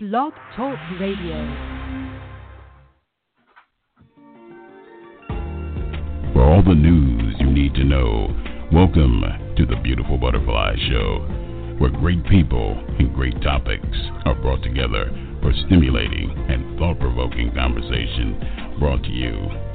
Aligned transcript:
Blog 0.00 0.32
Talk 0.54 0.78
Radio. 1.00 1.34
For 6.32 6.40
all 6.40 6.62
the 6.62 6.72
news 6.72 7.34
you 7.40 7.50
need 7.50 7.74
to 7.74 7.82
know, 7.82 8.28
welcome 8.72 9.24
to 9.56 9.66
the 9.66 9.74
Beautiful 9.82 10.16
Butterfly 10.16 10.76
Show, 10.88 11.74
where 11.80 11.90
great 11.90 12.24
people 12.26 12.78
and 13.00 13.12
great 13.12 13.42
topics 13.42 13.98
are 14.24 14.36
brought 14.36 14.62
together 14.62 15.10
for 15.42 15.52
stimulating 15.66 16.30
and 16.48 16.78
thought 16.78 17.00
provoking 17.00 17.52
conversation 17.52 18.76
brought 18.78 19.02
to 19.02 19.10
you 19.10 19.34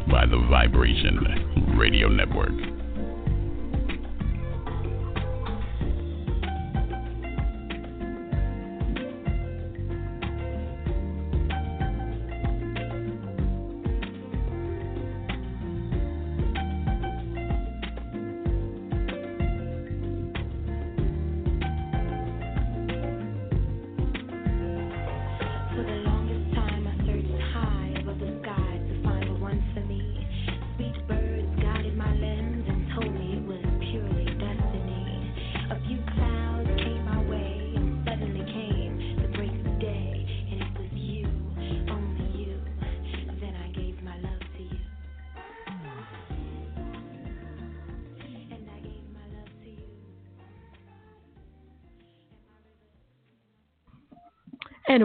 by 0.09 0.25
the 0.25 0.39
Vibration 0.49 1.75
Radio 1.77 2.07
Network. 2.07 2.72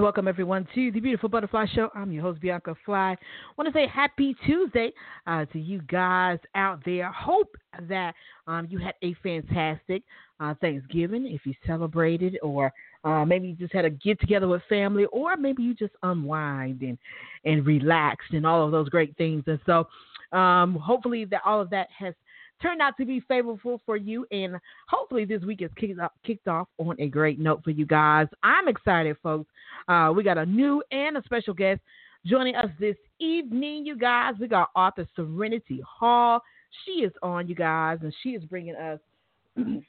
Welcome 0.08 0.26
everyone 0.26 0.66
to 0.74 0.90
the 0.92 1.00
Beautiful 1.00 1.28
Butterfly 1.28 1.66
Show. 1.74 1.90
I'm 1.94 2.10
your 2.10 2.22
host 2.22 2.40
Bianca 2.40 2.74
Fly. 2.86 3.14
Want 3.58 3.68
to 3.68 3.78
say 3.78 3.86
happy 3.86 4.34
Tuesday 4.46 4.90
uh, 5.26 5.44
to 5.44 5.58
you 5.58 5.82
guys 5.82 6.38
out 6.54 6.80
there. 6.86 7.12
Hope 7.12 7.54
that 7.90 8.14
um, 8.46 8.66
you 8.70 8.78
had 8.78 8.94
a 9.02 9.12
fantastic 9.22 10.02
uh, 10.40 10.54
Thanksgiving 10.62 11.26
if 11.26 11.44
you 11.44 11.52
celebrated, 11.66 12.38
or 12.42 12.72
uh, 13.04 13.26
maybe 13.26 13.48
you 13.48 13.54
just 13.54 13.74
had 13.74 13.84
a 13.84 13.90
get 13.90 14.18
together 14.18 14.48
with 14.48 14.62
family, 14.66 15.04
or 15.12 15.36
maybe 15.36 15.62
you 15.62 15.74
just 15.74 15.92
unwind 16.02 16.80
and 16.80 16.96
and 17.44 17.66
relaxed 17.66 18.32
and 18.32 18.46
all 18.46 18.64
of 18.64 18.72
those 18.72 18.88
great 18.88 19.14
things. 19.18 19.44
And 19.46 19.60
so, 19.66 19.88
um, 20.34 20.74
hopefully 20.76 21.26
that 21.26 21.42
all 21.44 21.60
of 21.60 21.68
that 21.68 21.88
has 21.98 22.14
turned 22.60 22.80
out 22.80 22.96
to 22.96 23.04
be 23.04 23.20
favorable 23.20 23.80
for 23.86 23.96
you. 23.96 24.26
And 24.30 24.56
hopefully 24.88 25.24
this 25.24 25.42
week 25.42 25.62
is 25.62 25.70
kicked 25.76 25.98
off, 26.00 26.12
kicked 26.24 26.48
off 26.48 26.68
on 26.78 26.96
a 26.98 27.08
great 27.08 27.38
note 27.38 27.62
for 27.64 27.70
you 27.70 27.86
guys. 27.86 28.26
I'm 28.42 28.68
excited, 28.68 29.16
folks. 29.22 29.50
Uh, 29.88 30.12
we 30.14 30.22
got 30.22 30.38
a 30.38 30.46
new 30.46 30.82
and 30.90 31.16
a 31.16 31.22
special 31.24 31.54
guest 31.54 31.80
joining 32.26 32.56
us 32.56 32.68
this 32.78 32.96
evening, 33.18 33.86
you 33.86 33.96
guys. 33.96 34.34
We 34.40 34.48
got 34.48 34.70
author 34.74 35.06
Sereniti 35.16 35.80
Hall. 35.82 36.42
She 36.84 37.02
is 37.02 37.12
on, 37.22 37.48
you 37.48 37.54
guys, 37.54 37.98
and 38.02 38.14
she 38.22 38.30
is 38.30 38.44
bringing 38.44 38.76
us 38.76 39.00
an 39.56 39.82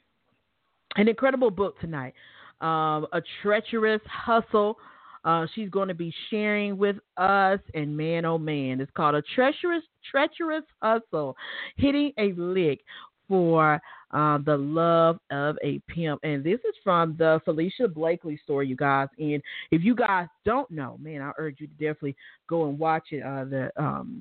incredible 0.96 1.50
book 1.50 1.78
tonight. 1.80 2.14
Um, 2.60 3.06
a 3.12 3.22
treacherous 3.42 4.02
hustle 4.06 4.76
uh, 5.24 5.46
she's 5.54 5.68
going 5.70 5.88
to 5.88 5.94
be 5.94 6.12
sharing 6.30 6.78
with 6.78 6.96
us, 7.16 7.60
and 7.74 7.96
man, 7.96 8.24
oh 8.24 8.38
man, 8.38 8.80
it's 8.80 8.90
called 8.96 9.14
a 9.14 9.22
treacherous, 9.34 9.84
treacherous 10.10 10.64
hustle, 10.82 11.36
hitting 11.76 12.12
a 12.18 12.32
lick 12.32 12.80
for 13.30 13.80
uh, 14.10 14.38
the 14.44 14.56
love 14.56 15.20
of 15.30 15.56
a 15.62 15.80
pimp. 15.86 16.20
And 16.24 16.42
this 16.42 16.58
is 16.60 16.74
from 16.82 17.14
the 17.16 17.40
Felicia 17.44 17.86
Blakely 17.86 18.40
story, 18.42 18.66
you 18.66 18.74
guys. 18.74 19.06
And 19.18 19.40
if 19.70 19.84
you 19.84 19.94
guys 19.94 20.26
don't 20.44 20.68
know, 20.68 20.98
man, 21.00 21.22
I 21.22 21.30
urge 21.38 21.60
you 21.60 21.68
to 21.68 21.72
definitely 21.74 22.16
go 22.48 22.68
and 22.68 22.76
watch 22.76 23.12
it. 23.12 23.22
Uh, 23.22 23.44
the 23.44 23.70
um, 23.76 24.20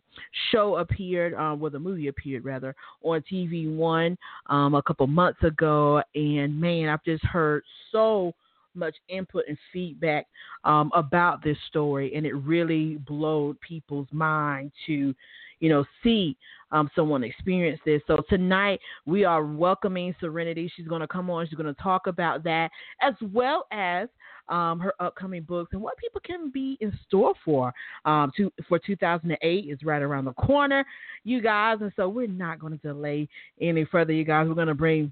show 0.52 0.78
appeared, 0.78 1.34
uh, 1.34 1.56
well, 1.58 1.72
the 1.72 1.80
movie 1.80 2.08
appeared 2.08 2.46
rather, 2.46 2.76
on 3.02 3.24
TV 3.32 3.74
One 3.76 4.16
um, 4.48 4.76
a 4.76 4.84
couple 4.84 5.08
months 5.08 5.42
ago. 5.42 6.04
And 6.14 6.62
man, 6.62 6.90
I've 6.90 7.04
just 7.04 7.26
heard 7.26 7.64
so 7.92 8.34
much 8.79 8.95
input 9.09 9.44
and 9.47 9.57
feedback 9.72 10.28
um, 10.63 10.91
about 10.94 11.44
this 11.44 11.57
story, 11.67 12.16
and 12.16 12.25
it 12.25 12.34
really 12.34 12.97
blowed 13.07 13.59
people's 13.62 14.07
mind 14.12 14.72
to, 14.88 15.13
you 15.59 15.69
know, 15.69 15.85
see 16.03 16.38
um, 16.72 16.90
someone 16.95 17.23
experience 17.23 17.79
this. 17.85 18.01
So 18.07 18.23
tonight 18.29 18.79
we 19.06 19.25
are 19.25 19.44
welcoming 19.45 20.16
Sereniti. 20.22 20.69
She's 20.75 20.88
going 20.88 21.01
to 21.01 21.07
come 21.07 21.29
on. 21.29 21.47
She's 21.47 21.57
going 21.57 21.73
to 21.73 21.81
talk 21.81 22.07
about 22.07 22.44
that 22.44 22.69
as 23.01 23.13
well 23.34 23.67
as 23.72 24.07
um, 24.50 24.79
her 24.79 24.94
upcoming 25.00 25.44
books 25.44 25.73
and 25.73 25.81
what 25.81 25.97
people 25.97 26.22
can 26.23 26.51
be 26.51 26.78
in 26.81 26.97
store 27.07 27.34
for. 27.46 27.73
Um, 28.06 28.31
to, 28.38 28.51
for 28.67 28.79
2008 28.79 29.66
is 29.69 29.79
right 29.84 30.01
around 30.01 30.25
the 30.25 30.34
corner, 30.34 30.85
you 31.23 31.41
guys. 31.41 31.78
And 31.81 31.91
so 31.96 32.09
we're 32.09 32.28
not 32.28 32.59
going 32.59 32.78
to 32.78 32.88
delay 32.88 33.28
any 33.61 33.85
further, 33.85 34.13
you 34.13 34.23
guys. 34.23 34.47
We're 34.47 34.56
going 34.56 34.67
to 34.67 34.75
bring 34.75 35.11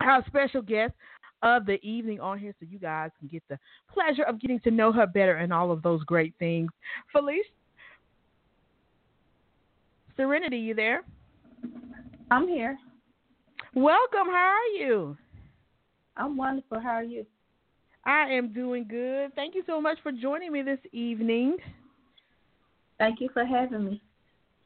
our 0.00 0.24
special 0.26 0.62
guest, 0.62 0.92
of 1.42 1.66
the 1.66 1.80
evening 1.82 2.20
on 2.20 2.38
here 2.38 2.54
so 2.58 2.66
you 2.68 2.78
guys 2.78 3.10
can 3.18 3.28
get 3.28 3.42
the 3.48 3.58
pleasure 3.92 4.24
of 4.24 4.40
getting 4.40 4.60
to 4.60 4.70
know 4.70 4.92
her 4.92 5.06
better 5.06 5.36
and 5.36 5.52
all 5.52 5.70
of 5.70 5.82
those 5.82 6.02
great 6.04 6.34
things. 6.38 6.70
Felice, 7.12 7.46
Sereniti, 10.18 10.60
you 10.62 10.74
there? 10.74 11.02
I'm 12.30 12.48
here. 12.48 12.76
Welcome. 13.74 14.26
How 14.26 14.54
are 14.56 14.78
you? 14.78 15.16
I'm 16.16 16.36
wonderful. 16.36 16.80
How 16.80 16.90
are 16.90 17.02
you? 17.04 17.24
I 18.04 18.30
am 18.32 18.52
doing 18.52 18.86
good. 18.88 19.34
Thank 19.34 19.54
you 19.54 19.62
so 19.66 19.80
much 19.80 19.98
for 20.02 20.10
joining 20.10 20.50
me 20.50 20.62
this 20.62 20.78
evening. 20.92 21.56
Thank 22.98 23.20
you 23.20 23.28
for 23.32 23.44
having 23.44 23.84
me. 23.84 24.02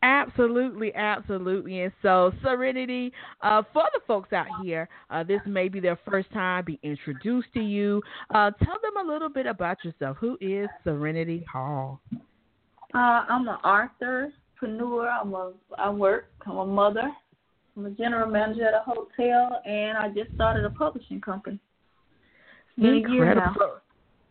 Absolutely, 0.02 0.92
absolutely. 0.94 1.82
And 1.82 1.92
so, 2.02 2.32
Sereniti, 2.44 3.12
uh, 3.40 3.62
for 3.72 3.84
the 3.94 4.00
folks 4.06 4.32
out 4.32 4.46
here, 4.62 4.88
uh, 5.10 5.22
this 5.22 5.40
may 5.46 5.68
be 5.68 5.78
their 5.78 5.98
first 6.08 6.30
time 6.32 6.64
be 6.64 6.78
introduced 6.82 7.48
to 7.54 7.60
you. 7.60 8.02
Uh, 8.34 8.50
tell 8.64 8.76
them 8.82 9.06
a 9.06 9.12
little 9.12 9.28
bit 9.28 9.46
about 9.46 9.78
yourself. 9.84 10.16
Who 10.20 10.36
is 10.40 10.68
Sereniti 10.84 11.44
Hall? 11.46 12.00
Uh, 12.94 12.98
I'm 12.98 13.46
an 13.48 13.54
author, 13.64 14.32
entrepreneur. 14.62 15.08
I'm 15.08 15.34
a, 15.34 15.52
I 15.78 15.90
work. 15.90 16.26
I'm 16.46 16.56
a 16.56 16.66
mother. 16.66 17.10
I'm 17.76 17.86
a 17.86 17.90
general 17.90 18.30
manager 18.30 18.66
at 18.66 18.74
a 18.74 18.82
hotel, 18.84 19.60
and 19.64 19.96
I 19.96 20.08
just 20.08 20.34
started 20.34 20.64
a 20.64 20.70
publishing 20.70 21.20
company. 21.20 21.58
Incredible. 22.76 23.78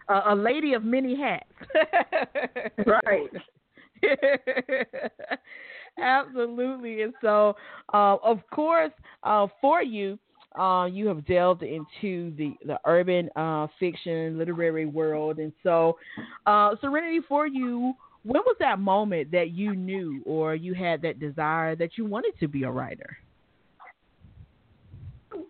A, 0.09 0.34
a 0.34 0.36
lady 0.36 0.74
of 0.74 0.84
many 0.84 1.18
hats. 1.18 1.50
right. 2.86 3.30
Absolutely. 5.98 7.02
And 7.04 7.14
so, 7.22 7.56
uh, 7.94 8.18
of 8.24 8.40
course, 8.52 8.92
uh, 9.24 9.48
for 9.60 9.84
you, 9.84 10.18
uh, 10.60 10.86
you 10.86 11.08
have 11.08 11.26
delved 11.26 11.64
into 11.64 12.36
the, 12.36 12.54
the 12.66 12.78
urban 12.86 13.30
uh, 13.36 13.68
fiction 13.80 14.38
literary 14.38 14.86
world. 14.86 15.40
And 15.40 15.54
so, 15.64 15.98
uh, 16.46 16.76
Sereniti, 16.76 17.20
for 17.28 17.48
you, 17.48 17.94
when 18.24 18.42
was 18.46 18.56
that 18.60 18.80
moment 18.80 19.32
that 19.32 19.52
you 19.52 19.76
knew 19.76 20.22
or 20.26 20.56
you 20.56 20.74
had 20.74 21.02
that 21.04 21.20
desire 21.20 21.76
that 21.78 21.98
you 21.98 22.06
wanted 22.06 22.34
to 22.40 22.48
be 22.48 22.64
a 22.64 22.72
writer? 22.72 23.18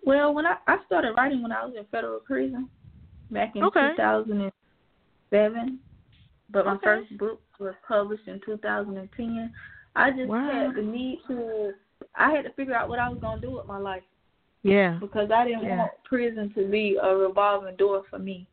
Well, 0.04 0.34
when 0.34 0.46
I, 0.46 0.56
I 0.68 0.78
started 0.86 1.14
writing 1.18 1.42
when 1.42 1.52
I 1.52 1.66
was 1.66 1.74
in 1.78 1.86
federal 1.92 2.20
prison 2.20 2.70
back 3.32 3.56
in 3.56 3.64
okay. 3.64 3.92
2007, 3.98 5.80
but 6.50 6.66
my 6.66 6.74
okay. 6.74 6.84
first 6.84 7.18
book 7.18 7.42
was 7.62 7.76
published 7.88 8.28
in 8.28 8.42
2010. 8.46 9.54
I 9.96 10.12
just 10.12 10.28
wow. 10.28 10.50
had 10.52 10.76
the 10.76 10.82
need 10.82 11.20
to. 11.28 11.72
I 12.16 12.32
had 12.32 12.44
to 12.44 12.54
figure 12.54 12.74
out 12.74 12.90
what 12.90 13.00
I 13.00 13.10
was 13.10 13.20
gonna 13.22 13.42
do 13.42 13.52
with 13.52 13.68
my 13.68 13.78
life. 13.78 14.04
Yeah. 14.64 14.98
Because 15.00 15.30
I 15.32 15.46
didn't 15.46 15.64
yeah. 15.64 15.78
want 15.78 15.92
prison 16.04 16.52
to 16.56 16.68
be 16.70 16.98
a 17.02 17.16
revolving 17.16 17.76
door 17.78 18.04
for 18.10 18.20
me. 18.20 18.48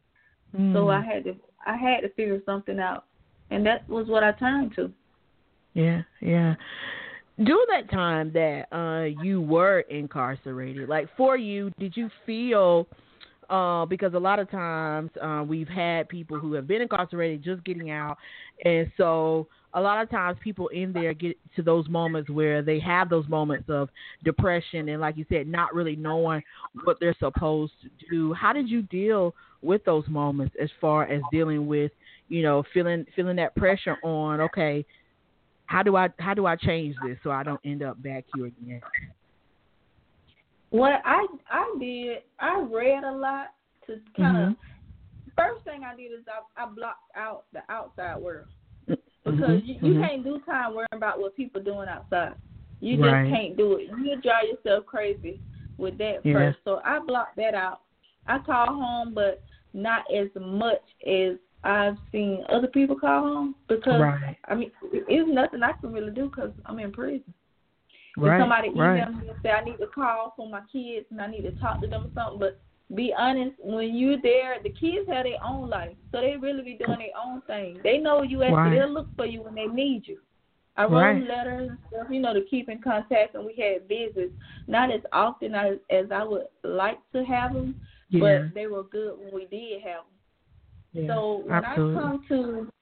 Mm. 0.56 0.72
So 0.72 0.88
I 0.88 1.02
had 1.02 1.24
to. 1.24 1.34
I 1.66 1.76
had 1.76 2.00
to 2.00 2.08
figure 2.10 2.40
something 2.46 2.78
out, 2.78 3.04
and 3.50 3.66
that 3.66 3.88
was 3.88 4.06
what 4.06 4.22
I 4.22 4.32
turned 4.32 4.74
to. 4.76 4.90
Yeah, 5.74 6.02
yeah. 6.20 6.54
During 7.36 7.66
that 7.70 7.90
time 7.90 8.32
that 8.32 8.72
uh 8.72 9.22
you 9.22 9.40
were 9.40 9.80
incarcerated, 9.80 10.88
like 10.88 11.08
for 11.16 11.36
you, 11.36 11.70
did 11.78 11.96
you 11.96 12.10
feel? 12.24 12.86
Uh, 13.50 13.84
because 13.86 14.14
a 14.14 14.18
lot 14.18 14.38
of 14.38 14.50
times 14.50 15.10
uh, 15.20 15.44
we've 15.46 15.68
had 15.68 16.08
people 16.08 16.38
who 16.38 16.52
have 16.54 16.66
been 16.66 16.82
incarcerated 16.82 17.42
just 17.42 17.64
getting 17.64 17.90
out, 17.90 18.16
and 18.64 18.90
so 18.96 19.46
a 19.74 19.80
lot 19.80 20.02
of 20.02 20.10
times 20.10 20.38
people 20.42 20.68
in 20.68 20.92
there 20.92 21.12
get 21.12 21.36
to 21.56 21.62
those 21.62 21.88
moments 21.88 22.30
where 22.30 22.62
they 22.62 22.80
have 22.80 23.10
those 23.10 23.28
moments 23.28 23.68
of 23.68 23.88
depression 24.24 24.88
and, 24.88 25.00
like 25.00 25.16
you 25.16 25.26
said, 25.28 25.46
not 25.46 25.74
really 25.74 25.94
knowing 25.94 26.42
what 26.84 26.98
they're 27.00 27.16
supposed 27.18 27.72
to 27.82 28.08
do. 28.10 28.32
How 28.32 28.52
did 28.52 28.68
you 28.68 28.82
deal 28.82 29.34
with 29.60 29.84
those 29.84 30.04
moments 30.08 30.54
as 30.60 30.70
far 30.80 31.04
as 31.04 31.20
dealing 31.30 31.66
with 31.66 31.92
you 32.28 32.42
know, 32.42 32.62
feeling 32.72 33.06
feeling 33.16 33.36
that 33.36 33.56
pressure 33.56 33.96
on, 34.02 34.40
okay, 34.40 34.84
how 35.66 35.82
do 35.82 35.96
I 35.96 36.08
how 36.18 36.34
do 36.34 36.46
I 36.46 36.56
change 36.56 36.94
this 37.04 37.18
so 37.22 37.30
I 37.30 37.42
don't 37.42 37.60
end 37.64 37.82
up 37.82 38.02
back 38.02 38.24
here 38.34 38.46
again? 38.46 38.80
What 40.70 41.00
I 41.04 41.26
I 41.50 41.76
did, 41.80 42.18
I 42.38 42.60
read 42.60 43.04
a 43.04 43.12
lot 43.12 43.54
to 43.86 43.98
kind 44.16 44.36
of. 44.36 44.48
Mm-hmm. 44.50 44.52
First 45.36 45.64
thing 45.64 45.82
I 45.84 45.94
did 45.96 46.12
is 46.12 46.24
I 46.28 46.62
I 46.62 46.66
blocked 46.66 47.10
out 47.16 47.44
the 47.52 47.60
outside 47.68 48.18
world 48.20 48.46
Mm-hmm. 48.88 49.30
because 49.30 49.60
you, 49.64 49.74
you 49.82 49.94
mhm. 49.98 50.08
can't 50.08 50.24
do 50.24 50.40
time 50.46 50.74
worrying 50.74 50.88
about 50.92 51.20
what 51.20 51.36
people 51.36 51.62
doing 51.62 51.88
outside. 51.88 52.34
You 52.80 52.96
just 52.96 53.06
Right. 53.08 53.28
can't 53.30 53.56
do 53.56 53.74
it. 53.74 53.88
You 54.02 54.20
drive 54.22 54.44
yourself 54.50 54.86
crazy 54.86 55.40
with 55.76 55.98
that 55.98 56.24
Yeah. 56.24 56.32
first. 56.34 56.58
So 56.64 56.80
I 56.84 56.98
blocked 57.00 57.36
that 57.36 57.54
out. 57.54 57.82
I 58.26 58.38
call 58.38 58.66
home, 58.66 59.12
but 59.14 59.42
not 59.74 60.04
as 60.12 60.28
much 60.40 60.82
as 61.06 61.36
I've 61.64 61.96
seen 62.12 62.44
other 62.48 62.68
people 62.68 62.96
call 62.96 63.20
home 63.22 63.54
because 63.68 64.00
Right. 64.00 64.36
I 64.46 64.54
mean 64.54 64.70
it's 64.92 65.28
nothing 65.30 65.62
I 65.62 65.72
can 65.72 65.92
really 65.92 66.12
do 66.12 66.28
because 66.30 66.52
I'm 66.66 66.78
in 66.78 66.92
prison. 66.92 67.34
Right. 68.26 68.40
Somebody 68.40 68.68
email 68.68 68.82
right. 68.84 69.10
me 69.14 69.28
and 69.28 69.36
say 69.42 69.50
I 69.50 69.64
need 69.64 69.76
to 69.78 69.86
call 69.86 70.34
for 70.36 70.48
my 70.48 70.60
kids 70.72 71.06
and 71.10 71.20
I 71.20 71.26
need 71.26 71.42
to 71.42 71.52
talk 71.52 71.80
to 71.82 71.86
them 71.86 72.06
or 72.06 72.10
something, 72.14 72.38
but 72.38 72.60
be 72.94 73.12
honest, 73.16 73.52
when 73.62 73.94
you're 73.94 74.20
there, 74.22 74.56
the 74.62 74.70
kids 74.70 75.06
have 75.08 75.24
their 75.24 75.44
own 75.44 75.68
life, 75.68 75.94
so 76.10 76.20
they 76.20 76.36
really 76.40 76.62
be 76.62 76.78
doing 76.82 76.98
their 76.98 77.22
own 77.22 77.42
thing. 77.42 77.78
They 77.84 77.98
know 77.98 78.22
you 78.22 78.42
at 78.42 78.52
Right. 78.52 78.70
they'll 78.70 78.88
look 78.88 79.14
for 79.14 79.26
you 79.26 79.42
when 79.42 79.54
they 79.54 79.66
need 79.66 80.08
you. 80.08 80.18
I 80.76 80.84
wrote 80.84 80.92
Right. 80.92 81.26
letters 81.28 81.70
and 81.70 81.78
stuff, 81.88 82.06
you 82.08 82.20
know, 82.20 82.32
to 82.32 82.40
keep 82.42 82.68
in 82.68 82.80
contact, 82.80 83.34
and 83.34 83.44
we 83.44 83.54
had 83.54 83.88
visits. 83.88 84.32
Not 84.68 84.90
as 84.90 85.02
often 85.12 85.54
as 85.54 85.78
as 85.90 86.10
I 86.12 86.22
would 86.22 86.46
like 86.62 86.98
to 87.12 87.24
have 87.24 87.52
them, 87.52 87.74
Yeah. 88.10 88.20
but 88.20 88.54
they 88.54 88.68
were 88.68 88.84
good 88.84 89.18
when 89.18 89.34
we 89.34 89.46
did 89.46 89.82
have 89.82 90.04
them. 90.04 91.04
yeah. 91.04 91.14
So 91.14 91.36
when 91.44 91.64
Absolutely. 91.64 91.96
I 91.96 92.00
come 92.00 92.24
to 92.28 92.72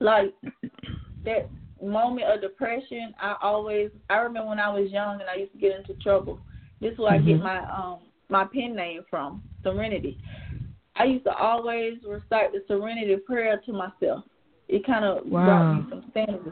like 0.00 0.34
that 1.24 1.48
moment 1.82 2.26
of 2.26 2.40
depression, 2.40 3.14
I 3.20 3.36
always 3.42 3.90
I 4.10 4.16
remember 4.18 4.48
when 4.50 4.60
I 4.60 4.68
was 4.68 4.90
young 4.90 5.20
and 5.20 5.28
I 5.28 5.36
used 5.36 5.52
to 5.52 5.58
get 5.58 5.76
into 5.78 5.94
trouble. 5.94 6.40
This 6.80 6.92
is 6.92 6.98
where 6.98 7.12
I 7.12 7.18
get 7.18 7.40
Mhm. 7.40 7.42
my 7.42 7.58
um 7.70 8.00
my 8.28 8.44
pen 8.44 8.74
name 8.74 9.04
from, 9.08 9.42
Sereniti. 9.64 10.18
I 10.96 11.04
used 11.04 11.24
to 11.24 11.34
always 11.36 12.02
recite 12.04 12.52
the 12.52 12.64
Serenity 12.66 13.16
prayer 13.16 13.58
to 13.66 13.72
myself. 13.72 14.24
It 14.68 14.84
kind 14.84 15.04
of 15.04 15.26
Wow. 15.26 15.44
brought 15.44 15.74
me 15.74 15.86
some 15.90 16.10
sanity. 16.12 16.50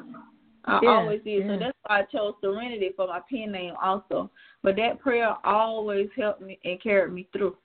I 0.67 0.81
Yeah, 0.83 0.91
always 0.91 1.23
did. 1.23 1.45
yeah. 1.45 1.49
So 1.49 1.59
that's 1.59 1.79
why 1.87 2.01
I 2.01 2.03
chose 2.05 2.35
Sereniti 2.43 2.95
for 2.95 3.07
my 3.09 3.21
pen 3.29 3.53
name 3.53 3.75
also. 3.83 4.31
But 4.63 4.77
that 4.77 4.99
prayer 5.01 5.37
always 5.45 6.11
helped 6.17 6.41
me 6.41 6.59
and 6.65 6.81
carried 6.81 7.13
me 7.13 7.25
through. 7.33 7.57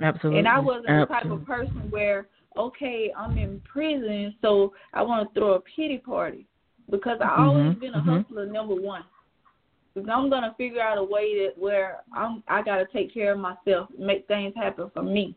Absolutely. 0.00 0.38
And 0.38 0.48
I 0.48 0.58
wasn't 0.58 0.86
the 0.86 1.06
type 1.06 1.30
of 1.30 1.44
person 1.44 1.90
where, 1.90 2.28
okay, 2.56 3.12
I'm 3.16 3.36
in 3.36 3.60
prison, 3.60 4.34
so 4.40 4.72
I 4.94 5.02
want 5.02 5.28
to 5.32 5.38
throw 5.38 5.52
a 5.54 5.60
pity 5.60 5.98
party. 5.98 6.46
Because 6.90 7.18
I 7.20 7.36
always 7.36 7.74
Mhm, 7.74 7.80
been 7.80 7.94
a 7.94 8.00
mhm. 8.00 8.24
hustler, 8.24 8.46
number 8.46 8.74
one. 8.74 9.04
Because 9.94 10.08
I'm 10.08 10.30
gonna 10.30 10.54
figure 10.56 10.82
out 10.82 10.98
a 10.98 11.04
way 11.04 11.44
that 11.44 11.58
where 11.58 12.02
I'm, 12.12 12.42
I 12.48 12.62
gotta 12.62 12.86
take 12.92 13.12
care 13.12 13.32
of 13.32 13.38
myself, 13.38 13.88
make 13.98 14.26
things 14.26 14.54
happen 14.54 14.90
for 14.90 15.02
me. 15.02 15.34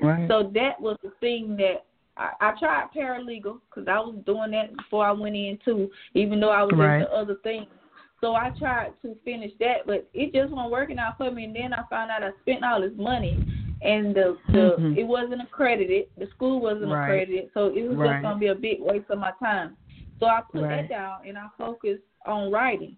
Right. 0.00 0.28
So 0.28 0.50
that 0.54 0.80
was 0.80 0.96
the 1.02 1.10
thing 1.20 1.56
that 1.56 1.84
I, 2.16 2.32
I 2.40 2.52
tried 2.58 2.88
paralegal 2.94 3.60
because 3.68 3.88
I 3.88 3.98
was 3.98 4.16
doing 4.24 4.50
that 4.52 4.76
before 4.76 5.06
I 5.06 5.12
went 5.12 5.36
in 5.36 5.58
too, 5.64 5.90
even 6.14 6.40
though 6.40 6.50
I 6.50 6.62
was 6.62 6.74
Right. 6.76 7.00
into 7.00 7.12
other 7.12 7.36
things. 7.42 7.66
So 8.20 8.36
I 8.36 8.50
tried 8.50 8.92
to 9.02 9.16
finish 9.24 9.50
that, 9.58 9.84
but 9.84 10.08
it 10.14 10.32
just 10.32 10.52
wasn't 10.52 10.70
working 10.70 10.98
out 10.98 11.18
for 11.18 11.30
me. 11.30 11.44
And 11.44 11.56
then 11.56 11.72
I 11.74 11.82
found 11.90 12.10
out 12.10 12.22
I 12.22 12.30
spent 12.42 12.62
all 12.62 12.80
this 12.80 12.92
money, 12.96 13.44
and 13.82 14.14
the 14.14 14.38
the 14.52 14.76
Mhm. 14.78 14.96
it 14.96 15.02
wasn't 15.04 15.42
accredited. 15.42 16.06
The 16.16 16.28
school 16.28 16.60
wasn't 16.60 16.92
Right. 16.92 17.02
accredited, 17.02 17.50
so 17.52 17.66
it 17.66 17.88
was 17.88 17.98
Right. 17.98 18.12
just 18.12 18.22
gonna 18.22 18.38
be 18.38 18.46
a 18.46 18.54
big 18.54 18.80
waste 18.80 19.10
of 19.10 19.18
my 19.18 19.32
time. 19.40 19.76
So 20.22 20.28
I 20.28 20.40
put 20.52 20.62
Right. 20.62 20.82
that 20.82 20.88
down 20.88 21.26
and 21.26 21.36
I 21.36 21.48
focused 21.58 22.04
on 22.26 22.52
writing, 22.52 22.96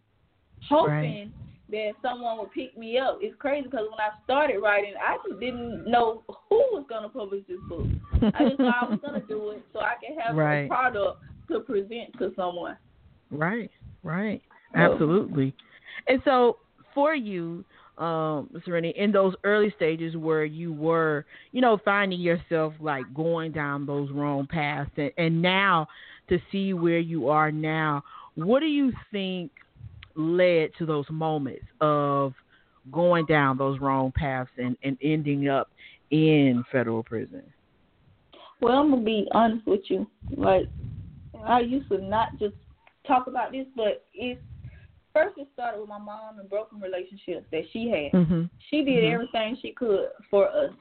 hoping 0.69 1.33
that 1.71 1.93
someone 2.03 2.37
would 2.37 2.53
pick 2.53 2.77
me 2.77 2.99
up. 2.99 3.19
It's 3.23 3.35
crazy 3.37 3.63
because 3.63 3.87
when 3.91 3.99
I 3.99 4.11
started 4.25 4.59
writing, 4.61 4.93
I 5.01 5.17
just 5.27 5.41
didn't 5.41 5.91
know 5.91 6.23
who 6.51 6.57
was 6.73 6.85
gonna 6.87 7.09
publish 7.09 7.43
this 7.49 7.57
book. 7.67 7.87
I 8.35 8.45
just 8.45 8.59
thought 8.59 8.83
I 8.83 8.91
was 8.91 9.01
gonna 9.01 9.23
do 9.27 9.53
it 9.53 9.63
so 9.73 9.81
I 9.81 9.95
can 10.05 10.19
have 10.19 10.37
Right. 10.37 10.67
a 10.67 10.69
product 10.69 11.23
to 11.49 11.61
present 11.61 12.13
to 12.19 12.35
someone. 12.35 12.77
Right, 13.31 13.71
right, 14.03 14.43
So- 14.75 14.79
absolutely. 14.81 15.55
And 16.07 16.23
so 16.25 16.59
for 16.93 17.15
you, 17.15 17.65
um, 17.97 18.51
Sereniti, 18.67 18.93
in 18.97 19.13
those 19.13 19.35
early 19.45 19.71
stages 19.71 20.17
where 20.17 20.45
you 20.45 20.73
were, 20.75 21.25
you 21.53 21.63
know, 21.63 21.79
finding 21.79 22.21
yourself 22.21 22.75
like 22.81 23.07
going 23.15 23.53
down 23.53 23.87
those 23.87 24.11
wrong 24.11 24.47
paths, 24.47 24.91
and, 24.99 25.13
and 25.17 25.41
now 25.41 25.87
to 26.29 26.39
see 26.51 26.73
where 26.73 26.99
you 26.99 27.29
are 27.29 27.53
now, 27.53 28.03
what 28.35 28.61
do 28.61 28.67
you 28.67 28.93
think 29.13 29.51
led 30.17 30.71
to 30.79 30.87
those 30.87 31.07
moments 31.11 31.65
of 31.81 32.33
going 32.93 33.27
down 33.27 33.57
those 33.57 33.81
wrong 33.81 34.13
paths 34.15 34.51
and, 34.59 34.77
and 34.83 34.97
ending 35.03 35.49
up 35.49 35.71
in 36.11 36.65
federal 36.71 37.03
prison? 37.03 37.43
Well, 38.61 38.79
I'm 38.79 38.91
gonna 38.91 39.03
be 39.03 39.29
honest 39.33 39.67
with 39.67 39.81
you. 39.89 40.07
Like 40.37 40.69
I 41.45 41.61
used 41.61 41.89
to 41.89 41.99
not 41.99 42.39
just 42.39 42.55
talk 43.07 43.27
about 43.27 43.53
this, 43.53 43.67
but 43.77 44.05
it's 44.15 44.41
first 45.13 45.37
it 45.39 45.49
started 45.53 45.81
with 45.81 45.89
my 45.89 45.99
mom 45.99 46.39
and 46.39 46.49
broken 46.49 46.81
relationships 46.81 47.47
that 47.51 47.63
she 47.73 47.89
had. 47.89 48.21
Mm-hmm. 48.21 48.45
She 48.71 48.83
did 48.85 49.05
Mhm. 49.05 49.13
everything 49.13 49.57
she 49.61 49.73
could 49.73 50.09
for 50.31 50.49
us 50.49 50.73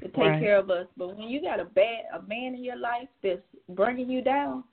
to 0.00 0.08
take 0.08 0.16
Right. 0.16 0.40
care 0.40 0.56
of 0.56 0.70
us. 0.70 0.86
But 0.96 1.16
when 1.16 1.28
you 1.28 1.40
got 1.40 1.60
a 1.60 1.64
bad 1.64 2.04
a 2.12 2.22
man 2.22 2.54
in 2.54 2.64
your 2.64 2.76
life 2.76 3.08
that's 3.22 3.42
bringing 3.70 4.10
you 4.10 4.22
down, 4.22 4.64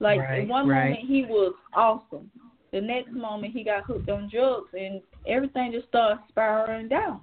like 0.00 0.20
Right, 0.20 0.42
in 0.42 0.48
one 0.48 0.68
right. 0.68 0.90
moment 0.90 1.08
he 1.08 1.24
was 1.24 1.54
awesome, 1.72 2.30
the 2.72 2.80
next 2.80 3.12
moment 3.12 3.52
he 3.52 3.64
got 3.64 3.84
hooked 3.84 4.08
on 4.08 4.28
drugs, 4.28 4.72
and 4.74 5.02
everything 5.26 5.72
just 5.72 5.88
started 5.88 6.22
spiraling 6.28 6.88
down. 6.88 7.20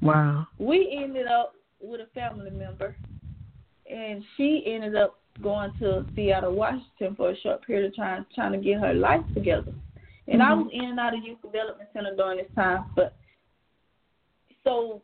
Wow. 0.00 0.46
We 0.58 0.98
ended 1.02 1.26
up 1.26 1.54
with 1.80 2.00
a 2.00 2.06
family 2.06 2.50
member, 2.50 2.96
and 3.88 4.24
she 4.36 4.64
ended 4.66 4.96
up 4.96 5.20
going 5.42 5.72
to 5.78 6.06
Seattle, 6.14 6.54
Washington 6.54 7.14
for 7.16 7.30
a 7.30 7.36
short 7.40 7.64
period 7.64 7.86
of 7.86 7.96
time, 7.96 8.26
trying 8.34 8.52
to 8.52 8.58
get 8.58 8.80
her 8.80 8.94
life 8.94 9.24
together. 9.34 9.72
And 10.28 10.42
I 10.42 10.50
Mhm. 10.50 10.64
was 10.64 10.72
in 10.72 10.84
and 10.84 11.00
out 11.00 11.14
of 11.14 11.24
youth 11.24 11.40
development 11.42 11.90
center 11.92 12.14
during 12.14 12.38
this 12.38 12.52
time, 12.54 12.86
but 12.94 13.16
so 14.64 15.02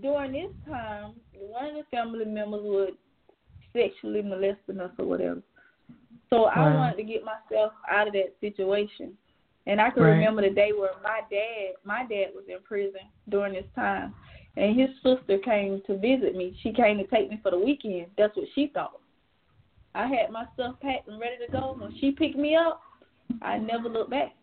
during 0.00 0.32
this 0.32 0.52
time, 0.68 1.14
one 1.32 1.66
of 1.66 1.74
the 1.74 1.82
family 1.90 2.24
members 2.24 2.62
would 2.62 2.94
sexually 3.72 4.22
molesting 4.22 4.80
us 4.80 4.90
or 4.98 5.06
whatever. 5.06 5.42
So 6.30 6.44
I 6.44 6.74
wanted 6.74 6.96
to 6.96 7.02
get 7.04 7.22
myself 7.24 7.72
out 7.90 8.08
of 8.08 8.14
that 8.14 8.34
situation. 8.40 9.16
And 9.66 9.80
I 9.80 9.90
can 9.90 10.02
Right. 10.02 10.10
remember 10.12 10.42
the 10.42 10.50
day 10.50 10.72
where 10.72 10.92
my 11.02 11.22
dad, 11.30 11.74
my 11.84 12.06
dad 12.06 12.34
was 12.34 12.44
in 12.48 12.62
prison 12.62 13.00
during 13.28 13.54
this 13.54 13.66
time, 13.74 14.14
and 14.56 14.78
his 14.78 14.90
sister 15.02 15.38
came 15.38 15.82
to 15.82 15.96
visit 15.96 16.36
me. 16.36 16.56
She 16.62 16.72
came 16.72 16.98
to 16.98 17.06
take 17.08 17.30
me 17.30 17.38
for 17.42 17.50
the 17.50 17.58
weekend. 17.58 18.06
That's 18.16 18.36
what 18.36 18.48
she 18.54 18.68
thought. 18.68 19.00
I 19.94 20.06
had 20.06 20.30
my 20.30 20.46
stuff 20.54 20.78
packed 20.80 21.08
and 21.08 21.18
ready 21.18 21.36
to 21.44 21.50
go. 21.50 21.76
When 21.78 21.96
she 21.98 22.12
picked 22.12 22.36
me 22.36 22.54
up, 22.54 22.80
I 23.42 23.58
never 23.58 23.88
looked 23.88 24.10
back. 24.10 24.36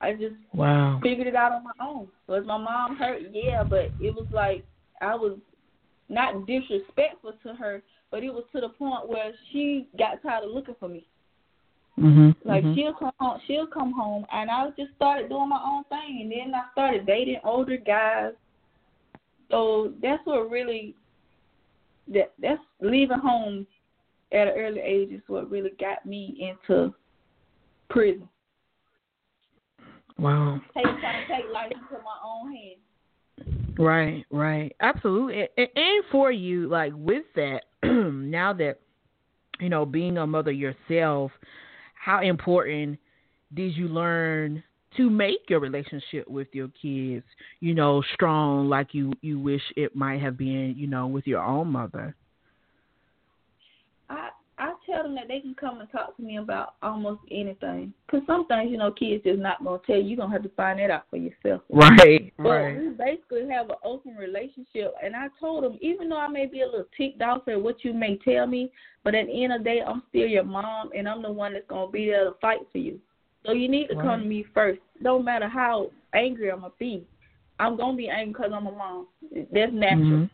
I 0.00 0.12
just 0.12 0.36
Wow. 0.52 1.00
figured 1.02 1.26
it 1.26 1.34
out 1.34 1.52
on 1.52 1.64
my 1.64 1.86
own. 1.86 2.08
Was 2.26 2.44
my 2.44 2.58
mom 2.58 2.96
hurt? 2.96 3.22
Yeah, 3.32 3.62
but 3.64 3.90
it 4.00 4.14
was 4.14 4.26
like 4.32 4.64
I 5.00 5.14
was 5.14 5.38
not 6.08 6.46
disrespectful 6.46 7.32
to 7.42 7.54
her, 7.54 7.82
but 8.10 8.22
it 8.22 8.32
was 8.32 8.44
to 8.52 8.60
the 8.60 8.68
point 8.70 9.08
where 9.08 9.32
she 9.50 9.88
got 9.98 10.22
tired 10.22 10.44
of 10.44 10.50
looking 10.50 10.76
for 10.78 10.88
me. 10.88 11.06
Mm-hmm. 11.98 12.48
Like 12.48 12.62
she'll 12.74 12.92
come 12.92 13.12
home, 13.18 13.40
she'll 13.46 13.66
come 13.66 13.92
home, 13.92 14.26
and 14.30 14.50
I 14.50 14.68
just 14.76 14.94
started 14.96 15.30
doing 15.30 15.48
my 15.48 15.60
own 15.64 15.84
thing, 15.84 16.20
and 16.20 16.30
then 16.30 16.54
I 16.54 16.70
started 16.72 17.06
dating 17.06 17.40
older 17.42 17.78
guys. 17.78 18.32
So 19.50 19.92
that's 20.02 20.24
what 20.26 20.50
really 20.50 20.94
that 22.08 22.32
that's 22.40 22.60
leaving 22.80 23.18
home 23.18 23.66
at 24.32 24.48
an 24.48 24.54
early 24.56 24.80
age 24.80 25.10
is 25.12 25.22
what 25.26 25.50
really 25.50 25.70
got 25.80 26.04
me 26.04 26.36
into 26.38 26.94
prison. 27.88 28.28
Wow. 30.18 30.60
Take 30.74 30.84
trying 30.84 31.26
to 31.26 31.34
take 31.34 31.52
life 31.52 31.72
into 31.72 32.02
my 32.02 32.16
own 32.24 32.52
hands. 32.52 33.78
Right, 33.78 34.24
right. 34.30 34.74
Absolutely. 34.80 35.40
And, 35.56 35.68
and 35.74 36.04
for 36.10 36.32
you, 36.32 36.68
like 36.68 36.92
with 36.94 37.24
that, 37.34 37.64
now 37.82 38.52
that, 38.54 38.80
you 39.60 39.68
know, 39.68 39.84
being 39.84 40.16
a 40.16 40.26
mother 40.26 40.52
yourself, 40.52 41.30
how 41.94 42.22
important 42.22 42.98
did 43.54 43.76
you 43.76 43.88
learn 43.88 44.62
to 44.96 45.10
make 45.10 45.40
your 45.48 45.60
relationship 45.60 46.26
with 46.28 46.48
your 46.52 46.68
kids, 46.80 47.24
you 47.60 47.74
know, 47.74 48.02
strong 48.14 48.68
like 48.68 48.94
you, 48.94 49.12
you 49.20 49.38
wish 49.38 49.62
it 49.76 49.94
might 49.94 50.20
have 50.22 50.38
been, 50.38 50.74
you 50.76 50.86
know, 50.86 51.06
with 51.06 51.26
your 51.26 51.42
own 51.42 51.68
mother? 51.68 52.14
I 54.08 54.30
I 54.58 54.72
tell 54.86 55.02
them 55.02 55.14
that 55.16 55.28
they 55.28 55.40
can 55.40 55.54
come 55.54 55.80
and 55.80 55.90
talk 55.92 56.16
to 56.16 56.22
me 56.22 56.38
about 56.38 56.74
almost 56.82 57.20
anything. 57.30 57.92
Cause 58.10 58.22
some 58.26 58.46
things, 58.46 58.70
you 58.70 58.78
know, 58.78 58.90
kids 58.90 59.22
just 59.22 59.38
not 59.38 59.62
gonna 59.62 59.80
tell 59.86 59.96
you. 59.96 60.02
You're 60.02 60.16
gonna 60.16 60.32
have 60.32 60.44
to 60.44 60.48
find 60.50 60.78
that 60.78 60.90
out 60.90 61.04
for 61.10 61.16
yourself. 61.16 61.62
Right, 61.70 62.32
But 62.38 62.48
right. 62.48 62.78
we 62.78 62.88
basically 62.90 63.48
have 63.50 63.68
an 63.68 63.76
open 63.84 64.16
relationship, 64.16 64.94
and 65.02 65.14
I 65.14 65.28
told 65.38 65.64
them, 65.64 65.78
even 65.82 66.08
though 66.08 66.18
I 66.18 66.28
may 66.28 66.46
be 66.46 66.62
a 66.62 66.66
little 66.66 66.86
ticked 66.96 67.20
off 67.20 67.46
at 67.48 67.60
what 67.60 67.84
you 67.84 67.92
may 67.92 68.16
tell 68.16 68.46
me, 68.46 68.72
but 69.04 69.14
at 69.14 69.26
the 69.26 69.44
end 69.44 69.52
of 69.52 69.60
the 69.60 69.64
day, 69.64 69.82
I'm 69.86 70.02
still 70.08 70.26
your 70.26 70.44
mom, 70.44 70.90
and 70.96 71.06
I'm 71.06 71.22
the 71.22 71.30
one 71.30 71.52
that's 71.52 71.66
gonna 71.68 71.90
be 71.90 72.06
there 72.06 72.24
to 72.24 72.32
fight 72.40 72.60
for 72.72 72.78
you. 72.78 72.98
So 73.44 73.52
you 73.52 73.68
need 73.68 73.88
to 73.88 73.94
Right. 73.94 74.02
come 74.02 74.20
to 74.22 74.26
me 74.26 74.42
first. 74.54 74.80
No 75.00 75.18
matter 75.18 75.48
how 75.48 75.90
angry 76.14 76.50
I'm 76.50 76.60
gonna 76.60 76.72
be, 76.78 77.06
I'm 77.60 77.76
gonna 77.76 77.96
be 77.96 78.08
angry 78.08 78.32
because 78.32 78.52
I'm 78.52 78.66
a 78.66 78.72
mom. 78.72 79.08
That's 79.52 79.72
natural. 79.72 80.20
Mhm. 80.20 80.30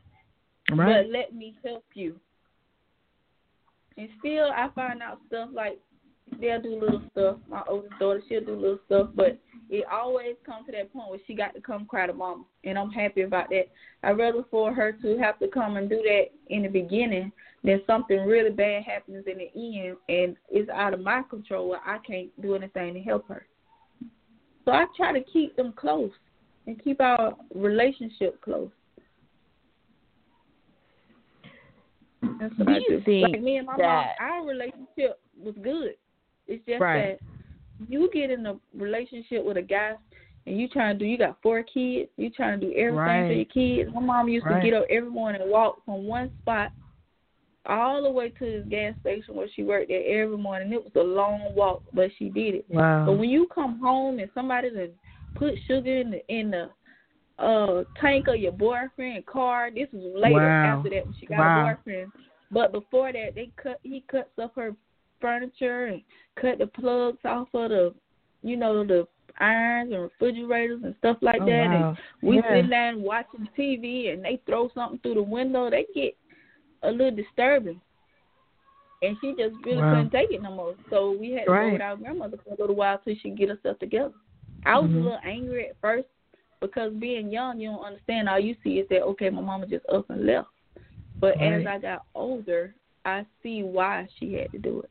Right. 0.71 1.05
But 1.05 1.11
let 1.11 1.35
me 1.35 1.57
help 1.65 1.85
you. 1.95 2.19
And 3.97 4.09
still, 4.19 4.51
I 4.55 4.69
find 4.75 5.03
out 5.03 5.21
stuff 5.29 5.51
like 5.53 5.79
they'll 6.41 6.63
do 6.63 6.81
little 6.81 7.03
stuff. 7.13 7.37
My 7.49 7.63
oldest 7.69 7.99
daughter, 7.99 8.23
she'll 8.29 8.45
do 8.45 8.55
little 8.55 8.79
stuff, 8.87 9.11
but 9.15 9.39
it 9.69 9.85
always 9.91 10.37
comes 10.45 10.67
to 10.67 10.73
that 10.73 10.93
point 10.93 11.11
where 11.11 11.19
she 11.27 11.35
got 11.35 11.55
to 11.55 11.61
come 11.61 11.87
cry 11.87 12.07
to 12.07 12.13
mama, 12.13 12.45
and 12.65 12.79
I'm 12.79 12.91
happy 12.91 13.23
about 13.23 13.51
that. 13.51 13.69
I'd 14.03 14.19
rather 14.19 14.45
for 14.51 14.73
her 14.73 14.93
to 14.93 15.19
have 15.19 15.39
to 15.41 15.49
come 15.49 15.77
and 15.77 15.89
do 15.89 16.03
that 16.03 16.27
in 16.49 16.63
the 16.63 16.69
beginning 16.69 17.33
than 17.65 17.81
something 17.87 18.25
really 18.25 18.51
bad 18.51 18.83
happens 18.83 19.25
in 19.27 19.39
the 19.39 19.51
end, 19.55 19.97
and 20.09 20.37
it's 20.49 20.71
out 20.71 20.95
of 20.95 21.01
my 21.01 21.23
control 21.29 21.69
where 21.69 21.81
I 21.87 21.99
can't 21.99 22.29
do 22.41 22.55
anything 22.55 22.95
to 22.95 23.01
help 23.01 23.29
her. 23.29 23.47
So 24.65 24.73
I 24.73 24.87
try 24.97 25.13
to 25.13 25.25
keep 25.25 25.57
them 25.57 25.73
close 25.73 26.13
and 26.67 26.83
keep 26.83 27.01
our 27.01 27.35
relationship 27.55 28.41
close. 28.41 28.71
That's 32.43 32.59
what 32.59 32.69
I 32.69 32.79
do. 32.89 33.03
like 33.23 33.41
me 33.41 33.57
and 33.59 33.67
my 33.67 33.77
mom, 33.77 34.07
our 34.21 34.45
relationship 34.47 35.21
was 35.41 35.55
good. 35.63 35.95
It's 36.49 36.65
just 36.67 36.81
Right. 36.81 37.19
that 37.19 37.21
you 37.89 38.11
get 38.13 38.31
in 38.31 38.45
a 38.47 38.57
relationship 38.75 39.45
with 39.45 39.57
a 39.57 39.63
guy 39.63 39.93
and 40.47 40.61
you 40.61 40.69
trying 40.69 40.99
to 40.99 41.05
do 41.05 41.09
you 41.09 41.17
got 41.17 41.41
four 41.41 41.63
kids, 41.63 42.11
you 42.17 42.31
trying 42.31 42.59
to 42.61 42.67
do 42.67 42.73
everything 42.75 43.27
for 43.27 43.33
your 43.33 43.45
kids. 43.85 43.95
My 43.95 44.01
mom 44.01 44.29
used 44.29 44.45
Right. 44.47 44.61
to 44.61 44.71
get 44.71 44.77
up 44.77 44.87
every 44.91 45.11
morning 45.11 45.41
and 45.41 45.51
walk 45.51 45.85
from 45.85 46.05
one 46.07 46.31
spot 46.43 46.73
all 47.67 48.03
the 48.03 48.11
way 48.11 48.31
to 48.31 48.63
the 48.65 48.69
gas 48.69 48.95
station 49.01 49.37
where 49.37 49.47
she 49.55 49.63
worked 49.63 49.89
there 49.89 50.05
every 50.23 50.37
morning. 50.37 50.73
It 50.73 50.83
was 50.83 50.93
a 50.97 51.01
long 51.01 51.55
walk, 51.55 51.83
but 51.93 52.11
she 52.19 52.29
did 52.29 52.57
it. 52.57 52.65
Wow. 52.69 53.05
But 53.07 53.19
when 53.19 53.31
you 53.31 53.47
come 53.55 53.79
home 53.79 54.19
and 54.19 54.29
somebody 54.35 54.71
done 54.71 54.91
put 55.37 55.55
sugar 55.69 55.97
in 56.01 56.11
the 56.11 56.27
in 56.29 56.51
the 56.51 56.71
uh 57.39 57.85
tank 58.01 58.27
of 58.29 58.37
your 58.37 58.53
boyfriend 58.53 59.25
car, 59.27 59.71
this 59.73 59.89
was 59.93 60.13
later 60.21 60.49
Wow. 60.49 60.79
after 60.79 60.91
that 60.91 61.05
when 61.07 61.15
she 61.21 61.27
got 61.27 61.39
Wow. 61.39 61.71
a 61.71 61.77
boyfriend. 61.77 62.13
But 62.53 62.71
before 62.71 63.13
that, 63.13 63.31
they 63.35 63.51
cut 63.61 63.81
he 63.83 64.05
cuts 64.11 64.31
up 64.41 64.53
her 64.57 64.77
furniture 65.21 65.87
and 65.87 66.03
cut 66.41 66.59
the 66.59 66.67
plugs 66.67 67.19
off 67.25 67.49
of 67.55 67.71
the, 67.71 67.95
you 68.43 68.57
know, 68.57 68.85
the 68.85 69.07
irons 69.39 69.93
and 69.93 70.03
refrigerators 70.03 70.83
and 70.85 70.95
stuff 70.99 71.17
like 71.23 71.41
Oh, 71.41 71.47
that. 71.47 71.67
wow. 71.71 71.91
And 71.91 72.29
we 72.29 72.37
Yeah. 72.37 72.63
sit 72.63 72.69
there 72.69 72.89
and 72.91 73.03
watching 73.03 73.49
TV, 73.57 74.11
and 74.13 74.23
they 74.23 74.41
throw 74.47 74.69
something 74.75 74.99
through 74.99 75.15
the 75.15 75.23
window. 75.23 75.71
They 75.71 75.87
get 75.95 76.17
a 76.83 76.91
little 76.91 77.17
disturbing. 77.17 77.81
And 79.01 79.17
she 79.21 79.35
just 79.35 79.55
really 79.65 79.81
Wow. 79.81 79.91
couldn't 79.91 80.11
take 80.11 80.31
it 80.31 80.43
no 80.43 80.55
more. 80.55 80.77
So 80.91 81.13
we 81.13 81.33
had 81.33 81.47
to 81.47 81.51
Right. 81.51 81.67
go 81.69 81.73
with 81.73 81.81
our 81.83 81.97
grandmother 81.97 82.37
for 82.37 82.55
a 82.55 82.57
little 82.57 82.77
while 82.77 82.99
till 82.99 83.17
she 83.17 83.31
get 83.31 83.49
herself 83.49 83.79
together. 83.79 84.15
I 84.65 84.79
was 84.79 84.91
Mhm. 84.91 84.95
a 84.95 84.99
little 84.99 85.19
angry 85.25 85.69
at 85.71 85.77
first 85.81 86.09
because 86.61 86.93
being 86.95 87.31
young, 87.31 87.59
you 87.59 87.71
don't 87.71 87.85
understand. 87.85 88.29
All 88.29 88.39
you 88.39 88.55
see 88.63 88.79
is 88.79 88.89
that 88.89 89.03
okay, 89.03 89.31
my 89.31 89.41
mama 89.41 89.67
just 89.67 89.87
up 89.89 90.09
and 90.11 90.25
left. 90.25 90.51
But 91.23 91.41
as 91.41 91.65
I 91.69 91.79
got 91.79 92.05
older, 92.17 92.75
I 93.05 93.25
see 93.43 93.63
why 93.63 94.09
she 94.19 94.35
had 94.35 94.51
to 94.53 94.59
do 94.59 94.81
it. 94.81 94.91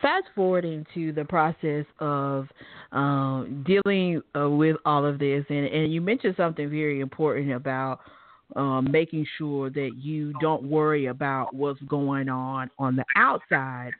fast 0.00 0.26
forwarding 0.34 0.86
to 0.94 1.12
the 1.12 1.24
process 1.24 1.84
of 1.98 2.48
um, 2.92 3.64
dealing 3.66 4.22
uh, 4.34 4.48
with 4.48 4.76
all 4.84 5.04
of 5.04 5.18
this, 5.18 5.44
and, 5.50 5.66
and 5.66 5.92
you 5.92 6.00
mentioned 6.00 6.34
something 6.36 6.70
very 6.70 7.00
important 7.00 7.52
about 7.52 8.00
um, 8.56 8.88
making 8.90 9.26
sure 9.36 9.68
that 9.68 9.90
you 9.98 10.32
don't 10.40 10.62
worry 10.62 11.06
about 11.06 11.54
what's 11.54 11.80
going 11.82 12.28
on 12.28 12.70
on 12.78 12.96
the 12.96 13.04
outside. 13.16 13.90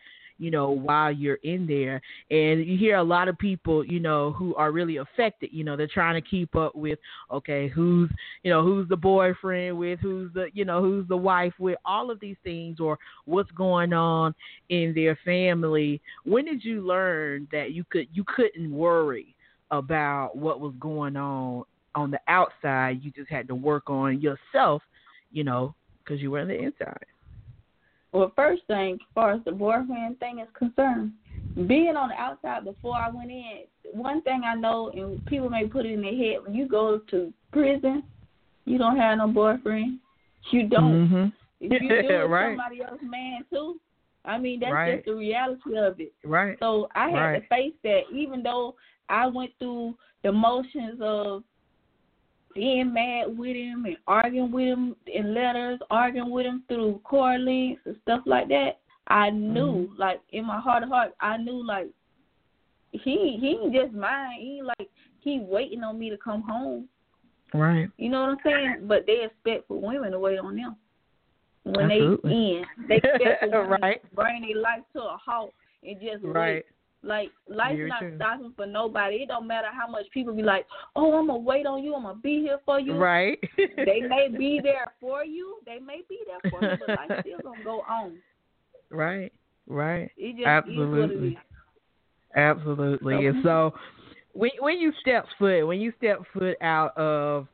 You 0.41 0.51
know, 0.51 0.71
while 0.71 1.13
you're 1.13 1.39
in 1.43 1.67
there, 1.67 2.01
and 2.31 2.65
you 2.65 2.79
hear 2.79 2.97
a 2.97 3.05
lot 3.05 3.29
of 3.29 3.37
people, 3.37 3.85
you 3.85 4.01
know, 4.01 4.33
who 4.33 4.55
are 4.55 4.73
really 4.73 4.97
affected. 4.97 5.51
You 5.53 5.65
know, 5.65 5.77
they're 5.77 5.87
trying 5.87 6.21
to 6.21 6.27
keep 6.27 6.57
up 6.57 6.75
with, 6.75 6.99
okay, 7.31 7.69
who's, 7.69 8.11
you 8.43 8.51
know, 8.51 8.63
who's 8.63 8.89
the 8.89 8.97
boyfriend 8.97 9.77
with, 9.77 10.01
who's 10.01 10.33
the, 10.33 10.47
you 10.55 10.65
know, 10.65 10.81
who's 10.81 11.07
the 11.09 11.17
wife 11.17 11.53
with, 11.59 11.77
all 11.85 12.11
of 12.11 12.19
these 12.21 12.39
things, 12.43 12.81
or 12.81 12.99
what's 13.27 13.51
going 13.51 13.93
on 13.93 14.35
in 14.71 14.95
their 14.95 15.19
family. 15.27 16.01
When 16.25 16.47
did 16.47 16.65
you 16.65 16.81
learn 16.87 17.47
that 17.53 17.73
you 17.73 17.85
could 17.85 18.09
you 18.13 18.25
couldn't 18.27 18.73
worry 18.73 19.35
about 19.71 20.37
what 20.37 20.59
was 20.61 20.73
going 20.81 21.17
on 21.17 21.65
on 21.95 22.11
the 22.11 22.21
outside? 22.29 23.01
You 23.03 23.11
just 23.11 23.31
had 23.31 23.47
to 23.49 23.55
work 23.55 23.91
on 23.91 24.23
yourself, 24.23 24.83
you 25.33 25.45
know, 25.45 25.75
because 26.03 26.23
you 26.23 26.31
were 26.31 26.41
on 26.41 26.49
the 26.49 26.59
inside. 26.59 27.05
Well, 28.13 28.33
first 28.35 28.63
thing, 28.67 28.95
as 28.95 29.01
far 29.15 29.33
as 29.33 29.41
the 29.45 29.53
boyfriend 29.53 30.19
thing 30.19 30.41
is 30.41 30.49
concerned, 30.59 31.13
being 31.67 31.97
on 31.97 32.09
the 32.09 32.15
outside 32.15 32.65
before 32.65 32.97
I 32.97 33.09
went 33.11 33.31
in, 33.31 33.61
one 33.93 34.23
thing 34.23 34.43
I 34.45 34.55
know, 34.55 34.91
and 34.95 35.25
people 35.27 35.51
may 35.51 35.67
put 35.67 35.87
it 35.87 35.93
in 35.93 36.03
their 36.03 36.17
head, 36.17 36.45
when 36.45 36.55
you 36.55 36.69
go 36.69 37.01
to 37.11 37.33
prison, 37.53 38.03
you 38.65 38.79
don't 38.79 38.97
have 38.97 39.19
no 39.19 39.29
boyfriend. 39.29 39.99
You 40.51 40.69
don't. 40.69 41.09
Mm-hmm. 41.09 41.29
If 41.61 41.83
you 41.83 41.89
do 42.03 42.09
it 42.09 42.29
Right. 42.29 42.49
somebody 42.49 42.83
else's 42.83 43.07
man 43.09 43.45
too, 43.53 43.81
I 44.25 44.39
mean 44.39 44.61
that's 44.61 44.73
Right. 44.73 44.97
just 44.97 45.07
the 45.07 45.15
reality 45.15 45.77
of 45.77 46.01
it. 46.01 46.13
Right. 46.25 46.57
So 46.59 46.89
I 46.95 47.11
had 47.11 47.17
Right. 47.17 47.43
to 47.43 47.49
face 47.49 47.75
that, 47.85 48.03
even 48.13 48.43
though 48.43 48.75
I 49.09 49.27
went 49.27 49.53
through 49.59 49.97
the 50.23 50.33
motions 50.33 51.01
of 51.01 51.43
being 52.55 52.93
mad 52.93 53.37
with 53.37 53.55
him 53.57 53.85
and 53.85 53.97
arguing 54.07 54.51
with 54.53 54.65
him 54.67 54.97
in 55.07 55.35
letters, 55.35 55.79
arguing 55.91 56.31
with 56.31 56.47
him 56.47 56.63
through 56.69 57.01
court 57.05 57.41
links 57.41 57.83
and 57.87 57.97
stuff 58.03 58.23
like 58.27 58.49
that. 58.49 58.79
I 59.07 59.31
knew, 59.31 59.89
Mm-hmm. 59.91 60.01
like 60.01 60.21
in 60.31 60.47
my 60.47 60.61
heart 60.61 60.83
of 60.83 60.89
hearts, 60.89 61.15
I 61.21 61.37
knew 61.37 61.65
like 61.67 61.89
he 62.93 63.39
he 63.41 63.59
ain't 63.63 63.73
just 63.75 63.93
mine. 63.93 64.41
He 64.41 64.57
ain't 64.59 64.67
like 64.67 64.89
he 65.21 65.41
waiting 65.41 65.83
on 65.85 65.99
me 65.99 66.11
to 66.11 66.17
come 66.17 66.43
home. 66.43 66.89
Right. 67.55 67.89
You 67.99 68.11
know 68.11 68.21
what 68.23 68.31
I'm 68.31 68.37
saying? 68.45 68.77
But 68.87 69.07
they 69.07 69.25
expect 69.25 69.69
for 69.69 69.81
women 69.81 70.13
to 70.13 70.19
wait 70.19 70.39
on 70.39 70.57
them 70.57 70.77
when 71.65 71.91
Absolutely. 71.91 72.31
they 72.31 72.37
in. 72.37 72.65
They 72.89 72.97
expect 72.97 73.41
for 73.51 73.63
women 73.63 73.81
Right. 73.83 74.03
to 74.03 74.15
bring 74.15 74.43
their 74.43 74.61
life 74.61 74.83
to 74.95 75.01
a 75.01 75.17
halt 75.25 75.53
and 75.83 76.01
just 76.01 76.23
Right. 76.25 76.55
wait. 76.57 76.65
Like 77.03 77.31
life's 77.49 77.77
Very 77.77 77.89
not 77.89 78.01
true. 78.01 78.17
stopping 78.17 78.53
for 78.57 78.67
nobody. 78.67 79.17
It 79.17 79.29
don't 79.29 79.47
matter 79.47 79.69
how 79.73 79.91
much 79.91 80.05
people 80.13 80.35
be 80.35 80.43
like, 80.43 80.67
"Oh, 80.95 81.19
I'm 81.19 81.29
gonna 81.29 81.39
wait 81.39 81.67
on 81.67 81.83
you. 81.83 81.95
I'm 81.95 82.03
gonna 82.03 82.19
be 82.19 82.41
here 82.41 82.59
for 82.65 82.79
you." 82.79 82.95
Right. 82.95 83.39
They 83.77 84.03
may 84.03 84.29
be 84.37 84.61
there 84.63 84.93
for 85.01 85.25
you. 85.25 85.57
They 85.65 85.79
may 85.79 86.03
be 86.09 86.19
there 86.27 86.41
for 86.51 86.63
you, 86.63 86.77
but 86.79 86.89
life 86.91 87.11
still 87.21 87.41
gonna 87.43 87.63
go 87.63 87.81
on. 87.89 88.17
right. 88.91 89.33
Right. 89.67 90.11
It 90.17 90.33
just 90.33 90.41
is 90.41 90.47
Absolutely. 90.47 91.29
is. 91.29 91.37
Absolutely. 92.37 93.27
And 93.27 93.37
so 93.43 93.73
when 94.33 94.51
when 94.61 94.79
you 94.79 94.93
step 95.01 95.27
foot 95.39 95.65
when 95.65 95.81
you 95.81 95.93
step 95.99 96.21
foot 96.33 96.57
out 96.61 96.97
of 96.97 97.47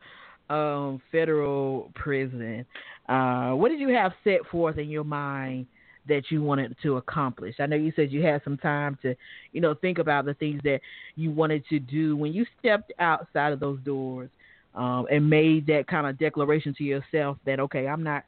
um 0.50 1.00
federal 1.12 1.90
prison, 1.94 2.64
uh 3.08 3.50
what 3.52 3.68
did 3.68 3.80
you 3.80 3.88
have 3.90 4.12
set 4.24 4.40
forth 4.50 4.78
in 4.78 4.88
your 4.88 5.04
mind 5.04 5.66
that 6.08 6.30
you 6.30 6.42
wanted 6.42 6.76
to 6.82 6.96
accomplish? 6.96 7.56
I 7.58 7.66
know 7.66 7.76
you 7.76 7.92
said 7.96 8.12
you 8.12 8.22
had 8.22 8.42
some 8.44 8.56
time 8.56 8.98
to, 9.02 9.14
you 9.52 9.60
know, 9.60 9.74
think 9.74 9.98
about 9.98 10.24
the 10.24 10.34
things 10.34 10.60
that 10.64 10.80
you 11.14 11.30
wanted 11.30 11.64
to 11.68 11.78
do 11.78 12.16
when 12.16 12.32
you 12.32 12.44
stepped 12.58 12.92
outside 12.98 13.52
of 13.52 13.60
those 13.60 13.80
doors 13.80 14.30
um 14.74 15.06
and 15.10 15.28
made 15.28 15.66
that 15.66 15.86
kind 15.86 16.06
of 16.06 16.18
declaration 16.18 16.74
to 16.76 16.84
yourself 16.84 17.38
that 17.46 17.60
okay, 17.60 17.86
I'm 17.88 18.02
not 18.02 18.24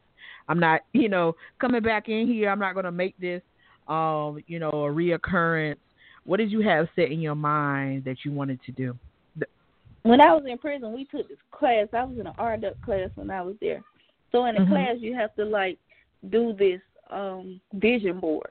I'm 0.49 0.59
not, 0.59 0.81
you 0.93 1.09
know, 1.09 1.35
coming 1.61 1.83
back 1.83 2.09
in 2.09 2.27
here. 2.27 2.49
I'm 2.51 2.59
not 2.59 2.73
going 2.73 2.87
to 2.87 2.93
make 2.93 3.15
this 3.19 3.43
um, 3.87 4.43
you 4.47 4.59
know, 4.59 4.71
a 4.71 4.93
reoccurrence 4.93 5.77
what 6.29 6.37
did 6.37 6.53
you 6.53 6.61
have 6.61 6.89
set 6.95 7.11
in 7.11 7.21
your 7.21 7.35
mind 7.35 8.05
that 8.05 8.19
you 8.23 8.33
wanted 8.33 8.61
to 8.67 8.73
do? 8.73 8.95
When 10.03 10.21
I 10.21 10.35
was 10.35 10.45
in 10.47 10.59
prison, 10.59 10.93
we 10.93 11.07
took 11.07 11.27
this 11.27 11.39
class. 11.51 11.87
I 11.95 12.05
was 12.05 12.19
in 12.19 12.27
an 12.27 12.35
RDUC 12.39 12.75
class 12.83 13.09
when 13.15 13.31
I 13.31 13.41
was 13.41 13.57
there. 13.63 13.83
So 14.31 14.45
in 14.45 14.55
the 14.55 14.61
Mhm. 14.61 14.69
class, 14.69 14.97
you 14.99 15.15
have 15.15 15.35
to 15.37 15.45
like 15.47 15.79
do 16.29 16.53
this 16.53 16.83
um 17.11 17.61
vision 17.75 18.21
board. 18.21 18.51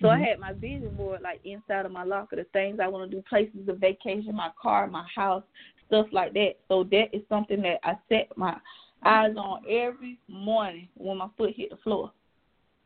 So 0.00 0.08
I 0.08 0.18
Mhm. 0.18 0.26
had 0.26 0.38
my 0.40 0.52
vision 0.52 0.94
board 0.96 1.22
like 1.22 1.40
inside 1.44 1.86
of 1.86 1.92
my 1.92 2.02
locker, 2.04 2.36
the 2.36 2.44
things 2.44 2.80
I 2.80 2.88
want 2.88 3.10
to 3.10 3.16
do, 3.16 3.22
places 3.22 3.68
of 3.68 3.78
vacation, 3.78 4.34
my 4.34 4.50
car, 4.60 4.86
my 4.86 5.06
house, 5.14 5.44
stuff 5.86 6.06
like 6.12 6.32
that. 6.34 6.56
So 6.68 6.84
that 6.84 7.14
is 7.14 7.26
something 7.28 7.62
that 7.62 7.78
I 7.84 7.96
set 8.08 8.36
my 8.36 8.58
eyes 9.04 9.36
on 9.36 9.62
every 9.68 10.18
morning 10.28 10.88
when 10.94 11.18
my 11.18 11.28
foot 11.36 11.54
hit 11.54 11.70
the 11.70 11.76
floor. 11.76 12.12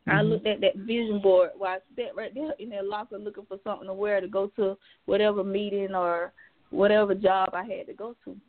I 0.07 0.21
Mhm. 0.21 0.29
looked 0.29 0.47
at 0.47 0.61
that 0.61 0.75
vision 0.75 1.19
board 1.19 1.51
while 1.55 1.77
I 1.77 1.95
sat 1.95 2.15
right 2.15 2.33
there 2.33 2.53
in 2.59 2.69
that 2.69 2.85
locker 2.85 3.17
looking 3.17 3.45
for 3.45 3.59
something 3.63 3.87
to 3.87 3.93
wear 3.93 4.21
to 4.21 4.27
go 4.27 4.47
to 4.55 4.77
whatever 5.05 5.43
meeting 5.43 5.93
or 5.93 6.33
whatever 6.71 7.13
job 7.15 7.49
I 7.53 7.63
had 7.63 7.87
to 7.87 7.93
go 7.93 8.15
to. 8.25 8.39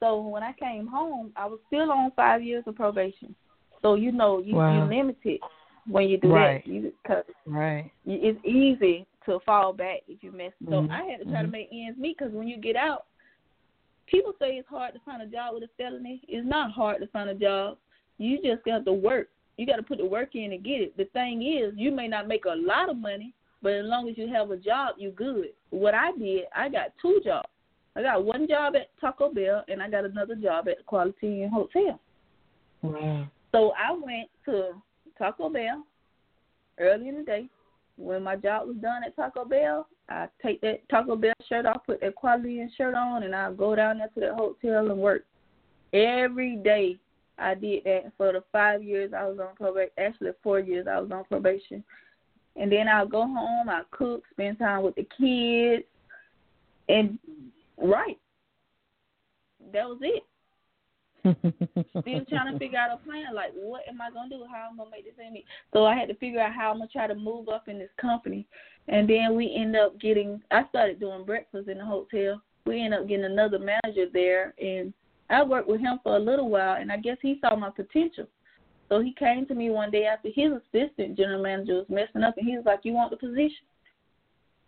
So 0.00 0.20
when 0.20 0.42
I 0.42 0.52
came 0.52 0.86
home, 0.86 1.32
I 1.36 1.46
was 1.46 1.60
still 1.66 1.90
on 1.90 2.10
five 2.12 2.42
years 2.42 2.64
of 2.66 2.76
probation. 2.76 3.34
So 3.82 3.94
you 3.94 4.12
know 4.12 4.38
you 4.38 4.56
Wow. 4.56 4.72
you 4.72 4.96
limited 4.96 5.40
when 5.86 6.08
you 6.08 6.18
do 6.18 6.32
Right. 6.32 6.64
that. 6.64 6.70
You 6.70 6.92
cause 7.06 7.24
Right. 7.46 7.90
you- 8.04 8.20
it's 8.22 8.44
easy 8.44 9.06
to 9.26 9.40
fall 9.40 9.72
back 9.72 10.02
if 10.08 10.22
you 10.22 10.32
mess. 10.32 10.52
So 10.64 10.82
Mhm. 10.82 10.90
I 10.90 11.04
had 11.04 11.20
to 11.20 11.24
try 11.26 11.42
to 11.42 11.48
Mhm. 11.48 11.52
make 11.52 11.68
ends 11.72 11.98
meet 11.98 12.18
because 12.18 12.32
when 12.32 12.48
you 12.48 12.56
get 12.56 12.76
out, 12.76 13.06
people 14.06 14.34
say 14.38 14.58
it's 14.58 14.68
hard 14.68 14.92
to 14.94 15.00
find 15.00 15.22
a 15.22 15.26
job 15.26 15.54
with 15.54 15.64
a 15.64 15.68
felony. 15.68 16.20
It's 16.28 16.46
not 16.46 16.72
hard 16.72 17.00
to 17.00 17.06
find 17.08 17.30
a 17.30 17.34
job. 17.34 17.78
You 18.18 18.40
just 18.42 18.62
got 18.64 18.84
to 18.84 18.92
work. 18.92 19.30
You 19.56 19.66
got 19.66 19.76
to 19.76 19.82
put 19.82 19.98
the 19.98 20.06
work 20.06 20.34
in 20.34 20.52
and 20.52 20.62
get 20.62 20.80
it. 20.80 20.96
The 20.96 21.04
thing 21.06 21.42
is, 21.42 21.74
you 21.76 21.90
may 21.90 22.08
not 22.08 22.26
make 22.26 22.44
a 22.44 22.54
lot 22.54 22.88
of 22.88 22.96
money, 22.96 23.32
but 23.62 23.72
as 23.72 23.86
long 23.86 24.08
as 24.08 24.18
you 24.18 24.26
have 24.28 24.50
a 24.50 24.56
job, 24.56 24.96
you're 24.98 25.12
good. 25.12 25.54
What 25.70 25.94
I 25.94 26.12
did, 26.12 26.46
I 26.52 26.68
got 26.68 26.96
two 27.00 27.20
jobs. 27.24 27.48
I 27.96 28.02
got 28.02 28.24
one 28.24 28.48
job 28.48 28.74
at 28.74 28.90
Taco 29.00 29.32
Bell 29.32 29.64
and 29.68 29.80
I 29.80 29.88
got 29.88 30.04
another 30.04 30.34
job 30.34 30.68
at 30.68 30.84
Quality 30.86 31.44
Inn 31.44 31.48
Hotel. 31.48 32.00
Wow. 32.82 33.28
So 33.52 33.72
I 33.78 33.92
went 33.92 34.28
to 34.46 34.74
Taco 35.18 35.48
Bell 35.48 35.84
early 36.78 37.08
in 37.08 37.18
the 37.18 37.22
day. 37.22 37.48
When 37.96 38.24
my 38.24 38.36
job 38.36 38.66
was 38.66 38.76
done 38.76 39.04
at 39.04 39.14
Taco 39.14 39.44
Bell, 39.44 39.86
I 40.08 40.28
take 40.42 40.60
that 40.62 40.88
Taco 40.88 41.16
Bell 41.16 41.32
shirt 41.48 41.66
off, 41.66 41.86
put 41.86 42.00
that 42.00 42.14
quality 42.16 42.60
Inn 42.60 42.70
shirt 42.76 42.94
on, 42.94 43.22
and 43.22 43.34
I 43.34 43.52
go 43.52 43.76
down 43.76 43.98
there 43.98 44.08
to 44.08 44.20
that 44.20 44.34
hotel 44.34 44.90
and 44.90 44.98
work. 44.98 45.24
Every 45.92 46.56
day 46.56 46.98
I 47.38 47.54
did 47.54 47.84
that 47.84 48.12
for 48.16 48.32
the 48.32 48.42
five 48.50 48.82
years 48.82 49.12
I 49.16 49.26
was 49.26 49.38
on 49.38 49.54
probation. 49.54 49.92
Actually, 49.96 50.30
four 50.42 50.58
years 50.58 50.86
I 50.90 50.98
was 50.98 51.10
on 51.12 51.24
probation. 51.24 51.84
And 52.56 52.70
then 52.70 52.88
I'll 52.88 53.06
go 53.06 53.22
home, 53.22 53.68
I 53.68 53.82
cook, 53.90 54.24
spend 54.32 54.58
time 54.58 54.82
with 54.82 54.94
the 54.96 55.06
kids, 55.18 55.84
and 56.88 57.18
right. 57.78 58.18
That 59.72 59.88
was 59.88 59.98
it 60.02 60.24
still 61.24 62.24
trying 62.28 62.52
to 62.52 62.58
figure 62.58 62.78
out 62.78 62.92
a 62.92 63.04
plan. 63.04 63.34
Like, 63.34 63.52
what 63.54 63.82
am 63.88 64.00
I 64.00 64.10
gonna 64.10 64.28
do? 64.28 64.44
How 64.50 64.68
I'm 64.70 64.76
gonna 64.76 64.90
make 64.90 65.04
this 65.04 65.14
meet? 65.32 65.44
So 65.72 65.86
I 65.86 65.94
had 65.94 66.08
to 66.08 66.14
figure 66.14 66.40
out 66.40 66.54
how 66.54 66.70
I'm 66.70 66.78
gonna 66.78 66.88
try 66.88 67.06
to 67.06 67.14
move 67.14 67.48
up 67.48 67.68
in 67.68 67.78
this 67.78 67.90
company. 68.00 68.46
And 68.88 69.08
then 69.08 69.34
we 69.34 69.54
end 69.54 69.76
up 69.76 69.98
getting. 70.00 70.42
I 70.50 70.68
started 70.68 71.00
doing 71.00 71.24
breakfast 71.24 71.68
in 71.68 71.78
the 71.78 71.84
hotel. 71.84 72.42
We 72.66 72.82
end 72.82 72.94
up 72.94 73.08
getting 73.08 73.24
another 73.24 73.58
manager 73.58 74.06
there, 74.12 74.54
and 74.58 74.92
I 75.30 75.42
worked 75.42 75.68
with 75.68 75.80
him 75.80 76.00
for 76.02 76.16
a 76.16 76.20
little 76.20 76.50
while. 76.50 76.76
And 76.80 76.92
I 76.92 76.98
guess 76.98 77.16
he 77.22 77.38
saw 77.40 77.56
my 77.56 77.70
potential. 77.70 78.26
So 78.90 79.00
he 79.00 79.14
came 79.14 79.46
to 79.46 79.54
me 79.54 79.70
one 79.70 79.90
day 79.90 80.04
after 80.04 80.28
his 80.28 80.52
assistant 80.52 81.16
general 81.16 81.42
manager 81.42 81.76
was 81.76 81.86
messing 81.88 82.22
up, 82.22 82.36
and 82.36 82.46
he 82.46 82.56
was 82.56 82.66
like, 82.66 82.80
"You 82.84 82.92
want 82.92 83.10
the 83.10 83.16
position?" 83.16 83.66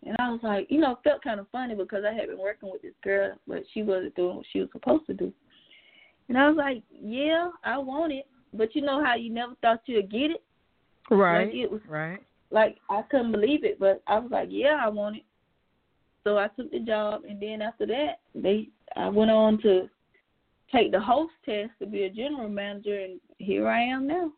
And 0.05 0.15
I 0.19 0.29
was 0.29 0.39
like, 0.43 0.67
you 0.69 0.79
know, 0.79 0.91
it 0.91 0.97
felt 1.03 1.23
kind 1.23 1.39
of 1.39 1.47
funny 1.51 1.75
because 1.75 2.03
I 2.05 2.13
had 2.13 2.27
been 2.27 2.37
working 2.37 2.71
with 2.71 2.81
this 2.81 2.93
girl, 3.03 3.33
but 3.47 3.63
she 3.73 3.81
wasn't 3.83 4.15
doing 4.15 4.37
what 4.37 4.45
she 4.51 4.59
was 4.59 4.69
supposed 4.71 5.07
to 5.07 5.13
do. 5.13 5.33
And 6.29 6.37
I 6.37 6.47
was 6.47 6.57
like, 6.57 6.83
yeah, 6.91 7.49
I 7.63 7.77
want 7.77 8.11
it. 8.13 8.25
But 8.53 8.75
you 8.75 8.81
know 8.81 9.03
how 9.03 9.15
you 9.15 9.31
never 9.33 9.53
thought 9.61 9.81
you'd 9.85 10.11
get 10.11 10.31
it? 10.31 10.43
Right. 11.09 11.45
Like 11.45 11.55
it 11.55 11.71
was 11.71 11.81
right. 11.87 12.19
like 12.51 12.77
I 12.89 13.01
couldn't 13.03 13.31
believe 13.31 13.63
it, 13.63 13.79
but 13.79 14.01
I 14.07 14.19
was 14.19 14.31
like, 14.31 14.49
yeah, 14.51 14.79
I 14.83 14.89
want 14.89 15.17
it. 15.17 15.23
So 16.23 16.37
I 16.37 16.47
took 16.49 16.69
the 16.71 16.79
job, 16.79 17.21
and 17.29 17.41
then 17.41 17.61
after 17.61 17.85
that, 17.85 18.19
they 18.35 18.67
I 18.97 19.07
went 19.07 19.31
on 19.31 19.61
to 19.61 19.89
take 20.71 20.91
the 20.91 20.99
host 20.99 21.31
test 21.45 21.71
to 21.79 21.85
be 21.85 22.03
a 22.03 22.09
general 22.09 22.49
manager, 22.49 22.99
and 22.99 23.21
here 23.37 23.67
I 23.69 23.81
am 23.83 24.07
now. 24.07 24.31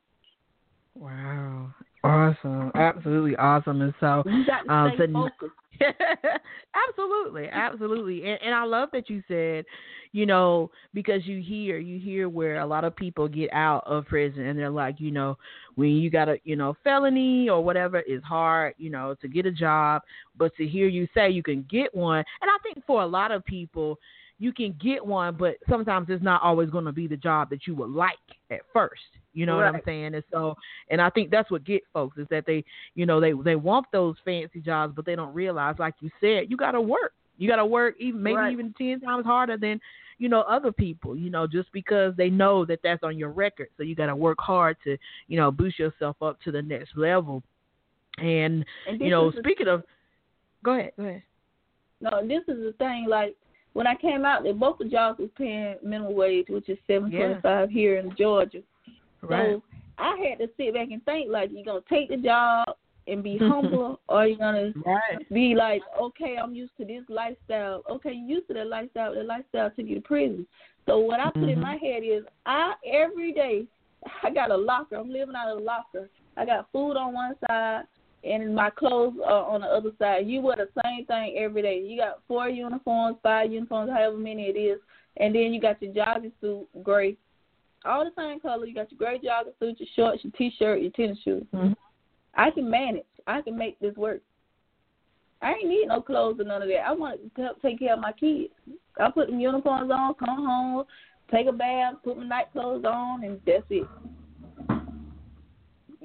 Wow. 0.96 1.74
Awesome. 2.04 2.72
Absolutely 2.76 3.36
awesome. 3.38 3.82
And 3.82 3.94
so 4.00 4.24
You 4.26 4.46
got 4.46 4.64
to 4.66 4.72
Um, 4.72 4.92
stay 4.96 5.08
so- 5.08 5.14
focused. 5.14 5.56
absolutely, 6.90 7.48
absolutely, 7.52 8.30
and, 8.30 8.40
and 8.44 8.54
I 8.54 8.64
love 8.64 8.90
that 8.94 9.10
you 9.10 9.24
said, 9.28 9.66
you 10.12 10.26
know, 10.26 10.72
because 10.94 11.26
you 11.26 11.42
hear 11.42 11.78
you 11.78 12.00
hear 12.00 12.30
where 12.30 12.60
a 12.60 12.66
lot 12.66 12.84
of 12.84 12.96
people 12.96 13.28
get 13.28 13.52
out 13.54 13.84
of 13.86 14.06
prison 14.06 14.46
and 14.46 14.58
they're 14.58 14.70
like, 14.70 15.00
you 15.00 15.12
know, 15.12 15.38
when 15.76 15.90
you 15.90 16.10
got 16.10 16.30
a 16.30 16.38
you 16.44 16.56
know 16.56 16.76
felony 16.84 17.50
or 17.50 17.64
whatever, 17.64 18.04
it's 18.08 18.26
hard, 18.26 18.74
you 18.78 18.90
know, 18.90 19.16
to 19.22 19.28
get 19.28 19.46
a 19.46 19.52
job, 19.52 20.02
but 20.38 20.56
to 20.58 20.68
hear 20.68 20.88
you 20.88 21.08
say 21.14 21.30
you 21.30 21.44
can 21.44 21.66
get 21.70 21.94
one, 21.96 22.24
and 22.42 22.50
I 22.50 22.58
think 22.64 22.86
for 22.86 23.02
a 23.02 23.08
lot 23.08 23.32
of 23.32 23.46
people. 23.46 24.00
You 24.40 24.54
can 24.54 24.74
get 24.82 25.06
one, 25.06 25.36
but 25.38 25.56
sometimes 25.70 26.08
it's 26.10 26.24
not 26.24 26.42
always 26.42 26.70
going 26.70 26.86
to 26.86 26.94
be 26.94 27.08
the 27.08 27.18
job 27.18 27.50
that 27.50 27.68
you 27.68 27.76
would 27.76 27.90
like 27.90 28.18
at 28.50 28.62
first. 28.74 29.02
You 29.34 29.46
know 29.46 29.58
what 29.58 29.66
I'm 29.66 29.82
saying? 29.86 30.16
And 30.16 30.24
so, 30.32 30.56
and 30.90 31.02
I 31.02 31.10
think 31.10 31.30
that's 31.30 31.52
what 31.52 31.64
get 31.66 31.84
folks 31.94 32.18
is 32.18 32.28
that 32.30 32.46
they 32.46 32.64
you 32.96 33.06
know 33.06 33.20
they 33.20 33.34
they 33.34 33.56
want 33.56 33.86
those 33.92 34.16
fancy 34.26 34.60
jobs 34.60 34.94
but 34.96 35.06
they 35.06 35.16
don't 35.16 35.34
realize 35.34 35.76
like 35.78 35.94
you 36.00 36.10
said 36.20 36.50
you 36.50 36.58
got 36.58 36.72
to 36.72 36.82
work 36.82 37.14
you 37.38 37.48
got 37.48 37.58
to 37.58 37.66
work 37.66 37.96
even 38.00 38.22
maybe 38.24 38.36
Right. 38.36 38.52
even 38.52 38.74
10 38.78 39.02
times 39.02 39.26
harder 39.26 39.58
than 39.58 39.80
you 40.18 40.28
know 40.30 40.42
other 40.42 40.72
people 40.72 41.16
you 41.16 41.30
know 41.30 41.46
just 41.48 41.72
because 41.72 42.14
they 42.18 42.30
know 42.30 42.66
that 42.66 42.80
that's 42.84 43.04
on 43.04 43.18
your 43.18 43.30
record 43.30 43.68
so 43.78 43.84
you 43.84 43.96
got 43.96 44.08
to 44.08 44.16
work 44.16 44.38
hard 44.40 44.76
to 44.84 44.98
you 45.28 45.38
know 45.38 45.52
boost 45.52 45.80
yourself 45.80 46.16
up 46.22 46.42
to 46.42 46.52
the 46.52 46.62
next 46.62 46.98
level 46.98 47.42
and 48.18 48.66
And 48.88 49.00
you 49.00 49.10
know 49.10 49.32
speaking 49.32 49.68
of 49.68 49.84
go 50.64 50.74
ahead 50.78 50.92
go 50.98 51.04
ahead 51.04 51.24
No, 52.02 52.10
this 52.28 52.44
is 52.48 52.64
the 52.64 52.74
thing. 52.78 53.06
Like 53.08 53.36
when 53.74 53.88
I 53.88 53.96
came 53.96 54.26
out, 54.26 54.44
they 54.44 54.52
both 54.52 54.78
the 54.78 54.86
jobs 54.86 55.20
was 55.20 55.30
paying 55.38 55.76
minimum 55.84 56.16
wage, 56.16 56.48
which 56.50 56.70
is 56.70 56.78
seven 56.88 57.12
twenty 57.12 57.42
five 57.42 57.70
here 57.70 57.98
in 57.98 58.16
Georgia. 58.18 58.62
right 59.22 59.56
So 59.56 59.64
I 59.98 60.16
had 60.18 60.40
to 60.40 60.50
sit 60.58 60.74
back 60.74 60.90
and 60.92 61.04
think 61.06 61.30
like, 61.30 61.52
you 61.52 61.64
gonna 61.64 61.82
take 61.90 62.10
the 62.10 62.18
job 62.18 62.68
and 63.08 63.24
be 63.24 63.38
humble, 63.42 64.00
or 64.08 64.26
you 64.26 64.38
gonna 64.38 64.74
right 64.86 65.30
be 65.32 65.56
like, 65.56 65.82
okay, 66.02 66.38
I'm 66.42 66.54
used 66.54 66.72
to 66.78 66.86
this 66.86 67.04
lifestyle. 67.10 67.84
Okay, 67.90 68.14
you 68.14 68.36
used 68.36 68.48
to 68.48 68.54
that 68.56 68.68
lifestyle. 68.68 69.14
That 69.14 69.26
lifestyle 69.26 69.70
took 69.72 69.86
you 69.86 69.96
to 69.96 70.02
prison. 70.02 70.48
So 70.86 71.00
what 71.00 71.20
I 71.20 71.30
put 71.32 71.50
in 71.50 71.60
Mhm. 71.60 71.62
my 71.62 71.76
head 71.76 72.04
is, 72.04 72.24
I 72.46 72.74
every 72.86 73.32
day, 73.32 73.68
I 74.24 74.30
got 74.30 74.52
a 74.52 74.58
locker. 74.58 74.96
I'm 74.96 75.12
living 75.12 75.36
out 75.36 75.52
of 75.52 75.60
a 75.60 75.64
locker. 75.64 76.10
I 76.38 76.46
got 76.46 76.72
food 76.72 76.94
on 76.94 77.14
one 77.14 77.36
side 77.48 77.84
and 78.24 78.54
my 78.54 78.70
clothes 78.70 79.16
are 79.26 79.46
on 79.46 79.62
the 79.62 79.68
other 79.68 79.92
side. 79.98 80.28
You 80.28 80.42
wear 80.42 80.58
the 80.58 80.70
same 80.84 81.06
thing 81.06 81.38
every 81.38 81.62
day. 81.62 81.82
You 81.82 81.98
got 81.98 82.22
four 82.28 82.50
uniforms, 82.50 83.18
five 83.24 83.52
uniforms, 83.52 83.92
however 83.92 84.18
many 84.18 84.44
it 84.44 84.58
is, 84.58 84.80
and 85.18 85.34
then 85.34 85.54
you 85.54 85.62
got 85.62 85.82
your 85.82 85.94
jogging 85.94 86.32
suit, 86.42 86.68
gray, 86.84 87.18
all 87.86 88.04
the 88.04 88.12
same 88.18 88.40
color. 88.40 88.66
You 88.66 88.76
got 88.76 88.92
your 88.92 88.98
gray 88.98 89.20
jogging 89.24 89.54
suit, 89.60 89.80
your 89.80 89.90
shorts, 89.96 90.24
your 90.24 90.34
t-shirt, 90.38 90.82
your 90.82 90.92
tennis 90.92 91.20
shoes. 91.24 91.46
Mhm. 91.54 91.76
I 92.36 92.52
can 92.52 92.70
manage. 92.70 93.06
I 93.28 93.42
can 93.42 93.58
make 93.58 93.80
this 93.80 93.96
work. 93.96 94.22
I 95.42 95.54
ain't 95.54 95.70
need 95.70 95.88
no 95.88 96.02
clothes 96.02 96.40
or 96.40 96.44
none 96.44 96.62
of 96.62 96.68
that. 96.68 96.86
I 96.86 96.92
want 96.92 97.34
to 97.36 97.42
help 97.42 97.62
take 97.62 97.80
care 97.80 97.94
of 97.94 98.00
my 98.00 98.12
kids. 98.12 98.52
I 99.00 99.10
put 99.10 99.28
them 99.28 99.40
uniforms 99.40 99.90
on, 99.90 100.14
come 100.16 100.46
home, 100.46 100.86
take 101.32 101.48
a 101.48 101.54
bath, 101.54 101.96
put 102.04 102.18
my 102.18 102.26
night 102.26 102.52
clothes 102.52 102.84
on, 102.84 103.24
and 103.24 103.40
that's 103.46 103.64
it. 103.70 103.88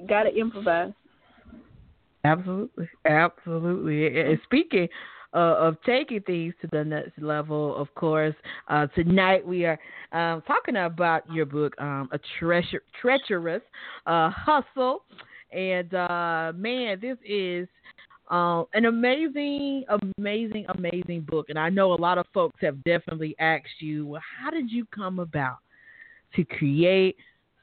Got 0.07 0.23
to 0.23 0.35
improvise. 0.35 0.93
Absolutely, 2.25 2.89
absolutely. 3.05 4.19
And- 4.19 4.39
Speaking 4.45 4.87
uh, 5.33 5.37
of 5.67 5.77
taking 5.85 6.21
things 6.21 6.53
to 6.61 6.67
the 6.71 6.83
next 6.83 7.21
level, 7.21 7.75
of 7.75 7.93
course, 7.95 8.35
uh, 8.69 8.87
tonight 8.95 9.45
we 9.45 9.65
are 9.65 9.79
um, 10.13 10.41
talking 10.47 10.77
about 10.77 11.29
your 11.31 11.45
book, 11.45 11.73
um, 11.79 12.09
"A 12.13 12.19
Treacherous 13.01 13.61
uh, 14.07 14.29
Hustle," 14.31 15.03
and 15.51 15.93
uh, 15.93 16.53
man, 16.55 16.99
this 17.01 17.17
is 17.25 17.67
uh, 18.31 18.63
an 18.73 18.85
amazing, 18.85 19.83
amazing, 20.17 20.65
amazing 20.69 21.21
book. 21.21 21.47
And 21.49 21.59
I 21.59 21.69
know 21.69 21.93
a 21.93 22.01
lot 22.01 22.17
of 22.17 22.25
folks 22.33 22.57
have 22.61 22.83
definitely 22.85 23.35
asked 23.39 23.81
you, 23.81 24.07
well, 24.07 24.21
how 24.41 24.49
did 24.49 24.71
you 24.71 24.85
come 24.85 25.19
about 25.19 25.57
to 26.35 26.43
create 26.45 27.17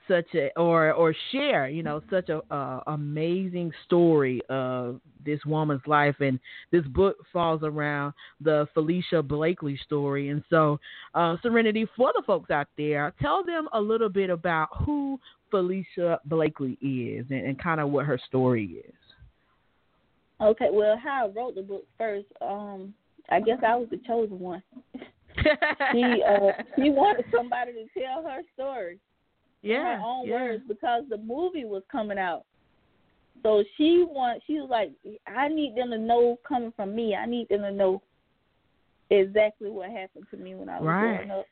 such 0.09 0.27
a 0.35 0.51
or 0.59 0.93
or 0.93 1.15
share 1.31 1.69
you 1.69 1.83
know 1.83 2.03
such 2.11 2.29
a 2.29 2.41
uh, 2.53 2.81
amazing 2.89 3.73
story 3.87 4.41
of 4.49 5.01
this 5.25 5.41
woman's 5.47 5.83
life 5.87 6.17
and 6.21 6.39
this 6.71 6.85
book 6.87 7.17
falls 7.33 7.63
around 7.63 8.13
the 8.41 8.67
Felicia 8.75 9.23
Blakely 9.23 9.79
story 9.85 10.31
and 10.31 10.43
so 10.51 10.79
uh, 11.15 11.37
Sereniti 11.45 11.87
for 11.97 12.13
the 12.15 12.23
folks 12.27 12.51
out 12.51 12.69
there 12.77 13.13
tell 13.21 13.45
them 13.45 13.69
a 13.73 13.81
little 13.81 14.09
bit 14.09 14.31
about 14.31 14.69
who 14.85 15.19
Felicia 15.51 16.19
Blakely 16.25 16.73
is 16.81 17.27
and, 17.31 17.47
and 17.47 17.63
kind 17.63 17.81
of 17.81 17.91
what 17.91 18.07
her 18.07 18.19
story 18.29 18.83
is 18.87 18.95
Okay, 20.43 20.69
well, 20.73 20.97
how 21.03 21.27
I 21.27 21.39
wrote 21.39 21.55
the 21.55 21.63
book 21.63 21.85
first, 21.97 22.27
um, 22.41 22.93
I 23.31 23.41
guess 23.41 23.59
I 23.65 23.77
was 23.77 23.89
the 23.91 24.01
chosen 24.07 24.39
one. 24.39 24.63
She 25.93 26.23
uh, 26.23 26.53
she 26.77 26.91
wanted 26.91 27.25
somebody 27.35 27.73
to 27.73 27.87
tell 27.99 28.23
her 28.23 28.43
story. 28.53 28.99
Yeah 29.63 29.97
her 29.97 30.03
own 30.05 30.27
yeah. 30.27 30.35
words 30.35 30.63
because 30.69 31.05
the 31.09 31.19
movie 31.19 31.65
was 31.65 31.83
coming 31.91 32.19
out. 32.19 32.45
So 33.43 33.65
she 33.77 34.05
want 34.09 34.43
she 34.47 34.55
was 34.55 34.69
like, 34.71 34.93
I 35.27 35.49
need 35.49 35.77
them 35.77 35.91
to 35.91 35.99
know 35.99 36.39
coming 36.47 36.73
from 36.77 36.95
me. 36.95 37.15
I 37.15 37.27
need 37.27 37.49
them 37.49 37.63
to 37.63 37.73
know 37.73 38.03
exactly 39.11 39.71
what 39.71 39.91
happened 39.91 40.27
to 40.31 40.37
me 40.37 40.55
when 40.55 40.69
I 40.69 40.81
was 40.81 40.87
Right. 40.87 41.17
growing 41.17 41.31
up. 41.31 41.47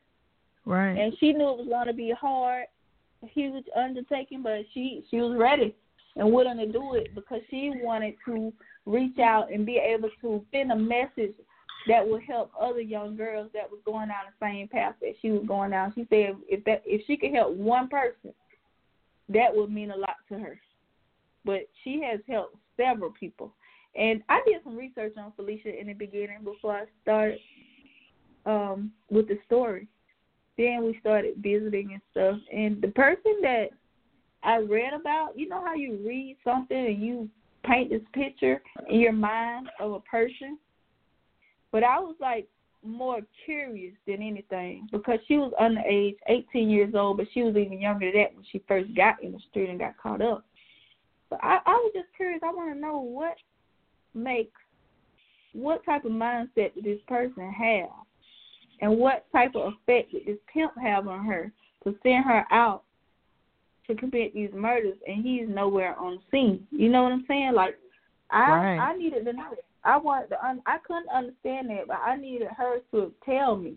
right 0.65 0.97
And 0.97 1.13
she 1.19 1.33
knew 1.33 1.49
it 1.49 1.57
was 1.57 1.67
gonna 1.69 1.93
be 1.93 2.11
hard, 2.11 2.65
a 3.23 3.27
huge 3.27 3.65
undertaking, 3.75 4.41
but 4.41 4.61
she 4.73 5.05
she 5.09 5.17
was 5.17 5.37
ready 5.37 5.75
and 6.15 6.31
willing 6.31 6.57
to 6.57 6.65
do 6.71 6.95
it 6.95 7.13
because 7.15 7.41
she 7.49 7.71
wanted 7.81 8.15
to 8.25 8.51
reach 8.85 9.19
out 9.19 9.51
and 9.51 9.65
be 9.65 9.77
able 9.77 10.09
to 10.21 10.43
send 10.51 10.71
a 10.71 10.75
message 10.75 11.33
that 11.87 12.07
would 12.07 12.23
help 12.23 12.51
other 12.59 12.81
young 12.81 13.15
girls 13.15 13.49
that 13.53 13.69
was 13.69 13.79
going 13.85 14.09
down 14.09 14.25
the 14.27 14.45
same 14.45 14.67
path 14.67 14.95
that 15.01 15.13
she 15.21 15.31
was 15.31 15.43
going 15.47 15.71
down. 15.71 15.93
She 15.95 16.05
said 16.09 16.35
if 16.47 16.63
that 16.65 16.83
if 16.85 17.01
she 17.07 17.17
could 17.17 17.33
help 17.33 17.55
one 17.55 17.87
person, 17.87 18.33
that 19.29 19.55
would 19.55 19.71
mean 19.71 19.91
a 19.91 19.97
lot 19.97 20.17
to 20.29 20.37
her. 20.37 20.59
But 21.43 21.61
she 21.83 22.01
has 22.03 22.19
helped 22.27 22.55
several 22.77 23.11
people. 23.11 23.53
And 23.95 24.21
I 24.29 24.41
did 24.45 24.63
some 24.63 24.77
research 24.77 25.13
on 25.17 25.33
Felicia 25.35 25.77
in 25.79 25.87
the 25.87 25.93
beginning 25.93 26.43
before 26.43 26.75
I 26.75 26.83
started 27.01 27.39
um 28.45 28.91
with 29.09 29.27
the 29.27 29.37
story. 29.45 29.87
Then 30.57 30.83
we 30.85 30.97
started 30.99 31.35
visiting 31.37 31.93
and 31.93 32.01
stuff. 32.11 32.37
And 32.53 32.81
the 32.81 32.89
person 32.89 33.39
that 33.41 33.69
I 34.43 34.57
read 34.57 34.93
about, 34.93 35.37
you 35.37 35.47
know 35.47 35.63
how 35.63 35.75
you 35.75 35.99
read 36.05 36.37
something 36.43 36.77
and 36.77 37.01
you 37.01 37.29
paint 37.63 37.89
this 37.89 38.01
picture 38.13 38.61
in 38.89 38.99
your 38.99 39.13
mind 39.13 39.69
of 39.79 39.93
a 39.93 39.99
person? 40.01 40.57
But 41.71 41.83
I 41.83 41.99
was 41.99 42.15
like 42.19 42.47
more 42.83 43.19
curious 43.45 43.93
than 44.07 44.21
anything 44.21 44.87
because 44.91 45.19
she 45.27 45.37
was 45.37 45.53
underage, 45.61 46.15
18 46.27 46.69
years 46.69 46.93
old, 46.95 47.17
but 47.17 47.27
she 47.33 47.43
was 47.43 47.55
even 47.55 47.79
younger 47.79 48.11
than 48.11 48.21
that 48.21 48.35
when 48.35 48.45
she 48.51 48.61
first 48.67 48.93
got 48.95 49.23
in 49.23 49.31
the 49.31 49.39
street 49.49 49.69
and 49.69 49.79
got 49.79 49.97
caught 49.97 50.21
up. 50.21 50.45
But 51.29 51.39
I, 51.43 51.59
I 51.65 51.71
was 51.71 51.91
just 51.95 52.07
curious. 52.15 52.41
I 52.43 52.51
want 52.51 52.73
to 52.73 52.79
know 52.79 52.99
what 52.99 53.35
makes, 54.13 54.59
what 55.53 55.85
type 55.85 56.05
of 56.05 56.11
mindset 56.11 56.73
did 56.75 56.83
this 56.83 56.99
person 57.07 57.51
have, 57.51 57.89
and 58.81 58.97
what 58.97 59.25
type 59.31 59.55
of 59.55 59.73
effect 59.73 60.11
did 60.11 60.25
this 60.25 60.39
pimp 60.51 60.73
have 60.81 61.07
on 61.07 61.23
her 61.25 61.51
to 61.83 61.95
send 62.03 62.25
her 62.25 62.45
out 62.51 62.83
to 63.87 63.95
commit 63.95 64.33
these 64.33 64.49
murders, 64.53 64.97
and 65.07 65.23
he's 65.23 65.47
nowhere 65.47 65.97
on 65.97 66.15
the 66.15 66.21
scene. 66.31 66.67
You 66.71 66.89
know 66.89 67.03
what 67.03 67.11
I'm 67.11 67.25
saying? 67.27 67.53
Like, 67.53 67.77
I 68.29 68.49
right. 68.49 68.79
I 68.79 68.97
needed 68.97 69.25
to 69.25 69.33
know. 69.33 69.53
I 69.83 69.97
wanted 69.97 70.29
to. 70.29 70.45
Un- 70.45 70.61
I 70.65 70.77
couldn't 70.85 71.09
understand 71.09 71.69
that, 71.69 71.87
but 71.87 71.97
I 71.97 72.15
needed 72.15 72.49
her 72.55 72.79
to 72.91 73.11
tell 73.25 73.55
me 73.55 73.75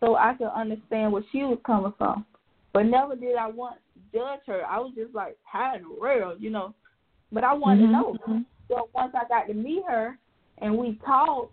so 0.00 0.16
I 0.16 0.34
could 0.34 0.48
understand 0.48 1.12
where 1.12 1.24
she 1.30 1.42
was 1.42 1.58
coming 1.64 1.92
from. 1.98 2.24
But 2.72 2.84
never 2.84 3.16
did 3.16 3.36
I 3.36 3.48
once 3.48 3.80
judge 4.12 4.40
her. 4.46 4.64
I 4.64 4.78
was 4.78 4.92
just 4.96 5.14
like, 5.14 5.36
how 5.44 5.74
in 5.76 5.82
the 5.82 6.00
world, 6.00 6.38
you 6.40 6.50
know? 6.50 6.74
But 7.32 7.44
I 7.44 7.52
wanted 7.52 7.90
mm-hmm. 7.90 8.24
to 8.26 8.32
know. 8.32 8.44
So 8.68 8.88
once 8.94 9.14
I 9.14 9.26
got 9.28 9.46
to 9.48 9.54
meet 9.54 9.82
her 9.86 10.18
and 10.58 10.76
we 10.76 10.98
talked, 11.04 11.52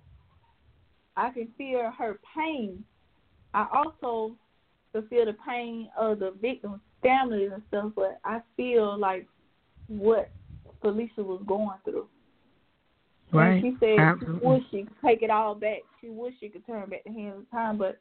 I 1.16 1.32
can 1.32 1.48
feel 1.58 1.92
her 1.98 2.20
pain. 2.36 2.84
I 3.54 3.68
also 3.74 4.36
could 4.94 5.10
feel 5.10 5.26
the 5.26 5.36
pain 5.48 5.90
of 5.98 6.20
the 6.20 6.34
victims' 6.42 6.80
families 7.02 7.52
and 7.54 7.64
stuff, 7.68 7.92
but 7.96 8.20
I 8.24 8.40
feel 8.56 8.98
like 8.98 9.28
what 9.88 10.30
Felicia 10.82 11.24
was 11.24 11.42
going 11.48 11.78
through. 11.84 12.08
Right. 13.32 13.64
And 13.64 13.64
she 13.64 13.78
said 13.80 14.00
Absolutely. 14.00 14.40
she 14.40 14.46
wish 14.48 14.64
she 14.72 14.84
could 14.84 15.02
take 15.06 15.22
it 15.22 15.30
all 15.30 15.56
back. 15.56 15.80
She 16.02 16.10
wish 16.10 16.34
she 16.40 16.50
could 16.50 16.66
turn 16.66 16.90
back 16.90 17.04
the 17.06 17.12
hands 17.12 17.40
of 17.40 17.52
time, 17.52 17.78
but 17.78 18.00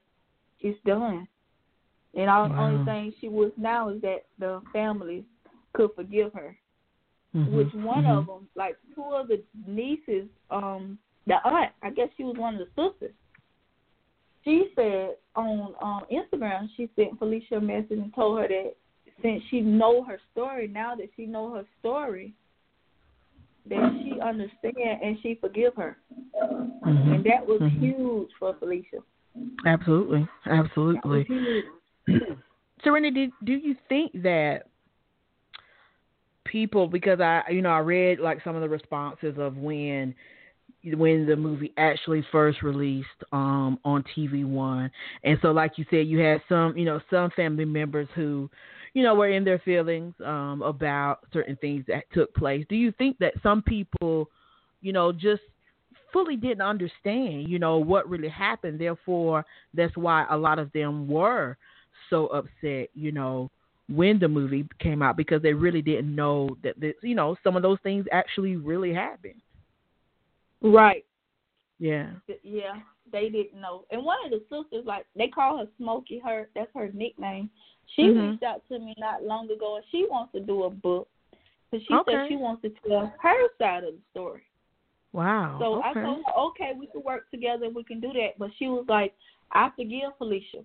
it's 0.60 0.78
done. 0.84 1.26
And 2.14 2.30
all 2.30 2.48
the 2.48 2.54
Wow. 2.54 2.68
only 2.68 2.84
thing 2.84 3.12
she 3.20 3.28
wishes 3.28 3.58
now 3.58 3.88
is 3.88 4.00
that 4.02 4.26
the 4.38 4.62
families 4.72 5.24
could 5.74 5.90
forgive 5.94 6.32
her. 6.32 6.56
Mhm. 7.34 7.52
Which 7.52 7.74
one 7.74 8.04
Mhm. 8.04 8.18
of 8.18 8.26
them, 8.26 8.48
like 8.54 8.76
two 8.94 9.02
of 9.02 9.28
the 9.28 9.42
nieces, 9.66 10.28
um, 10.50 10.98
the 11.26 11.44
aunt, 11.46 11.72
I 11.82 11.90
guess 11.90 12.08
she 12.16 12.24
was 12.24 12.36
one 12.36 12.54
of 12.54 12.60
the 12.60 12.90
sisters. 12.90 13.14
She 14.44 14.72
said 14.74 15.16
on 15.34 15.74
um 15.80 16.06
Instagram, 16.10 16.70
she 16.76 16.88
sent 16.94 17.18
Felicia 17.18 17.56
a 17.56 17.60
message 17.60 17.98
and 17.98 18.14
told 18.14 18.38
her 18.38 18.48
that 18.48 18.76
since 19.20 19.42
she 19.44 19.60
know 19.60 20.04
her 20.04 20.20
story, 20.32 20.68
now 20.68 20.94
that 20.94 21.12
she 21.16 21.26
know 21.26 21.50
her 21.50 21.66
story, 21.80 22.32
that 23.68 24.00
she 24.02 24.20
understand 24.20 25.02
and 25.02 25.18
she 25.22 25.34
forgive 25.40 25.74
her, 25.76 25.98
Mhm. 26.84 27.14
and 27.14 27.24
that 27.24 27.46
was 27.46 27.60
Mhm. 27.60 27.80
huge 27.80 28.30
for 28.38 28.54
Felicia. 28.54 29.02
Absolutely. 29.64 30.26
Absolutely. 30.46 31.26
Sereniti, 32.84 33.32
do 33.44 33.52
you 33.54 33.74
think 33.88 34.12
that 34.22 34.68
people 36.44 36.86
because 36.86 37.20
I 37.20 37.42
you 37.50 37.62
know 37.62 37.70
I 37.70 37.80
read 37.80 38.20
like 38.20 38.42
some 38.44 38.54
of 38.54 38.62
the 38.62 38.68
responses 38.68 39.36
of 39.38 39.56
when 39.56 40.14
when 40.84 41.26
the 41.26 41.34
movie 41.34 41.72
actually 41.76 42.24
first 42.30 42.62
released 42.62 43.08
um 43.32 43.78
on 43.84 44.04
TV 44.16 44.44
one 44.44 44.90
and 45.24 45.38
so 45.42 45.50
like 45.50 45.72
you 45.76 45.84
said 45.90 46.06
you 46.06 46.18
had 46.18 46.40
some 46.48 46.76
you 46.76 46.84
know 46.84 47.00
some 47.10 47.30
family 47.30 47.64
members 47.64 48.08
who 48.14 48.48
you 48.96 49.02
know 49.02 49.14
were 49.14 49.28
in 49.28 49.44
their 49.44 49.58
feelings 49.58 50.14
um 50.24 50.62
about 50.62 51.18
certain 51.30 51.54
things 51.56 51.84
that 51.86 52.04
took 52.14 52.34
place 52.34 52.64
do 52.70 52.74
you 52.74 52.90
think 52.92 53.18
that 53.18 53.34
some 53.42 53.60
people 53.60 54.30
you 54.80 54.90
know 54.90 55.12
just 55.12 55.42
fully 56.14 56.34
didn't 56.34 56.62
understand 56.62 57.46
you 57.46 57.58
know 57.58 57.76
what 57.76 58.08
really 58.08 58.28
happened 58.28 58.80
therefore 58.80 59.44
that's 59.74 59.94
why 59.98 60.24
a 60.30 60.36
lot 60.36 60.58
of 60.58 60.72
them 60.72 61.06
were 61.06 61.58
so 62.08 62.28
upset 62.28 62.88
you 62.94 63.12
know 63.12 63.50
when 63.90 64.18
the 64.18 64.26
movie 64.26 64.66
came 64.80 65.02
out 65.02 65.14
because 65.14 65.42
they 65.42 65.52
really 65.52 65.82
didn't 65.82 66.12
know 66.12 66.48
that 66.62 66.80
this, 66.80 66.94
you 67.02 67.14
know 67.14 67.36
some 67.44 67.54
of 67.54 67.62
those 67.62 67.78
things 67.82 68.06
actually 68.12 68.56
really 68.56 68.94
happened. 68.94 69.40
Right. 70.62 71.04
Yeah. 71.78 72.12
Yeah, 72.42 72.76
they 73.12 73.28
didn't 73.28 73.60
know. 73.60 73.84
And 73.90 74.04
one 74.04 74.18
of 74.24 74.30
the 74.30 74.40
sisters, 74.50 74.84
like 74.86 75.06
they 75.16 75.28
call 75.28 75.58
her 75.58 75.68
Smokey. 75.78 76.20
Her 76.24 76.48
that's 76.54 76.70
her 76.74 76.90
nickname. 76.92 77.50
She 77.94 78.02
Mhm. 78.02 78.30
reached 78.30 78.42
out 78.42 78.66
to 78.68 78.78
me 78.78 78.94
not 78.98 79.22
long 79.22 79.50
ago, 79.50 79.76
and 79.76 79.84
she 79.90 80.06
wants 80.06 80.32
to 80.32 80.40
do 80.40 80.64
a 80.64 80.70
book. 80.70 81.08
Cause 81.70 81.82
she 81.82 81.94
Okay. 81.94 82.12
said 82.12 82.28
she 82.28 82.36
wants 82.36 82.62
to 82.62 82.70
tell 82.86 83.12
her 83.20 83.48
side 83.58 83.84
of 83.84 83.94
the 83.94 84.00
story. 84.10 84.42
Wow. 85.12 85.58
So 85.58 85.78
okay. 85.80 86.00
I 86.00 86.02
told 86.02 86.24
her, 86.26 86.32
okay, 86.32 86.72
we 86.78 86.86
can 86.86 87.02
work 87.02 87.30
together. 87.30 87.68
We 87.68 87.84
can 87.84 88.00
do 88.00 88.12
that. 88.12 88.38
But 88.38 88.50
she 88.58 88.68
was 88.68 88.84
like, 88.88 89.14
I 89.52 89.70
forgive 89.70 90.16
Felicia. 90.18 90.64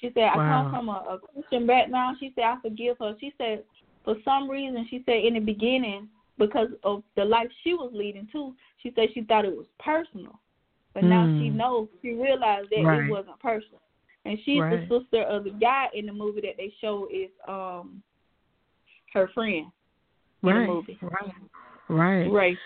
She 0.00 0.10
said, 0.14 0.24
I 0.24 0.36
Wow. 0.36 0.62
come 0.62 0.70
from 0.70 0.88
a, 0.88 1.04
a 1.08 1.18
Christian 1.18 1.66
background. 1.66 2.16
She 2.18 2.32
said, 2.34 2.44
I 2.44 2.60
forgive 2.60 2.98
her. 2.98 3.16
She 3.20 3.32
said, 3.38 3.64
for 4.04 4.16
some 4.24 4.50
reason, 4.50 4.86
she 4.90 5.02
said 5.06 5.24
in 5.24 5.34
the 5.34 5.40
beginning, 5.40 6.08
because 6.38 6.68
of 6.82 7.04
the 7.14 7.24
life 7.24 7.48
she 7.62 7.74
was 7.74 7.92
leading 7.94 8.26
too, 8.32 8.54
she 8.82 8.92
said 8.94 9.08
she 9.14 9.22
thought 9.22 9.44
it 9.44 9.56
was 9.56 9.66
personal. 9.78 10.40
But 10.94 11.04
now 11.04 11.24
she 11.38 11.48
Mm. 11.48 11.54
knows, 11.54 11.88
she 12.02 12.12
realized 12.12 12.70
that 12.70 12.84
Right. 12.84 13.04
it 13.04 13.10
wasn't 13.10 13.38
personal. 13.40 13.80
And 14.24 14.38
she's 14.44 14.60
Right. 14.60 14.88
the 14.88 15.00
sister 15.00 15.22
of 15.22 15.44
the 15.44 15.50
guy 15.50 15.88
in 15.94 16.06
the 16.06 16.12
movie 16.12 16.42
that 16.42 16.56
they 16.56 16.70
show 16.80 17.08
is 17.10 17.30
um 17.48 18.02
her 19.12 19.28
friend 19.28 19.66
in 20.42 20.48
the 20.48 20.54
movie. 20.66 20.98
Right. 21.00 21.34
Right. 21.88 22.30
Right. 22.30 22.58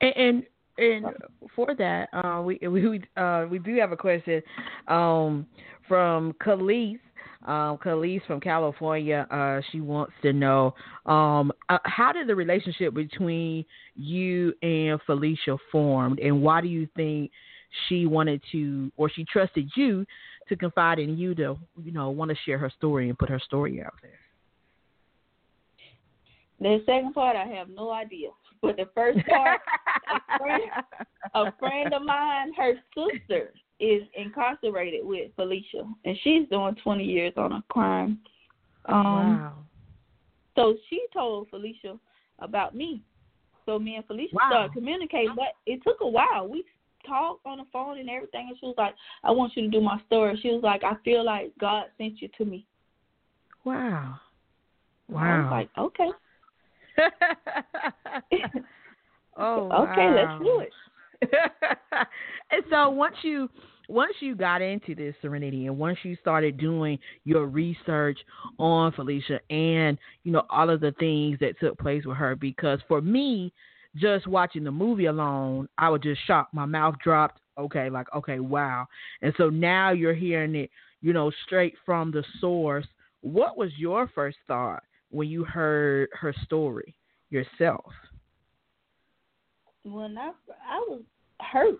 And 0.00 0.16
and, 0.16 0.46
and 0.78 1.06
for 1.54 1.74
that, 1.74 2.08
uh, 2.12 2.42
we 2.42 2.58
we 2.66 3.02
uh, 3.16 3.46
we 3.50 3.58
do 3.58 3.76
have 3.76 3.92
a 3.92 3.96
question 3.96 4.42
um, 4.88 5.46
from 5.86 6.32
Khalees. 6.34 6.98
Um, 7.44 7.76
Khalees 7.78 8.24
from 8.26 8.40
California. 8.40 9.26
Uh, 9.30 9.60
she 9.70 9.80
wants 9.80 10.12
to 10.22 10.32
know 10.32 10.74
um, 11.06 11.52
uh, 11.68 11.78
how 11.84 12.12
did 12.12 12.28
the 12.28 12.34
relationship 12.34 12.94
between 12.94 13.64
you 13.96 14.54
and 14.62 15.00
Felicia 15.06 15.56
formed, 15.70 16.20
and 16.20 16.42
why 16.42 16.60
do 16.60 16.68
you 16.68 16.88
think 16.96 17.30
she 17.88 18.06
wanted 18.06 18.40
to, 18.52 18.92
or 18.96 19.10
she 19.10 19.24
trusted 19.24 19.70
you 19.76 20.06
to 20.48 20.56
confide 20.56 20.98
in 20.98 21.16
you 21.16 21.34
to, 21.34 21.58
you 21.82 21.92
know, 21.92 22.10
want 22.10 22.30
to 22.30 22.36
share 22.44 22.58
her 22.58 22.70
story 22.76 23.08
and 23.08 23.18
put 23.18 23.28
her 23.28 23.40
story 23.40 23.82
out 23.82 23.94
there? 24.02 24.12
The 26.60 26.82
second 26.86 27.12
part, 27.12 27.34
I 27.34 27.44
have 27.46 27.68
no 27.68 27.90
idea. 27.90 28.28
But 28.62 28.76
the 28.76 28.88
first 28.94 29.18
part, 29.26 29.60
a 30.08 30.38
friend, 30.38 30.62
a 31.34 31.52
friend 31.58 31.92
of 31.92 32.02
mine, 32.02 32.52
her 32.56 32.74
sister 32.94 33.52
is 33.80 34.02
incarcerated 34.14 35.04
with 35.04 35.30
Felicia, 35.36 35.84
and 36.04 36.16
she's 36.22 36.48
doing 36.48 36.76
20 36.82 37.04
years 37.04 37.32
on 37.36 37.52
a 37.52 37.64
crime. 37.68 38.18
Um, 38.86 39.04
wow. 39.04 39.52
So 40.54 40.76
she 40.88 41.04
told 41.12 41.48
Felicia 41.48 41.98
about 42.38 42.74
me. 42.74 43.02
So 43.66 43.78
me 43.78 43.96
and 43.96 44.06
Felicia 44.06 44.34
Wow. 44.34 44.46
started 44.46 44.72
communicating, 44.72 45.34
but 45.36 45.54
it 45.66 45.82
took 45.82 46.00
a 46.00 46.06
while. 46.06 46.48
We 46.48 46.64
talked 47.06 47.46
on 47.46 47.58
the 47.58 47.64
phone 47.72 47.98
and 47.98 48.08
everything, 48.08 48.46
and 48.48 48.58
she 48.58 48.66
was 48.66 48.74
like, 48.76 48.94
"I 49.24 49.30
want 49.30 49.56
you 49.56 49.62
to 49.62 49.68
do 49.68 49.80
my 49.80 50.00
story." 50.06 50.36
She 50.40 50.50
was 50.50 50.62
like, 50.62 50.84
"I 50.84 50.94
feel 51.04 51.24
like 51.24 51.52
God 51.58 51.86
sent 51.98 52.20
you 52.20 52.28
to 52.38 52.44
me." 52.44 52.66
Wow. 53.64 54.20
Wow. 55.08 55.20
I 55.20 55.28
Wow. 55.28 55.42
was 55.42 55.50
like, 55.50 55.70
"Okay, 55.78 56.10
oh, 59.36 59.84
okay, 59.84 60.10
let's 60.10 60.32
do 60.38 60.60
it." 60.60 60.72
And 62.50 62.64
so 62.70 62.90
once 62.90 63.16
you 63.22 63.48
once 63.88 64.14
you 64.20 64.34
got 64.34 64.62
into 64.62 64.94
this 64.94 65.14
Sereniti 65.22 65.66
and 65.66 65.78
once 65.78 65.98
you 66.02 66.16
started 66.20 66.56
doing 66.56 66.98
your 67.24 67.46
research 67.46 68.18
on 68.58 68.92
Felicia 68.92 69.40
and 69.50 69.98
you 70.24 70.32
know 70.32 70.44
all 70.50 70.70
of 70.70 70.80
the 70.80 70.92
things 70.98 71.38
that 71.40 71.58
took 71.60 71.78
place 71.78 72.04
with 72.06 72.16
her 72.16 72.36
because 72.36 72.80
for 72.88 73.00
me 73.00 73.52
just 73.96 74.26
watching 74.26 74.64
the 74.64 74.70
movie 74.70 75.06
alone 75.06 75.68
I 75.78 75.88
was 75.90 76.00
just 76.02 76.20
shocked. 76.26 76.54
My 76.54 76.66
mouth 76.66 76.94
dropped. 77.02 77.40
Okay 77.58 77.90
like 77.90 78.06
okay 78.14 78.40
wow. 78.40 78.86
And 79.20 79.34
so 79.36 79.50
now 79.50 79.90
you're 79.92 80.14
hearing 80.14 80.54
it 80.54 80.70
you 81.00 81.12
know 81.12 81.30
straight 81.46 81.74
from 81.84 82.10
the 82.10 82.24
source. 82.40 82.86
What 83.20 83.56
was 83.56 83.70
your 83.76 84.10
first 84.14 84.38
thought 84.48 84.82
when 85.10 85.28
you 85.28 85.44
heard 85.44 86.08
her 86.18 86.34
story 86.44 86.94
yourself 87.30 87.92
When 89.84 90.16
I 90.18 90.32
I 90.68 90.78
was 90.88 91.02
hurt. 91.40 91.78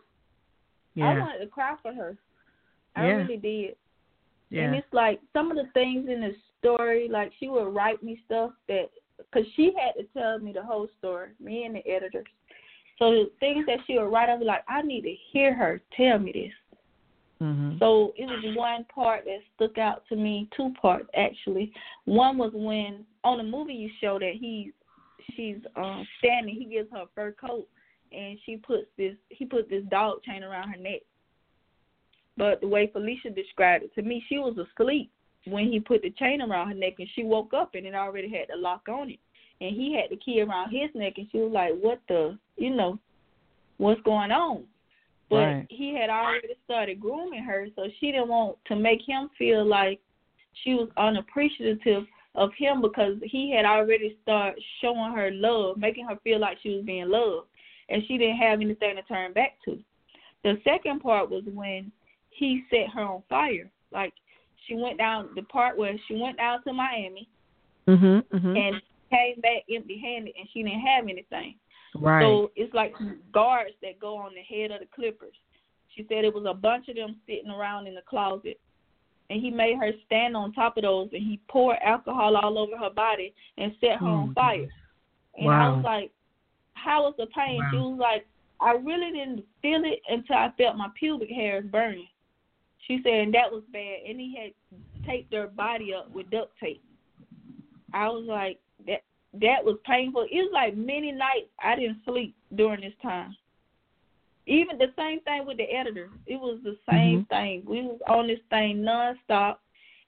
I 1.00 1.18
wanted 1.18 1.38
to 1.38 1.46
cry 1.46 1.76
for 1.82 1.92
her. 1.94 2.16
I 2.96 3.06
Yeah. 3.06 3.12
really 3.14 3.36
did. 3.36 3.76
Yeah. 4.50 4.64
And 4.64 4.74
it's 4.74 4.92
like 4.92 5.20
some 5.32 5.50
of 5.50 5.56
the 5.56 5.70
things 5.72 6.08
in 6.08 6.20
the 6.20 6.34
story. 6.58 7.08
Like 7.08 7.32
she 7.38 7.48
would 7.48 7.74
write 7.74 8.02
me 8.02 8.20
stuff 8.26 8.52
that, 8.68 8.90
cause 9.32 9.46
she 9.56 9.72
had 9.78 9.92
to 9.92 10.04
tell 10.12 10.38
me 10.38 10.52
the 10.52 10.62
whole 10.62 10.88
story. 10.98 11.30
Me 11.40 11.64
and 11.64 11.76
the 11.76 11.86
editors. 11.86 12.26
So 12.98 13.10
the 13.10 13.30
things 13.40 13.64
that 13.66 13.78
she 13.86 13.98
would 13.98 14.12
write, 14.12 14.28
I 14.28 14.34
was 14.34 14.46
like, 14.46 14.64
I 14.68 14.82
need 14.82 15.02
to 15.02 15.14
hear 15.32 15.54
her 15.54 15.80
tell 15.96 16.18
me 16.18 16.32
this. 16.32 16.52
Mm-hmm. 17.42 17.78
So 17.78 18.12
it 18.16 18.26
was 18.26 18.54
one 18.56 18.84
part 18.84 19.24
that 19.24 19.38
stuck 19.56 19.78
out 19.78 20.06
to 20.10 20.16
me, 20.16 20.48
two 20.56 20.72
parts 20.80 21.08
actually. 21.16 21.72
One 22.04 22.36
was 22.38 22.52
when 22.54 23.04
on 23.24 23.38
the 23.38 23.44
movie 23.44 23.74
you 23.74 23.90
show 24.00 24.18
that 24.18 24.34
he 24.38 24.72
she's 25.34 25.56
um 25.76 26.06
standing, 26.18 26.54
he 26.54 26.66
gives 26.66 26.90
her 26.92 27.02
a 27.02 27.08
fur 27.14 27.32
coat 27.32 27.66
and 28.14 28.38
she 28.44 28.56
puts 28.56 28.86
this 28.96 29.14
he 29.28 29.44
put 29.44 29.68
this 29.68 29.84
dog 29.90 30.22
chain 30.22 30.42
around 30.42 30.70
her 30.70 30.78
neck. 30.78 31.00
But 32.36 32.60
the 32.60 32.68
way 32.68 32.90
Felicia 32.92 33.30
described 33.30 33.84
it 33.84 33.94
to 33.94 34.02
me, 34.02 34.24
she 34.28 34.38
was 34.38 34.56
asleep 34.56 35.10
when 35.46 35.70
he 35.70 35.80
put 35.80 36.02
the 36.02 36.10
chain 36.10 36.40
around 36.40 36.68
her 36.68 36.74
neck 36.74 36.94
and 36.98 37.08
she 37.14 37.24
woke 37.24 37.52
up 37.52 37.74
and 37.74 37.86
it 37.86 37.94
already 37.94 38.28
had 38.28 38.48
the 38.48 38.56
lock 38.56 38.88
on 38.88 39.10
it. 39.10 39.18
And 39.60 39.76
he 39.76 39.94
had 39.94 40.10
the 40.10 40.16
key 40.16 40.40
around 40.40 40.70
his 40.70 40.90
neck 40.94 41.14
and 41.16 41.28
she 41.30 41.38
was 41.38 41.52
like, 41.52 41.72
What 41.80 42.00
the 42.08 42.38
you 42.56 42.74
know, 42.74 42.98
what's 43.78 44.00
going 44.02 44.30
on? 44.30 44.64
But 45.28 45.36
right. 45.36 45.66
he 45.70 45.94
had 45.94 46.10
already 46.10 46.48
started 46.64 47.00
grooming 47.00 47.42
her 47.42 47.66
so 47.74 47.86
she 48.00 48.12
didn't 48.12 48.28
want 48.28 48.58
to 48.66 48.76
make 48.76 49.00
him 49.06 49.30
feel 49.38 49.64
like 49.64 50.00
she 50.62 50.74
was 50.74 50.88
unappreciative 50.98 52.04
of 52.34 52.50
him 52.56 52.82
because 52.82 53.16
he 53.22 53.54
had 53.54 53.64
already 53.64 54.16
started 54.22 54.62
showing 54.80 55.12
her 55.14 55.30
love, 55.30 55.78
making 55.78 56.06
her 56.06 56.18
feel 56.22 56.38
like 56.38 56.58
she 56.62 56.70
was 56.70 56.84
being 56.84 57.08
loved 57.08 57.46
and 57.92 58.02
she 58.06 58.18
didn't 58.18 58.38
have 58.38 58.60
anything 58.60 58.96
to 58.96 59.02
turn 59.02 59.32
back 59.32 59.58
to. 59.66 59.78
The 60.42 60.58
second 60.64 61.00
part 61.00 61.30
was 61.30 61.44
when 61.52 61.92
he 62.30 62.64
set 62.70 62.88
her 62.94 63.02
on 63.02 63.22
fire. 63.28 63.70
Like 63.92 64.12
she 64.66 64.74
went 64.74 64.98
down 64.98 65.28
the 65.36 65.42
part 65.42 65.76
where 65.76 65.94
she 66.08 66.16
went 66.16 66.38
down 66.38 66.62
to 66.64 66.72
Miami 66.72 67.28
Mhm. 67.86 68.22
mhm. 68.24 68.58
and 68.58 68.82
came 69.10 69.40
back 69.40 69.64
empty 69.70 69.98
handed 69.98 70.34
and 70.38 70.48
she 70.50 70.62
didn't 70.62 70.80
have 70.80 71.06
anything. 71.06 71.56
Right. 71.94 72.22
So 72.22 72.50
it's 72.56 72.72
like 72.72 72.94
guards 73.32 73.74
that 73.82 74.00
go 74.00 74.16
on 74.16 74.34
the 74.34 74.40
head 74.40 74.70
of 74.70 74.80
the 74.80 74.86
clippers. 74.86 75.34
She 75.94 76.06
said 76.08 76.24
it 76.24 76.32
was 76.32 76.46
a 76.46 76.54
bunch 76.54 76.88
of 76.88 76.96
them 76.96 77.20
sitting 77.26 77.50
around 77.50 77.86
in 77.86 77.94
the 77.94 78.02
closet. 78.02 78.58
And 79.28 79.40
he 79.40 79.50
made 79.50 79.76
her 79.78 79.92
stand 80.06 80.36
on 80.36 80.52
top 80.52 80.76
of 80.76 80.82
those 80.82 81.08
and 81.12 81.22
he 81.22 81.38
poured 81.48 81.78
alcohol 81.82 82.36
all 82.36 82.58
over 82.58 82.76
her 82.78 82.90
body 82.90 83.34
and 83.58 83.76
set 83.80 83.98
her 83.98 84.06
Oh, 84.08 84.22
on 84.22 84.34
fire. 84.34 84.68
And 85.36 85.46
Wow. 85.46 85.72
I 85.72 85.76
was 85.76 85.84
like, 85.84 86.10
How 86.82 87.02
was 87.02 87.14
the 87.18 87.26
pain? 87.26 87.60
She 87.70 87.76
was 87.76 87.98
like, 88.00 88.26
I 88.60 88.72
really 88.72 89.10
didn't 89.12 89.44
feel 89.60 89.82
it 89.84 90.00
until 90.08 90.36
I 90.36 90.52
felt 90.56 90.76
my 90.76 90.88
pubic 90.98 91.30
hairs 91.30 91.64
burning. 91.70 92.08
She 92.86 93.00
said 93.02 93.12
and 93.12 93.34
that 93.34 93.50
was 93.50 93.62
bad 93.72 93.98
and 94.08 94.18
he 94.18 94.36
had 94.36 95.06
taped 95.06 95.32
her 95.32 95.46
body 95.46 95.94
up 95.94 96.10
with 96.10 96.30
duct 96.30 96.52
tape. 96.58 96.82
I 97.92 98.08
was 98.08 98.24
like, 98.26 98.58
That 98.86 99.02
that 99.34 99.64
was 99.64 99.78
painful. 99.84 100.22
It 100.22 100.36
was 100.36 100.50
like 100.52 100.76
many 100.76 101.12
nights 101.12 101.48
I 101.62 101.76
didn't 101.76 101.98
sleep 102.04 102.34
during 102.54 102.80
this 102.80 102.94
time. 103.02 103.36
Even 104.46 104.78
the 104.78 104.92
same 104.98 105.20
thing 105.20 105.46
with 105.46 105.58
the 105.58 105.70
editor. 105.72 106.10
It 106.26 106.36
was 106.36 106.58
the 106.64 106.76
same 106.90 107.24
mm-hmm. 107.24 107.34
thing. 107.34 107.62
We 107.64 107.82
was 107.82 108.00
on 108.08 108.26
this 108.26 108.40
thing 108.50 108.84
nonstop. 108.84 109.56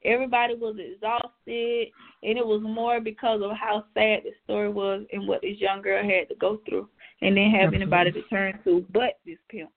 Everybody 0.04 0.54
was 0.54 0.76
exhausted, 0.78 1.88
and 2.22 2.38
it 2.38 2.46
was 2.46 2.60
more 2.62 3.00
because 3.00 3.40
of 3.42 3.52
how 3.52 3.84
sad 3.94 4.20
the 4.24 4.32
story 4.44 4.68
was 4.68 5.04
and 5.12 5.26
what 5.26 5.42
this 5.42 5.58
young 5.58 5.82
girl 5.82 6.02
had 6.02 6.28
to 6.28 6.34
go 6.34 6.60
through, 6.68 6.88
and 7.22 7.34
didn't 7.34 7.52
have 7.52 7.72
anybody 7.72 8.12
to 8.12 8.22
turn 8.24 8.58
to 8.64 8.84
but 8.92 9.18
this 9.24 9.38
pimp. 9.48 9.70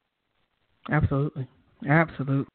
Absolutely. 0.91 1.47
Absolutely. 1.87 2.45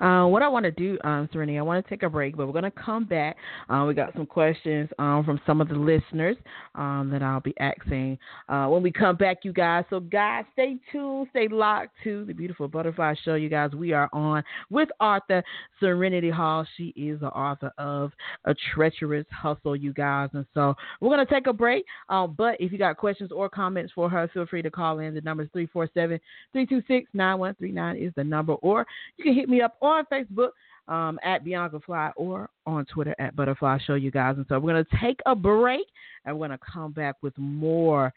Uh, 0.00 0.26
what 0.26 0.42
I 0.42 0.48
want 0.48 0.64
to 0.64 0.70
do, 0.70 0.98
um, 1.04 1.28
Sereniti, 1.32 1.58
I 1.58 1.62
want 1.62 1.84
to 1.84 1.88
take 1.88 2.02
a 2.02 2.08
break, 2.08 2.36
but 2.36 2.46
we're 2.46 2.52
going 2.52 2.64
to 2.64 2.70
come 2.70 3.04
back. 3.04 3.36
Uh, 3.68 3.84
we 3.86 3.92
got 3.92 4.12
some 4.14 4.24
questions 4.24 4.88
um, 4.98 5.22
from 5.24 5.38
some 5.46 5.60
of 5.60 5.68
the 5.68 5.74
listeners 5.74 6.36
um, 6.74 7.10
that 7.12 7.22
I'll 7.22 7.40
be 7.40 7.54
asking 7.60 8.18
uh, 8.48 8.66
when 8.66 8.82
we 8.82 8.90
come 8.90 9.16
back, 9.16 9.38
you 9.42 9.52
guys. 9.52 9.84
So, 9.90 10.00
guys, 10.00 10.44
stay 10.54 10.76
tuned, 10.90 11.28
stay 11.30 11.48
locked 11.48 11.90
to 12.04 12.24
the 12.24 12.32
Beautiful 12.32 12.66
Butterfly 12.66 13.14
Show, 13.22 13.34
you 13.34 13.50
guys. 13.50 13.72
We 13.72 13.92
are 13.92 14.08
on 14.14 14.42
with 14.70 14.88
author 14.98 15.42
Sereniti 15.80 16.32
Hall. 16.32 16.66
She 16.76 16.88
is 16.96 17.20
the 17.20 17.28
author 17.28 17.70
of 17.76 18.12
A 18.46 18.54
Treacherous 18.72 19.26
Hustle, 19.30 19.76
you 19.76 19.92
guys. 19.92 20.30
And 20.32 20.46
so 20.54 20.74
we're 21.00 21.14
going 21.14 21.24
to 21.24 21.32
take 21.32 21.46
a 21.46 21.52
break. 21.52 21.84
Um, 22.08 22.34
but 22.36 22.56
if 22.60 22.72
you 22.72 22.78
got 22.78 22.96
questions 22.96 23.30
or 23.30 23.50
comments 23.50 23.92
for 23.94 24.08
her, 24.08 24.28
feel 24.32 24.46
free 24.46 24.62
to 24.62 24.70
call 24.70 25.00
in. 25.00 25.14
The 25.14 25.20
number 25.20 25.42
is 25.42 25.50
347 25.52 26.18
326 26.52 27.10
9139 27.12 27.96
is 27.96 28.12
the 28.16 28.24
number 28.24 28.53
or 28.62 28.86
you 29.16 29.24
can 29.24 29.34
hit 29.34 29.48
me 29.48 29.60
up 29.60 29.76
on 29.80 30.04
Facebook 30.12 30.50
um, 30.88 31.18
at 31.22 31.44
Bianca 31.44 31.80
Fly 31.84 32.10
or 32.16 32.50
on 32.66 32.84
Twitter 32.86 33.14
at 33.18 33.34
Butterfly 33.36 33.78
Show, 33.86 33.94
you 33.94 34.10
guys. 34.10 34.36
And 34.36 34.46
so 34.48 34.58
we're 34.58 34.72
going 34.72 34.84
to 34.84 34.96
take 35.00 35.20
a 35.26 35.34
break 35.34 35.86
and 36.24 36.38
we're 36.38 36.48
going 36.48 36.58
to 36.58 36.64
come 36.72 36.92
back 36.92 37.16
with 37.22 37.36
more 37.38 38.12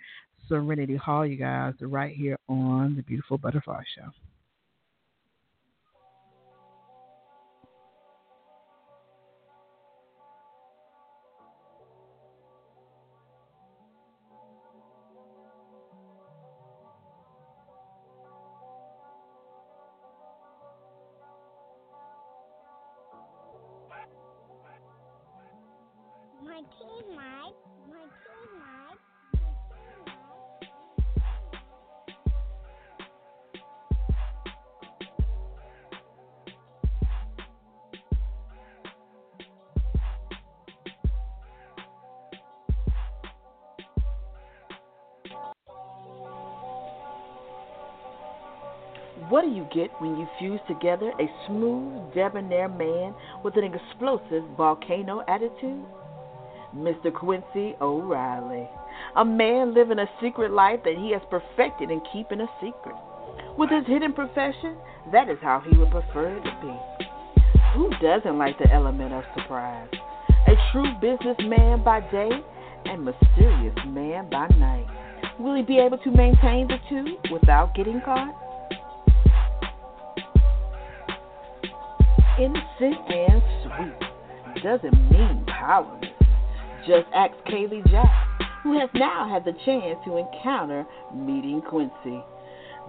Sereniti 0.50 0.97
Hall, 0.97 1.26
you 1.26 1.38
guys, 1.38 1.73
right 1.82 2.15
here 2.15 2.38
on 2.47 2.95
the 2.95 3.04
Beautiful 3.04 3.38
Butterfly 3.38 3.84
Show. 3.95 4.10
My 26.57 26.63
team, 26.63 27.15
Mike. 27.15 27.53
My 27.87 27.99
team, 28.01 28.49
Mike. 28.57 28.97
What 49.29 49.41
do 49.43 49.49
you 49.51 49.67
get 49.71 49.91
when 50.01 50.17
you 50.17 50.27
fuse 50.39 50.59
together 50.67 51.11
a 51.19 51.27
smooth, 51.45 52.15
debonair 52.15 52.67
man 52.67 53.13
with 53.43 53.55
an 53.57 53.63
explosive 53.63 54.43
volcano 54.57 55.23
attitude? 55.27 55.85
Mr. 56.77 57.13
Quincy 57.13 57.75
O'Reilly. 57.81 58.69
A 59.15 59.25
man 59.25 59.73
living 59.73 59.99
a 59.99 60.09
secret 60.21 60.51
life 60.51 60.79
that 60.83 60.95
he 60.95 61.11
has 61.11 61.21
perfected 61.29 61.89
in 61.89 62.01
keeping 62.13 62.41
a 62.41 62.47
secret. 62.61 62.95
With 63.57 63.69
his 63.69 63.85
hidden 63.87 64.13
profession, 64.13 64.77
that 65.11 65.29
is 65.29 65.37
how 65.41 65.63
he 65.67 65.75
would 65.77 65.91
prefer 65.91 66.37
it 66.37 66.43
to 66.43 66.57
be. 66.61 67.07
Who 67.73 67.89
doesn't 68.01 68.37
like 68.37 68.57
the 68.59 68.71
element 68.71 69.13
of 69.13 69.23
surprise? 69.35 69.89
A 70.47 70.53
true 70.71 70.93
businessman 71.01 71.83
by 71.83 72.01
day 72.11 72.29
and 72.85 73.03
mysterious 73.03 73.75
man 73.87 74.29
by 74.29 74.47
night. 74.57 74.85
Will 75.39 75.55
he 75.55 75.63
be 75.63 75.79
able 75.79 75.97
to 75.99 76.11
maintain 76.11 76.67
the 76.67 76.77
two 76.89 77.17
without 77.31 77.75
getting 77.75 78.01
caught? 78.01 78.33
Innocent 82.39 83.11
and 83.11 83.41
sweet 83.63 84.63
doesn't 84.63 85.11
mean 85.11 85.43
powerless. 85.47 86.06
Just 86.88 87.08
ask 87.13 87.34
Kaylee 87.47 87.86
Jack, 87.91 88.41
who 88.63 88.80
has 88.80 88.89
now 88.93 89.28
had 89.28 89.43
the 89.43 89.52
chance 89.65 90.00
to 90.06 90.15
encounter 90.15 90.86
meeting 91.13 91.62
Quincy. 91.62 92.23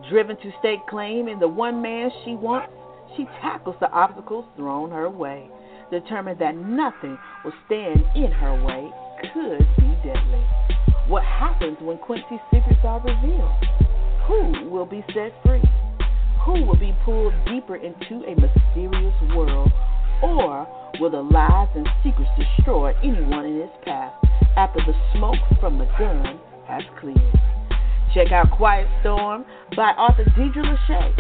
Driven 0.09 0.37
to 0.37 0.53
stake 0.61 0.87
claim 0.89 1.27
in 1.27 1.41
the 1.41 1.49
one 1.49 1.83
man 1.83 2.09
she 2.25 2.37
wants, 2.37 2.73
she 3.17 3.25
tackles 3.43 3.75
the 3.81 3.91
obstacles 3.91 4.45
thrown 4.55 4.93
her 4.93 5.11
way, 5.11 5.51
determined 5.91 6.39
that 6.39 6.55
nothing 6.57 7.19
will 7.45 7.53
stand 7.67 8.05
in 8.15 8.31
her 8.31 8.65
way 8.65 8.89
could 9.33 9.67
be 9.77 9.91
deadly. 10.07 10.47
What 11.09 11.25
happens 11.25 11.79
when 11.81 11.99
Quincy's 11.99 12.39
secrets 12.55 12.79
are 12.85 13.01
revealed? 13.01 13.51
Who 14.29 14.71
will 14.71 14.87
be 14.87 15.05
set 15.13 15.33
free? 15.45 15.65
Who 16.45 16.63
will 16.65 16.79
be 16.79 16.97
pulled 17.05 17.35
deeper 17.47 17.75
into 17.75 18.25
a 18.25 18.35
mysterious 18.37 19.35
world? 19.35 19.73
Or 20.23 20.69
will 21.01 21.11
the 21.11 21.23
lies 21.23 21.69
and 21.75 21.89
secrets 22.03 22.31
destroy 22.39 22.95
anyone 23.03 23.45
in 23.45 23.61
his 23.61 23.71
path 23.85 24.15
after 24.57 24.81
the 24.81 24.95
smoke 25.15 25.37
from 25.61 25.77
the 25.79 25.85
gun 25.99 26.41
has 26.67 26.83
cleared? 27.01 27.19
Check 28.15 28.33
out 28.33 28.51
Quiet 28.51 28.89
Storm 29.01 29.45
by 29.77 29.91
author 29.91 30.25
Deidre 30.37 30.65
Lachey, 30.65 31.13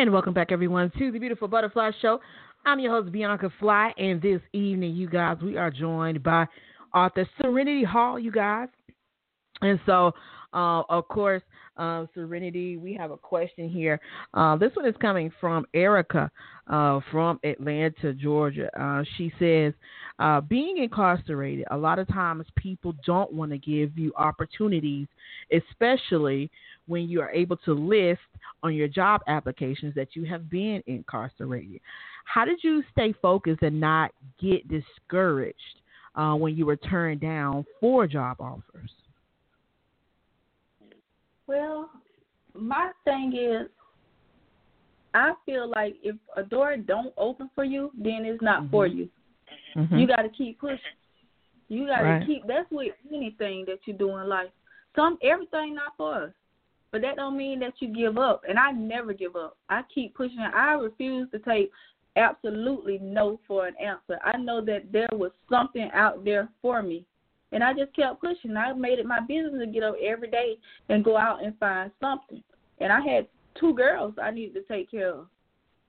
And 0.00 0.14
welcome 0.14 0.32
back, 0.32 0.50
everyone, 0.50 0.90
to 0.98 1.12
the 1.12 1.18
Beautiful 1.18 1.46
Butterfly 1.46 1.90
Show. 2.00 2.22
I'm 2.64 2.80
your 2.80 2.90
host, 2.90 3.12
Bianca 3.12 3.52
Fly, 3.60 3.92
and 3.98 4.22
this 4.22 4.40
evening, 4.54 4.96
you 4.96 5.06
guys, 5.06 5.36
we 5.42 5.58
are 5.58 5.70
joined 5.70 6.22
by 6.22 6.46
author 6.94 7.28
Sereniti 7.38 7.84
Hall, 7.84 8.18
you 8.18 8.32
guys. 8.32 8.68
And 9.60 9.78
so, 9.84 10.12
uh, 10.54 10.84
of 10.88 11.06
course, 11.08 11.42
uh, 11.76 12.06
Sereniti, 12.16 12.80
we 12.80 12.94
have 12.94 13.10
a 13.10 13.18
question 13.18 13.68
here. 13.68 14.00
Uh, 14.32 14.56
this 14.56 14.70
one 14.74 14.86
is 14.86 14.94
coming 15.02 15.30
from 15.38 15.66
Erica 15.74 16.30
uh, 16.68 17.00
from 17.10 17.38
Atlanta, 17.44 18.14
Georgia. 18.14 18.70
Uh, 18.80 19.04
she 19.18 19.30
says, 19.38 19.74
uh, 20.18 20.40
being 20.40 20.78
incarcerated, 20.78 21.66
a 21.70 21.76
lot 21.76 21.98
of 21.98 22.08
times 22.08 22.46
people 22.56 22.94
don't 23.04 23.34
want 23.34 23.50
to 23.50 23.58
give 23.58 23.98
you 23.98 24.14
opportunities, 24.16 25.08
especially 25.52 26.50
when 26.90 27.08
you 27.08 27.20
are 27.20 27.30
able 27.30 27.56
to 27.58 27.72
list 27.72 28.20
on 28.64 28.74
your 28.74 28.88
job 28.88 29.20
applications 29.28 29.94
that 29.94 30.08
you 30.14 30.24
have 30.24 30.50
been 30.50 30.82
incarcerated. 30.88 31.80
How 32.24 32.44
did 32.44 32.58
you 32.62 32.82
stay 32.90 33.14
focused 33.22 33.62
and 33.62 33.80
not 33.80 34.10
get 34.40 34.68
discouraged 34.68 35.56
uh, 36.16 36.34
when 36.34 36.56
you 36.56 36.66
were 36.66 36.76
turned 36.76 37.20
down 37.20 37.64
for 37.80 38.08
job 38.08 38.38
offers? 38.40 38.90
Well, 41.46 41.90
my 42.54 42.90
thing 43.04 43.36
is, 43.36 43.68
I 45.14 45.32
feel 45.46 45.68
like 45.68 45.94
if 46.02 46.16
a 46.36 46.42
door 46.42 46.76
don't 46.76 47.14
open 47.16 47.50
for 47.54 47.64
you, 47.64 47.92
then 47.96 48.24
it's 48.24 48.42
not 48.42 48.62
mm-hmm. 48.62 48.70
for 48.70 48.86
you. 48.86 49.08
Mm-hmm. 49.76 49.96
You 49.96 50.06
got 50.08 50.22
to 50.22 50.28
keep 50.28 50.60
pushing. 50.60 50.78
You 51.68 51.86
got 51.86 51.98
to 51.98 52.04
right. 52.04 52.26
keep. 52.26 52.46
That's 52.46 52.70
with 52.70 52.92
anything 53.12 53.64
that 53.68 53.78
you 53.84 53.92
do 53.92 54.16
in 54.18 54.28
life. 54.28 54.48
Some 54.96 55.18
everything 55.22 55.76
not 55.76 55.92
for 55.96 56.24
us. 56.24 56.32
But 56.92 57.02
that 57.02 57.16
don't 57.16 57.36
mean 57.36 57.60
that 57.60 57.74
you 57.78 57.88
give 57.88 58.18
up. 58.18 58.42
And 58.48 58.58
I 58.58 58.72
never 58.72 59.12
give 59.12 59.36
up. 59.36 59.56
I 59.68 59.82
keep 59.94 60.14
pushing. 60.14 60.38
I 60.40 60.72
refuse 60.72 61.28
to 61.30 61.38
take 61.38 61.70
absolutely 62.16 62.98
no 63.00 63.38
for 63.46 63.66
an 63.66 63.74
answer. 63.80 64.18
I 64.24 64.36
know 64.36 64.64
that 64.64 64.92
there 64.92 65.08
was 65.12 65.30
something 65.48 65.90
out 65.94 66.24
there 66.24 66.48
for 66.60 66.82
me. 66.82 67.04
And 67.52 67.64
I 67.64 67.72
just 67.72 67.94
kept 67.94 68.20
pushing. 68.20 68.56
I 68.56 68.72
made 68.72 68.98
it 68.98 69.06
my 69.06 69.20
business 69.20 69.60
to 69.60 69.66
get 69.66 69.82
up 69.82 69.96
every 70.02 70.30
day 70.30 70.56
and 70.88 71.04
go 71.04 71.16
out 71.16 71.44
and 71.44 71.56
find 71.58 71.90
something. 72.00 72.42
And 72.78 72.92
I 72.92 73.00
had 73.00 73.26
two 73.58 73.74
girls 73.74 74.14
I 74.22 74.30
needed 74.30 74.54
to 74.54 74.62
take 74.62 74.90
care 74.90 75.10
of. 75.10 75.26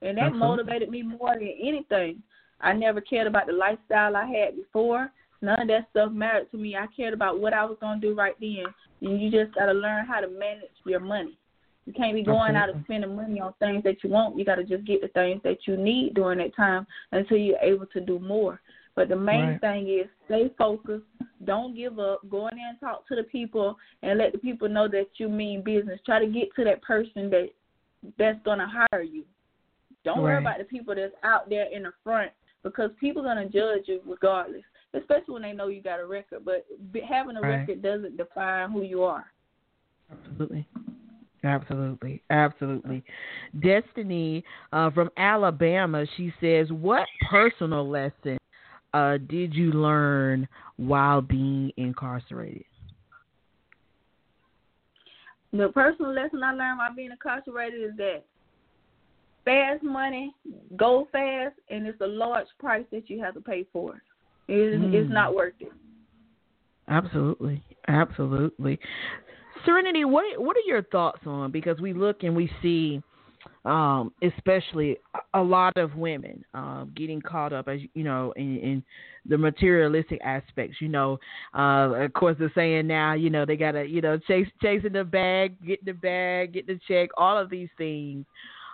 And 0.01 0.17
that 0.17 0.31
mm-hmm. 0.31 0.39
motivated 0.39 0.89
me 0.89 1.03
more 1.03 1.35
than 1.35 1.53
anything. 1.61 2.21
I 2.59 2.73
never 2.73 3.01
cared 3.01 3.27
about 3.27 3.47
the 3.47 3.53
lifestyle 3.53 4.15
I 4.15 4.25
had 4.25 4.55
before. 4.55 5.11
None 5.41 5.61
of 5.61 5.67
that 5.69 5.87
stuff 5.89 6.11
mattered 6.11 6.51
to 6.51 6.57
me. 6.57 6.75
I 6.75 6.85
cared 6.95 7.13
about 7.13 7.39
what 7.39 7.53
I 7.53 7.65
was 7.65 7.77
going 7.81 7.99
to 7.99 8.07
do 8.07 8.15
right 8.15 8.35
then. 8.39 8.65
And 9.01 9.21
you 9.21 9.31
just 9.31 9.55
got 9.55 9.65
to 9.65 9.73
learn 9.73 10.05
how 10.05 10.21
to 10.21 10.27
manage 10.27 10.69
your 10.85 10.99
money. 10.99 11.37
You 11.85 11.93
can't 11.93 12.13
be 12.13 12.23
going 12.23 12.55
out 12.55 12.69
and 12.69 12.83
spending 12.83 13.15
money 13.15 13.39
on 13.39 13.53
things 13.59 13.83
that 13.83 14.03
you 14.03 14.11
want. 14.11 14.37
You 14.37 14.45
got 14.45 14.55
to 14.55 14.63
just 14.63 14.85
get 14.85 15.01
the 15.01 15.07
things 15.07 15.41
that 15.43 15.57
you 15.65 15.77
need 15.77 16.13
during 16.13 16.37
that 16.37 16.55
time 16.55 16.85
until 17.11 17.37
you're 17.37 17.57
able 17.57 17.87
to 17.87 17.99
do 17.99 18.19
more. 18.19 18.61
But 18.95 19.09
the 19.09 19.15
main 19.15 19.47
right. 19.47 19.61
thing 19.61 19.87
is 19.87 20.07
stay 20.25 20.53
focused. 20.57 21.05
Don't 21.45 21.75
give 21.75 21.97
up. 21.97 22.21
Go 22.29 22.49
in 22.49 22.57
there 22.57 22.69
and 22.69 22.79
talk 22.79 23.07
to 23.07 23.15
the 23.15 23.23
people 23.23 23.77
and 24.03 24.19
let 24.19 24.31
the 24.31 24.37
people 24.37 24.69
know 24.69 24.87
that 24.89 25.07
you 25.17 25.27
mean 25.27 25.63
business. 25.63 25.99
Try 26.05 26.23
to 26.23 26.31
get 26.31 26.53
to 26.55 26.63
that 26.65 26.83
person 26.83 27.29
that 27.31 27.49
that's 28.19 28.39
gonna 28.43 28.67
hire 28.67 29.01
you. 29.01 29.23
Don't 30.03 30.17
right. 30.17 30.23
worry 30.23 30.37
about 30.37 30.57
the 30.57 30.65
people 30.65 30.93
that's 30.93 31.13
out 31.23 31.49
there 31.49 31.67
in 31.71 31.83
the 31.83 31.91
front 32.03 32.31
because 32.63 32.91
people 32.99 33.21
are 33.21 33.33
gonna 33.33 33.49
judge 33.49 33.83
you 33.85 34.01
regardless 34.05 34.63
especially 34.93 35.33
when 35.33 35.41
they 35.41 35.53
know 35.53 35.67
you 35.67 35.81
got 35.81 35.99
a 35.99 36.05
record. 36.05 36.45
But 36.45 36.65
having 37.07 37.37
a 37.37 37.41
right. 37.41 37.59
record 37.59 37.81
doesn't 37.81 38.17
define 38.17 38.71
who 38.71 38.83
you 38.83 39.03
are. 39.03 39.25
Absolutely. 40.11 40.67
Absolutely, 41.43 42.21
absolutely. 42.29 43.03
Destiny 43.63 44.43
uh, 44.73 44.91
from 44.91 45.09
Alabama, 45.17 46.05
she 46.15 46.31
says, 46.39 46.71
"What 46.71 47.07
personal 47.29 47.89
lesson 47.89 48.37
uh, 48.93 49.17
did 49.27 49.55
you 49.55 49.71
learn 49.71 50.47
while 50.77 51.21
being 51.21 51.71
incarcerated?" 51.77 52.65
The 55.51 55.69
personal 55.69 56.13
lesson 56.13 56.43
I 56.43 56.53
learned 56.53 56.77
while 56.77 56.95
being 56.95 57.11
incarcerated 57.11 57.81
is 57.81 57.97
that 57.97 58.23
fast 59.43 59.83
money 59.83 60.35
go 60.77 61.07
fast, 61.11 61.55
and 61.69 61.87
it's 61.87 62.01
a 62.01 62.07
large 62.07 62.47
price 62.59 62.85
that 62.91 63.09
you 63.09 63.19
have 63.21 63.33
to 63.33 63.41
pay 63.41 63.65
for 63.73 63.95
it. 63.95 64.01
It's, 64.51 64.83
mm. 64.83 64.93
it's 64.93 65.11
not 65.11 65.33
worth 65.33 65.53
it. 65.61 65.71
Absolutely, 66.89 67.63
absolutely. 67.87 68.77
Sereniti, 69.65 70.05
what 70.05 70.25
what 70.41 70.57
are 70.57 70.67
your 70.67 70.83
thoughts 70.83 71.21
on? 71.25 71.51
Because 71.51 71.79
we 71.79 71.93
look 71.93 72.23
and 72.23 72.35
we 72.35 72.51
see, 72.61 73.01
um, 73.63 74.11
especially 74.21 74.97
a 75.33 75.41
lot 75.41 75.77
of 75.77 75.95
women 75.95 76.43
um, 76.53 76.91
getting 76.97 77.21
caught 77.21 77.53
up, 77.53 77.69
as 77.69 77.79
you 77.93 78.03
know, 78.03 78.33
in, 78.35 78.57
in 78.57 78.83
the 79.25 79.37
materialistic 79.37 80.19
aspects. 80.21 80.77
You 80.81 80.89
know, 80.89 81.17
uh, 81.57 81.93
of 81.93 82.13
course, 82.13 82.35
the 82.37 82.49
saying 82.53 82.87
now, 82.87 83.13
you 83.13 83.29
know, 83.29 83.45
they 83.45 83.55
gotta, 83.55 83.85
you 83.85 84.01
know, 84.01 84.17
chase 84.27 84.47
chasing 84.61 84.93
the 84.93 85.05
bag, 85.05 85.55
get 85.65 85.85
the 85.85 85.93
bag, 85.93 86.53
get 86.53 86.67
the 86.67 86.77
check, 86.89 87.09
all 87.15 87.37
of 87.37 87.49
these 87.49 87.69
things, 87.77 88.25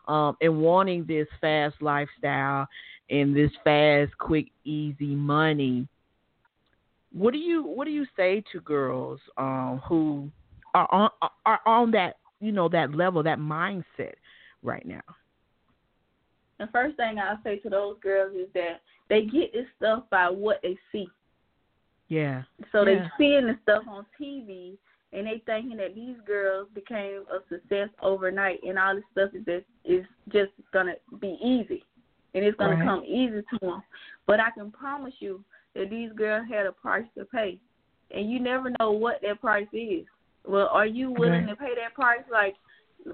um, 0.07 0.37
and 0.41 0.59
wanting 0.59 1.05
this 1.05 1.27
fast 1.39 1.75
lifestyle 1.81 2.67
in 3.09 3.33
this 3.33 3.51
fast, 3.63 4.17
quick, 4.17 4.47
easy 4.63 5.15
money. 5.15 5.87
What 7.13 7.31
do 7.31 7.39
you 7.39 7.63
what 7.63 7.85
do 7.85 7.91
you 7.91 8.05
say 8.15 8.43
to 8.51 8.59
girls 8.61 9.19
um, 9.37 9.81
who 9.87 10.29
are 10.73 10.87
on 10.91 11.09
are 11.45 11.61
on 11.65 11.91
that 11.91 12.17
you 12.39 12.51
know 12.51 12.69
that 12.69 12.93
level, 12.93 13.23
that 13.23 13.39
mindset 13.39 14.13
right 14.61 14.85
now? 14.85 15.01
The 16.59 16.67
first 16.71 16.97
thing 16.97 17.19
I 17.19 17.35
say 17.43 17.57
to 17.59 17.69
those 17.69 17.97
girls 18.01 18.35
is 18.35 18.47
that 18.53 18.81
they 19.09 19.23
get 19.23 19.53
this 19.53 19.67
stuff 19.77 20.03
by 20.09 20.29
what 20.29 20.59
they 20.63 20.77
see. 20.91 21.07
Yeah. 22.09 22.43
So 22.71 22.85
yeah. 22.85 22.99
they 22.99 23.09
seeing 23.17 23.47
the 23.47 23.57
stuff 23.63 23.83
on 23.87 24.05
TV 24.19 24.77
and 25.13 25.27
they 25.27 25.41
thinking 25.45 25.77
that 25.77 25.95
these 25.95 26.17
girls 26.25 26.67
became 26.73 27.23
a 27.31 27.39
success 27.47 27.89
overnight 28.01 28.59
and 28.63 28.77
all 28.77 28.95
this 28.95 29.03
stuff 29.11 29.29
is 29.33 29.45
just 29.45 29.65
is 29.85 30.05
just 30.31 30.51
gonna 30.73 30.95
be 31.21 31.37
easy 31.41 31.83
and 32.37 32.45
it's 32.45 32.57
going 32.57 32.77
right. 32.77 32.79
to 32.79 32.85
come 32.85 33.03
easy 33.03 33.41
to 33.41 33.59
them. 33.61 33.83
But 34.27 34.39
I 34.39 34.51
can 34.51 34.71
promise 34.71 35.13
you 35.19 35.43
that 35.75 35.89
these 35.89 36.11
girls 36.15 36.45
had 36.49 36.67
a 36.67 36.71
price 36.71 37.05
to 37.17 37.25
pay, 37.25 37.59
and 38.11 38.31
you 38.31 38.39
never 38.39 38.71
know 38.79 38.91
what 38.91 39.21
that 39.23 39.41
price 39.41 39.67
is. 39.73 40.05
Well, 40.45 40.69
are 40.71 40.85
you 40.85 41.11
willing 41.11 41.45
right. 41.45 41.49
to 41.49 41.55
pay 41.55 41.73
that 41.75 41.95
price? 41.95 42.21
Like 42.31 42.55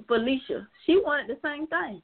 Felicia, 0.07 0.67
she 0.85 0.97
wanted 0.97 1.27
the 1.27 1.39
same 1.41 1.67
thing. 1.67 2.01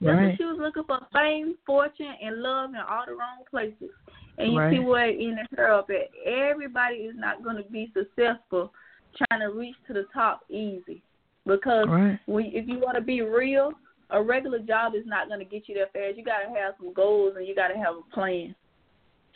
Right. 0.00 0.36
She 0.36 0.44
was 0.44 0.58
looking 0.60 0.84
for 0.84 1.00
fame, 1.12 1.54
fortune, 1.64 2.14
and 2.22 2.42
love 2.42 2.70
in 2.70 2.76
all 2.76 3.04
the 3.06 3.12
wrong 3.12 3.44
places. 3.50 3.90
And 4.36 4.52
you 4.52 4.58
right. 4.58 4.72
see 4.72 4.80
where 4.80 5.08
it 5.08 5.16
ended 5.20 5.46
her 5.56 5.72
up 5.72 5.88
at. 5.90 6.10
Everybody 6.30 6.96
is 6.96 7.14
not 7.16 7.42
going 7.42 7.56
to 7.56 7.62
be 7.70 7.92
successful 7.94 8.72
trying 9.16 9.40
to 9.40 9.56
reach 9.56 9.76
to 9.86 9.92
the 9.92 10.06
top 10.12 10.42
easy. 10.50 11.02
Because 11.46 11.86
right. 11.88 12.18
we, 12.26 12.44
if 12.54 12.68
you 12.68 12.78
want 12.78 12.96
to 12.96 13.02
be 13.02 13.22
real, 13.22 13.72
a 14.10 14.22
regular 14.22 14.58
job 14.58 14.94
is 14.94 15.06
not 15.06 15.28
going 15.28 15.40
to 15.40 15.44
get 15.44 15.68
you 15.68 15.74
there 15.74 15.88
fast. 15.92 16.18
You 16.18 16.24
got 16.24 16.40
to 16.40 16.48
have 16.48 16.74
some 16.78 16.92
goals 16.92 17.34
and 17.36 17.46
you 17.46 17.54
got 17.54 17.68
to 17.68 17.76
have 17.76 17.94
a 17.96 18.14
plan 18.14 18.54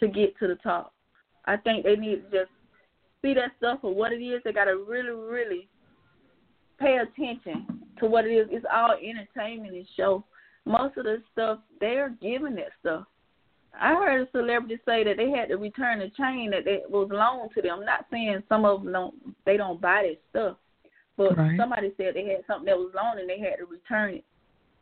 to 0.00 0.08
get 0.08 0.38
to 0.38 0.48
the 0.48 0.56
top. 0.56 0.94
I 1.44 1.56
think 1.56 1.84
they 1.84 1.96
need 1.96 2.30
to 2.30 2.40
just 2.40 2.50
see 3.22 3.34
that 3.34 3.52
stuff 3.58 3.80
for 3.80 3.94
what 3.94 4.12
it 4.12 4.22
is. 4.22 4.42
They 4.44 4.52
got 4.52 4.66
to 4.66 4.84
really, 4.88 5.10
really 5.10 5.68
pay 6.78 6.98
attention 6.98 7.66
to 7.98 8.06
what 8.06 8.26
it 8.26 8.30
is. 8.30 8.48
It's 8.50 8.66
all 8.72 8.96
entertainment 9.02 9.74
and 9.74 9.86
show. 9.96 10.24
Most 10.64 10.96
of 10.98 11.04
the 11.04 11.22
stuff 11.32 11.60
they're 11.80 12.14
giving 12.20 12.54
that 12.56 12.70
stuff. 12.80 13.04
I 13.78 13.94
heard 13.94 14.26
a 14.26 14.30
celebrity 14.30 14.78
say 14.84 15.04
that 15.04 15.16
they 15.16 15.30
had 15.30 15.48
to 15.48 15.56
return 15.56 16.00
a 16.00 16.10
chain 16.10 16.50
that 16.50 16.64
they, 16.64 16.82
was 16.88 17.08
loaned 17.10 17.50
to 17.54 17.62
them. 17.62 17.80
I'm 17.80 17.84
not 17.84 18.06
saying 18.10 18.42
some 18.48 18.64
of 18.64 18.82
them 18.82 18.92
don't 18.92 19.14
they 19.44 19.56
don't 19.56 19.80
buy 19.80 20.08
that 20.08 20.20
stuff, 20.30 20.56
but 21.16 21.36
right. 21.36 21.58
somebody 21.58 21.92
said 21.96 22.14
they 22.14 22.24
had 22.24 22.44
something 22.46 22.66
that 22.66 22.76
was 22.76 22.92
loaned 22.94 23.20
and 23.20 23.28
they 23.28 23.38
had 23.38 23.56
to 23.58 23.66
return 23.66 24.14
it. 24.14 24.24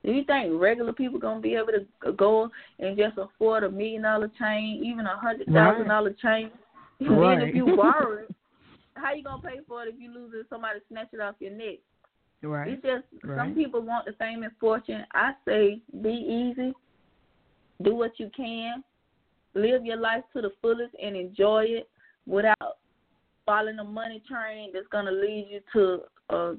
Do 0.07 0.13
you 0.13 0.23
think 0.25 0.53
regular 0.55 0.93
people 0.93 1.19
gonna 1.19 1.41
be 1.41 1.57
able 1.57 1.73
to 1.73 2.13
go 2.13 2.49
and 2.79 2.97
just 2.97 3.19
afford 3.19 3.65
a 3.65 3.71
million 3.71 4.03
dollar 4.03 4.31
chain, 4.39 4.81
even 4.85 5.05
a 5.05 5.17
hundred 5.19 5.49
thousand 5.53 5.89
dollar 5.89 6.15
chain? 6.23 6.51
And 6.99 7.21
right. 7.21 7.41
then 7.41 7.49
if 7.51 7.55
you 7.55 7.77
borrow 7.77 8.17
it, 8.23 8.35
how 8.95 9.13
you 9.13 9.23
gonna 9.23 9.43
pay 9.43 9.59
for 9.69 9.83
it 9.83 9.95
if 9.95 10.01
you 10.01 10.11
lose 10.11 10.33
it? 10.35 10.47
Somebody 10.49 10.79
snatch 10.89 11.09
it 11.13 11.21
off 11.21 11.35
your 11.41 11.51
neck. 11.51 11.77
Right. 12.43 12.73
It's 12.73 12.83
just 12.83 13.05
right. 13.23 13.37
some 13.37 13.55
people 13.55 13.83
want 13.83 14.07
the 14.07 14.13
fame 14.13 14.45
and 14.45 14.53
fortune. 14.59 15.05
I 15.13 15.33
say 15.47 15.83
be 16.03 16.09
easy, 16.09 16.73
do 17.83 17.95
what 17.95 18.13
you 18.19 18.31
can, 18.35 18.83
live 19.53 19.85
your 19.85 19.99
life 19.99 20.23
to 20.35 20.41
the 20.41 20.53
fullest, 20.63 20.95
and 21.03 21.15
enjoy 21.15 21.65
it 21.69 21.91
without 22.27 22.79
following 23.45 23.79
a 23.79 23.85
money 23.85 24.23
train 24.27 24.71
that's 24.73 24.89
gonna 24.91 25.13
lead 25.13 25.49
you 25.51 25.61
to 25.75 26.35
uh, 26.35 26.55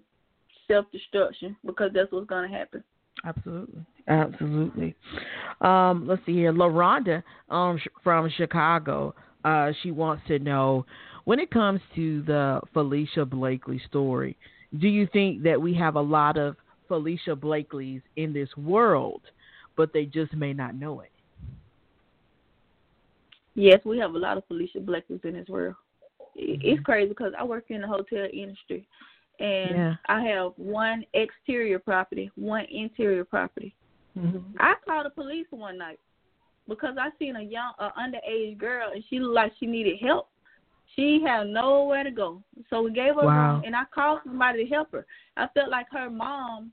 self 0.68 0.86
destruction 0.92 1.56
because 1.66 1.90
that's 1.96 2.12
what's 2.12 2.28
gonna 2.28 2.48
happen. 2.48 2.84
Absolutely. 3.28 3.86
Absolutely. 4.08 4.96
Um, 5.62 6.08
let's 6.08 6.26
see 6.26 6.34
here. 6.34 6.54
LaRonda 6.54 7.24
um, 7.50 7.80
from 8.04 8.30
Chicago, 8.38 9.14
uh, 9.44 9.72
she 9.84 9.92
wants 9.92 10.24
to 10.28 10.40
know 10.40 10.86
when 11.26 11.40
it 11.40 11.52
comes 11.52 11.82
to 11.96 12.22
the 12.24 12.62
Felicia 12.74 13.26
Blakely 13.26 13.82
story, 13.88 14.38
do 14.80 14.88
you 14.88 15.08
think 15.12 15.44
that 15.44 15.62
we 15.62 15.74
have 15.74 15.96
a 15.96 16.02
lot 16.02 16.38
of 16.38 16.56
Felicia 16.88 17.36
Blakelys 17.36 18.02
in 18.16 18.34
this 18.34 18.50
world, 18.56 19.22
but 19.76 19.92
they 19.94 20.06
just 20.06 20.34
may 20.34 20.54
not 20.54 20.76
know 20.76 21.02
it. 21.02 21.12
Yes, 23.56 23.80
we 23.84 23.98
have 23.98 24.14
a 24.14 24.18
lot 24.18 24.38
of 24.38 24.46
Felicia 24.48 24.80
Blakelys 24.80 25.24
in 25.26 25.34
this 25.34 25.48
world. 25.50 25.76
Mm-hmm. 26.40 26.62
It's 26.62 26.84
crazy 26.84 27.10
because 27.10 27.34
I 27.38 27.44
work 27.44 27.66
in 27.70 27.82
the 27.82 27.88
hotel 27.88 28.28
industry, 28.32 28.88
and 29.40 29.76
Yeah. 29.76 29.96
I 30.08 30.22
have 30.22 30.54
one 30.58 31.06
exterior 31.14 31.80
property, 31.80 32.32
one 32.36 32.66
interior 32.66 33.24
property. 33.24 33.76
Mm-hmm. 34.18 34.58
I 34.60 34.76
called 34.86 35.06
the 35.06 35.10
police 35.12 35.48
one 35.52 35.78
night 35.78 36.00
because 36.68 36.96
I 37.00 37.10
seen 37.20 37.36
a 37.36 37.42
young, 37.42 37.74
a 37.80 37.92
underage 37.92 38.58
girl, 38.58 38.92
and 38.94 39.04
she 39.10 39.20
looked 39.20 39.36
like 39.36 39.54
she 39.60 39.66
needed 39.66 40.00
help. 40.00 40.30
She 40.96 41.22
had 41.24 41.48
nowhere 41.48 42.04
to 42.04 42.12
go, 42.12 42.42
so 42.70 42.82
we 42.82 42.92
gave 42.92 43.16
her 43.16 43.26
Wow. 43.26 43.54
room, 43.56 43.64
and 43.66 43.76
I 43.76 43.84
called 43.94 44.22
somebody 44.24 44.64
to 44.64 44.70
help 44.70 44.92
her. 44.92 45.06
I 45.36 45.48
felt 45.54 45.70
like 45.70 45.88
her 45.92 46.10
mom 46.10 46.72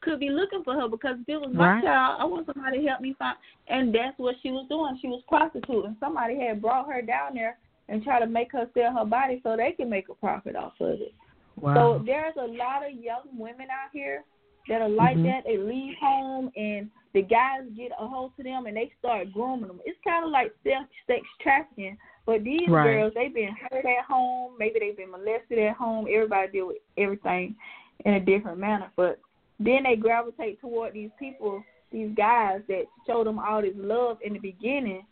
could 0.00 0.18
be 0.20 0.30
looking 0.30 0.64
for 0.64 0.74
her 0.74 0.88
because 0.88 1.16
if 1.20 1.28
it 1.28 1.40
was 1.40 1.52
my 1.52 1.74
Right. 1.74 1.84
child, 1.84 2.20
I 2.20 2.24
want 2.24 2.46
somebody 2.46 2.80
to 2.82 2.88
help 2.88 3.00
me 3.00 3.12
find. 3.14 3.36
And 3.68 3.94
that's 3.94 4.18
what 4.18 4.36
she 4.40 4.50
was 4.50 4.66
doing. 4.68 4.98
She 4.98 5.08
was 5.08 5.22
prostituting. 5.28 5.96
Somebody 6.00 6.38
had 6.38 6.60
brought 6.60 6.86
her 6.86 7.02
down 7.02 7.34
there 7.34 7.58
and 7.88 8.02
tried 8.02 8.20
to 8.20 8.26
make 8.26 8.52
her 8.52 8.68
sell 8.74 8.92
her 8.92 9.04
body 9.04 9.40
so 9.42 9.56
they 9.56 9.72
can 9.72 9.88
make 9.88 10.08
a 10.08 10.14
profit 10.14 10.56
off 10.56 10.80
of 10.80 11.00
it. 11.00 11.14
Wow. 11.60 11.98
So 11.98 12.04
there's 12.04 12.34
a 12.36 12.46
lot 12.46 12.86
of 12.86 12.92
young 12.92 13.22
women 13.32 13.68
out 13.70 13.90
here 13.92 14.24
that 14.68 14.82
are 14.82 14.88
like 14.88 15.16
Mhm. 15.16 15.24
that. 15.24 15.44
They 15.44 15.58
leave 15.58 15.96
home 15.98 16.50
and 16.56 16.90
the 17.12 17.22
guys 17.22 17.64
get 17.70 17.92
a 17.98 18.06
hold 18.06 18.36
to 18.36 18.42
them 18.42 18.66
and 18.66 18.76
they 18.76 18.90
start 18.98 19.32
grooming 19.32 19.68
them. 19.68 19.80
It's 19.84 19.98
kind 20.02 20.24
of 20.24 20.30
like 20.30 20.52
sex 20.62 20.84
sex 21.06 21.26
trafficking, 21.40 21.96
but 22.26 22.44
these 22.44 22.68
Right. 22.68 22.92
girls 22.92 23.14
they've 23.14 23.32
been 23.32 23.54
hurt 23.54 23.84
at 23.84 24.04
home. 24.04 24.54
Maybe 24.58 24.80
they've 24.80 24.96
been 24.96 25.10
molested 25.10 25.58
at 25.58 25.76
home. 25.76 26.06
Everybody 26.10 26.52
deal 26.52 26.66
with 26.66 26.82
everything 26.96 27.56
in 28.04 28.14
a 28.14 28.20
different 28.20 28.58
manner, 28.58 28.90
but 28.96 29.18
then 29.58 29.84
they 29.84 29.96
gravitate 29.96 30.60
toward 30.60 30.92
these 30.92 31.10
people, 31.18 31.64
these 31.90 32.14
guys 32.14 32.60
that 32.68 32.86
show 33.06 33.24
them 33.24 33.38
all 33.38 33.62
this 33.62 33.74
love 33.76 34.20
in 34.20 34.34
the 34.34 34.38
beginning, 34.38 35.06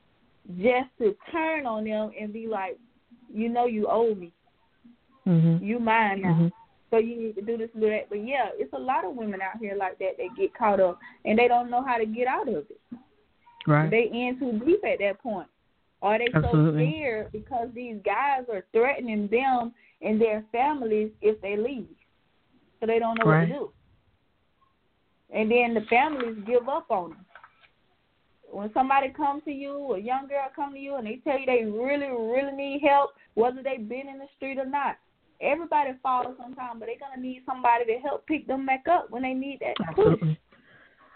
just 0.58 0.90
to 0.98 1.16
turn 1.32 1.64
on 1.64 1.84
them 1.84 2.12
and 2.18 2.32
be 2.32 2.46
like, 2.46 2.78
you 3.32 3.48
know, 3.48 3.64
you 3.64 3.86
owe 3.88 4.14
me. 4.14 4.32
Mm-hmm. 5.26 5.64
You 5.64 5.78
mine 5.78 6.22
now. 6.22 6.34
Mhm. 6.34 6.52
So 6.90 6.98
you 6.98 7.16
need 7.20 7.34
to 7.34 7.42
do 7.42 7.56
this, 7.56 7.70
do 7.74 7.88
that. 7.90 8.08
But 8.08 8.24
yeah, 8.24 8.50
it's 8.54 8.72
a 8.72 8.78
lot 8.78 9.04
of 9.04 9.16
women 9.16 9.40
out 9.42 9.58
here 9.58 9.74
like 9.76 9.98
that. 9.98 10.16
They 10.16 10.28
get 10.36 10.54
caught 10.54 10.78
up 10.80 10.98
and 11.24 11.38
they 11.38 11.48
don't 11.48 11.70
know 11.70 11.82
how 11.82 11.96
to 11.96 12.06
get 12.06 12.28
out 12.28 12.48
of 12.48 12.54
it. 12.54 12.80
Right. 13.66 13.90
They 13.90 14.04
in 14.12 14.38
too 14.38 14.64
deep 14.64 14.84
at 14.84 14.98
that 15.00 15.20
point. 15.20 15.48
Or 16.00 16.18
they 16.18 16.28
Absolutely. 16.32 16.84
so 16.84 16.90
scared 16.90 17.32
because 17.32 17.68
these 17.74 17.96
guys 18.04 18.44
are 18.52 18.64
threatening 18.72 19.26
them 19.28 19.72
and 20.02 20.20
their 20.20 20.44
families 20.52 21.10
if 21.22 21.40
they 21.40 21.56
leave. 21.56 21.88
So 22.78 22.86
they 22.86 22.98
don't 22.98 23.18
know 23.18 23.24
Right. 23.30 23.48
what 23.48 23.54
to 23.54 23.60
do. 23.60 23.72
And 25.30 25.50
then 25.50 25.74
the 25.74 25.80
families 25.88 26.36
give 26.46 26.68
up 26.68 26.90
on 26.90 27.10
them. 27.10 27.24
When 28.52 28.72
somebody 28.72 29.08
comes 29.08 29.42
to 29.44 29.50
you, 29.50 29.94
a 29.94 29.98
young 29.98 30.28
girl 30.28 30.48
come 30.54 30.74
to 30.74 30.78
you 30.78 30.96
and 30.96 31.06
they 31.06 31.16
tell 31.16 31.38
you 31.38 31.46
they 31.46 31.64
really, 31.64 32.06
really 32.06 32.52
need 32.52 32.82
help, 32.82 33.14
whether 33.34 33.62
they've 33.62 33.88
been 33.88 34.08
in 34.08 34.18
the 34.18 34.28
street 34.36 34.58
or 34.58 34.66
not. 34.66 34.96
Everybody 35.40 35.90
falls 36.02 36.36
sometime, 36.40 36.78
but 36.78 36.86
they're 36.86 36.98
gonna 36.98 37.20
need 37.20 37.42
somebody 37.46 37.84
to 37.86 37.98
help 37.98 38.26
pick 38.26 38.46
them 38.46 38.66
back 38.66 38.84
up 38.90 39.10
when 39.10 39.22
they 39.22 39.34
need 39.34 39.60
that. 39.60 39.76
Absolutely. 39.88 40.38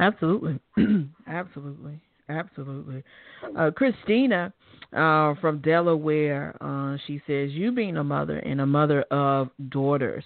Absolutely. 0.00 0.60
Absolutely. 1.26 2.00
Absolutely. 2.28 3.02
Uh, 3.56 3.70
Christina 3.70 4.52
uh, 4.94 5.34
from 5.40 5.60
Delaware, 5.62 6.54
uh, 6.60 6.98
she 7.06 7.22
says, 7.26 7.50
You 7.52 7.72
being 7.72 7.96
a 7.96 8.04
mother 8.04 8.38
and 8.38 8.60
a 8.60 8.66
mother 8.66 9.02
of 9.10 9.48
daughters, 9.70 10.24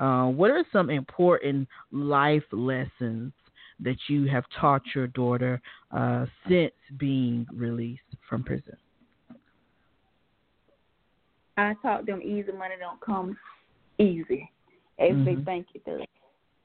uh, 0.00 0.26
what 0.26 0.50
are 0.50 0.64
some 0.72 0.90
important 0.90 1.68
life 1.92 2.42
lessons 2.50 3.32
that 3.80 3.96
you 4.08 4.26
have 4.26 4.44
taught 4.60 4.82
your 4.94 5.06
daughter 5.06 5.60
uh, 5.92 6.26
since 6.48 6.72
being 6.98 7.46
released 7.54 8.02
from 8.28 8.42
prison? 8.42 8.76
I 11.56 11.74
taught 11.82 12.06
them 12.06 12.20
easy 12.22 12.52
money 12.52 12.74
don't 12.78 13.00
come 13.00 13.36
easy 13.98 14.50
as 14.98 15.16
they 15.24 15.36
Mhm. 15.36 15.44
think 15.44 15.66
it 15.74 15.84
does. 15.84 16.04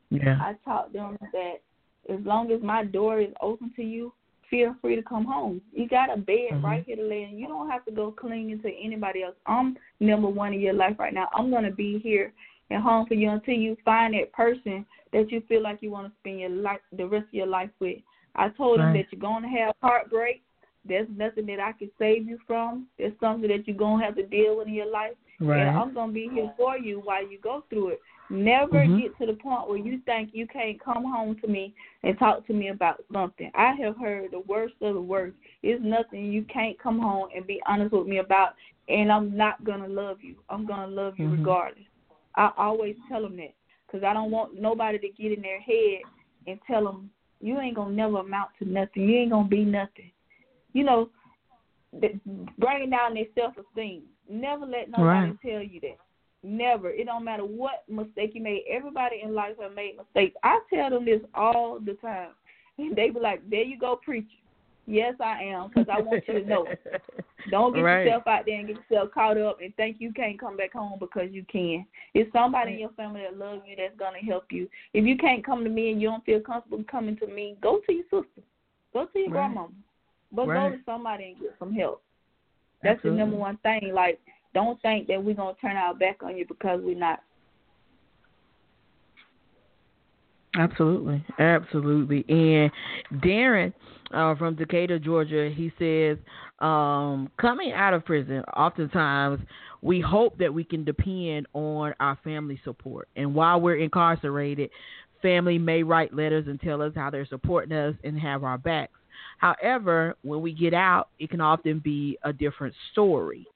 Yeah. 0.10 0.38
I 0.42 0.54
taught 0.66 0.92
them 0.92 1.18
that 1.32 1.62
as 2.10 2.20
long 2.26 2.52
as 2.52 2.62
my 2.62 2.84
door 2.84 3.20
is 3.20 3.34
open 3.39 3.72
to 3.76 3.84
you, 3.84 4.14
feel 4.50 4.74
free 4.82 4.98
to 4.98 5.02
come 5.02 5.24
home. 5.24 5.62
You 5.72 5.88
got 5.88 6.10
a 6.10 6.18
bed 6.18 6.52
Mhm. 6.52 6.64
right 6.64 6.84
here 6.84 6.98
to 6.98 7.04
lay 7.04 7.24
in. 7.24 7.38
You 7.38 7.48
don't 7.48 7.70
have 7.70 7.86
to 7.86 7.92
go 7.92 8.12
clinging 8.12 8.60
to 8.62 8.74
anybody 8.76 9.24
else. 9.24 9.36
I'm 9.46 9.78
number 10.02 10.28
one 10.28 10.54
in 10.54 10.60
your 10.60 10.74
life 10.74 11.00
right 11.00 11.14
now. 11.14 11.30
I'm 11.34 11.50
gonna 11.50 11.72
be 11.72 12.00
here 12.00 12.34
and 12.70 12.84
home 12.84 13.06
for 13.06 13.14
you 13.14 13.30
until 13.30 13.56
you 13.56 13.78
find 13.86 14.14
that 14.14 14.34
person 14.34 14.86
that 15.12 15.32
you 15.32 15.42
feel 15.42 15.62
like 15.62 15.82
you 15.82 15.92
want 15.92 16.08
to 16.08 16.20
spend 16.20 16.39
your 16.39 16.50
life 16.50 16.82
the 16.92 17.08
rest 17.08 17.28
of 17.28 17.34
your 17.34 17.48
life 17.48 17.70
with. 17.80 18.02
I 18.36 18.50
told 18.50 18.80
them 18.80 18.94
that 18.94 19.12
you're 19.12 19.22
gonna 19.22 19.48
have 19.48 19.74
heartbreak. 19.82 20.42
There's 20.84 21.08
nothing 21.16 21.46
that 21.48 21.60
I 21.60 21.74
can 21.74 21.92
save 22.00 22.28
you 22.28 22.40
from. 22.48 22.88
There's 22.98 23.14
something 23.20 23.50
that 23.50 23.68
you're 23.68 23.78
gonna 23.78 24.04
have 24.04 24.16
to 24.16 24.26
deal 24.26 24.58
with 24.58 24.68
in 24.68 24.74
your 24.74 24.92
life. 24.92 25.14
Right. 25.40 25.62
And 25.62 25.78
I'm 25.78 25.94
gonna 25.94 26.12
be 26.12 26.30
here 26.30 26.52
for 26.58 26.78
you 26.78 27.00
while 27.00 27.28
you 27.28 27.40
go 27.40 27.64
through 27.70 27.90
it. 27.90 28.02
Never 28.30 28.86
Mhm. 28.86 29.02
get 29.02 29.18
to 29.18 29.26
the 29.26 29.34
point 29.34 29.68
where 29.68 29.78
you 29.78 30.00
think 30.00 30.34
you 30.34 30.48
can't 30.48 30.80
come 30.80 31.04
home 31.04 31.36
to 31.42 31.48
me 31.48 31.74
and 32.04 32.18
talk 32.18 32.46
to 32.48 32.54
me 32.54 32.70
about 32.70 33.04
something. 33.12 33.52
I 33.56 33.74
have 33.74 33.98
heard 33.98 34.32
the 34.32 34.40
worst 34.40 34.76
of 34.82 34.94
the 34.96 35.02
worst. 35.02 35.36
It's 35.64 35.84
nothing 35.84 36.32
you 36.32 36.44
can't 36.44 36.80
come 36.80 37.00
home 37.00 37.30
and 37.36 37.46
be 37.46 37.62
honest 37.66 37.92
with 37.92 38.08
me 38.08 38.18
about, 38.18 38.56
and 38.88 39.12
I'm 39.12 39.36
not 39.36 39.64
gonna 39.64 39.88
love 39.88 40.24
you. 40.24 40.36
I'm 40.50 40.66
gonna 40.66 40.88
love 40.88 41.20
you 41.20 41.28
Mhm. 41.28 41.40
regardless. 41.40 41.86
I 42.36 42.52
always 42.58 42.96
tell 43.10 43.24
them 43.24 43.36
that 43.38 43.54
because 43.86 44.04
I 44.04 44.14
don't 44.14 44.32
want 44.32 44.54
nobody 44.60 44.98
to 45.00 45.10
get 45.10 45.34
in 45.34 45.42
their 45.42 45.60
head 45.60 46.04
and 46.48 46.60
tell 46.66 46.86
them 46.86 47.12
you 47.42 47.60
ain't 47.60 47.76
gonna 47.76 47.94
never 47.94 48.20
amount 48.20 48.52
to 48.60 48.66
nothing. 48.66 49.10
You 49.10 49.18
ain't 49.18 49.32
gonna 49.32 49.48
be 49.48 49.66
nothing. 49.66 50.12
You 50.74 50.84
know, 50.84 51.10
bringing 52.58 52.90
down 52.90 53.14
their 53.14 53.26
self 53.36 53.54
esteem. 53.58 54.04
Never 54.30 54.66
let 54.66 54.90
nobody 54.90 55.32
Right. 55.32 55.38
tell 55.42 55.62
you 55.62 55.80
that. 55.82 55.98
Never. 56.44 56.90
It 56.90 57.06
don't 57.06 57.24
matter 57.24 57.46
what 57.46 57.88
mistake 57.88 58.34
you 58.34 58.42
made. 58.42 58.64
Everybody 58.68 59.22
in 59.22 59.36
life 59.36 59.58
have 59.60 59.76
made 59.76 59.98
mistakes. 59.98 60.36
I 60.44 60.60
tell 60.74 60.90
them 60.90 61.06
this 61.06 61.22
all 61.36 61.80
the 61.80 61.94
time, 61.96 62.32
and 62.78 62.96
they 62.96 63.10
be 63.10 63.20
like, 63.20 63.48
"There 63.50 63.62
you 63.64 63.78
go, 63.78 63.98
preaching." 63.98 64.40
Yes, 64.88 65.16
I 65.20 65.44
am, 65.44 65.70
because 65.70 65.88
I 65.90 66.00
want 66.00 66.28
you 66.28 66.40
to 66.40 66.46
know. 66.48 66.68
Don't 67.50 67.74
get 67.74 67.82
Right. 67.82 68.06
yourself 68.06 68.28
out 68.28 68.46
there 68.46 68.60
and 68.60 68.68
get 68.68 68.78
yourself 68.78 69.12
caught 69.12 69.38
up 69.38 69.62
and 69.62 69.76
think 69.76 69.98
you 70.00 70.12
can't 70.14 70.40
come 70.40 70.58
back 70.58 70.74
home 70.74 70.98
because 71.00 71.32
you 71.32 71.44
can. 71.46 71.86
It's 72.14 72.32
somebody 72.32 72.74
in 72.74 72.80
your 72.80 72.90
family 72.92 73.22
that 73.22 73.38
loves 73.38 73.62
you 73.68 73.76
that's 73.76 73.96
gonna 73.98 74.20
help 74.20 74.52
you. 74.52 74.70
If 74.94 75.06
you 75.06 75.18
can't 75.18 75.44
come 75.44 75.64
to 75.64 75.70
me 75.70 75.92
and 75.92 76.02
you 76.02 76.10
don't 76.10 76.26
feel 76.26 76.40
comfortable 76.40 76.84
coming 76.90 77.18
to 77.18 77.28
me, 77.28 77.58
go 77.62 77.80
to 77.86 77.94
your 77.94 78.04
sister. 78.06 78.42
Go 78.94 79.06
to 79.06 79.20
your 79.20 79.30
Right. 79.30 79.34
grandmama. 79.34 79.74
But 80.32 80.48
Right. 80.48 80.72
go 80.72 80.78
to 80.78 80.84
somebody 80.86 81.26
and 81.32 81.40
get 81.40 81.56
some 81.60 81.74
help. 81.74 82.02
That's 82.84 82.98
Absolutely. 82.98 83.18
the 83.18 83.24
number 83.24 83.38
one 83.38 83.58
thing. 83.58 83.94
Like, 83.94 84.20
don't 84.54 84.82
think 84.82 85.08
that 85.08 85.24
we're 85.24 85.36
gonna 85.36 85.56
turn 85.62 85.78
our 85.78 85.94
back 85.94 86.24
on 86.24 86.38
you 86.38 86.46
because 86.46 86.82
we're 86.82 86.98
not. 86.98 87.22
Absolutely, 90.56 91.24
absolutely. 91.40 92.26
And 92.28 92.70
Darren 93.22 93.74
uh, 94.14 94.36
from 94.36 94.56
Decatur, 94.56 95.00
Georgia, 95.00 95.50
he 95.50 95.72
says, 95.80 96.18
um, 96.60 97.32
coming 97.40 97.72
out 97.72 97.94
of 97.94 98.04
prison, 98.04 98.44
oftentimes 98.58 99.40
we 99.82 100.02
hope 100.02 100.38
that 100.40 100.54
we 100.54 100.66
can 100.66 100.84
depend 100.84 101.48
on 101.54 101.94
our 102.02 102.18
family 102.24 102.60
support. 102.66 103.08
And 103.16 103.34
while 103.34 103.62
we're 103.62 103.78
incarcerated, 103.78 104.70
family 105.22 105.58
may 105.58 105.84
write 105.84 106.14
letters 106.14 106.48
and 106.48 106.60
tell 106.60 106.82
us 106.82 106.92
how 106.96 107.10
they're 107.10 107.26
supporting 107.26 107.72
us 107.72 107.96
and 108.04 108.20
have 108.20 108.44
our 108.44 108.58
backs. 108.58 108.94
However, 109.42 110.16
when 110.22 110.42
we 110.42 110.54
get 110.54 110.74
out, 110.76 111.10
it 111.20 111.32
can 111.32 111.42
often 111.42 111.80
be 111.80 112.16
a 112.24 112.32
different 112.32 112.76
story. 112.92 113.48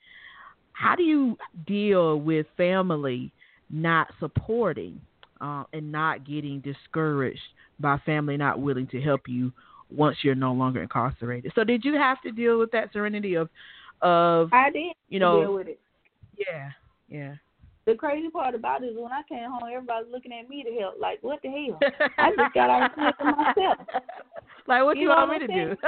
How 0.73 0.95
do 0.95 1.03
you 1.03 1.37
deal 1.67 2.19
with 2.19 2.47
family 2.57 3.31
not 3.69 4.07
supporting 4.19 4.99
uh, 5.39 5.65
and 5.73 5.91
not 5.91 6.25
getting 6.25 6.59
discouraged 6.61 7.39
by 7.79 7.99
family 8.03 8.35
not 8.35 8.59
willing 8.59 8.87
to 8.87 8.99
help 8.99 9.21
you 9.27 9.53
once 9.95 10.17
you're 10.23 10.33
no 10.33 10.53
longer 10.53 10.81
incarcerated? 10.81 11.51
So, 11.53 11.63
did 11.63 11.85
you 11.85 11.93
have 11.93 12.19
to 12.23 12.31
deal 12.31 12.57
with 12.57 12.71
that 12.71 12.91
Sereniti 12.91 13.39
of, 13.39 13.47
of 14.01 14.49
I 14.51 14.71
did 14.71 14.95
you 15.09 15.19
know, 15.19 15.41
deal 15.41 15.53
with 15.53 15.67
it. 15.67 15.79
yeah, 16.35 16.71
yeah. 17.07 17.35
The 17.85 17.93
crazy 17.93 18.29
part 18.29 18.55
about 18.55 18.83
it 18.83 18.87
is 18.87 18.97
when 18.97 19.11
I 19.11 19.21
came 19.29 19.49
home, 19.49 19.61
everybody's 19.71 20.11
looking 20.11 20.33
at 20.33 20.49
me 20.49 20.63
to 20.63 20.71
help. 20.81 20.95
Like, 20.99 21.19
what 21.21 21.39
the 21.43 21.49
hell? 21.49 21.79
I 22.17 22.31
just 22.31 22.53
got 22.53 22.69
out 22.69 22.89
of 22.89 22.97
prison 22.97 23.35
myself. 23.37 23.77
like, 24.67 24.83
what 24.83 24.97
You 24.97 25.03
you, 25.03 25.09
know 25.09 25.15
want 25.15 25.29
what 25.29 25.41
me 25.41 25.47
to 25.47 25.53
do? 25.53 25.75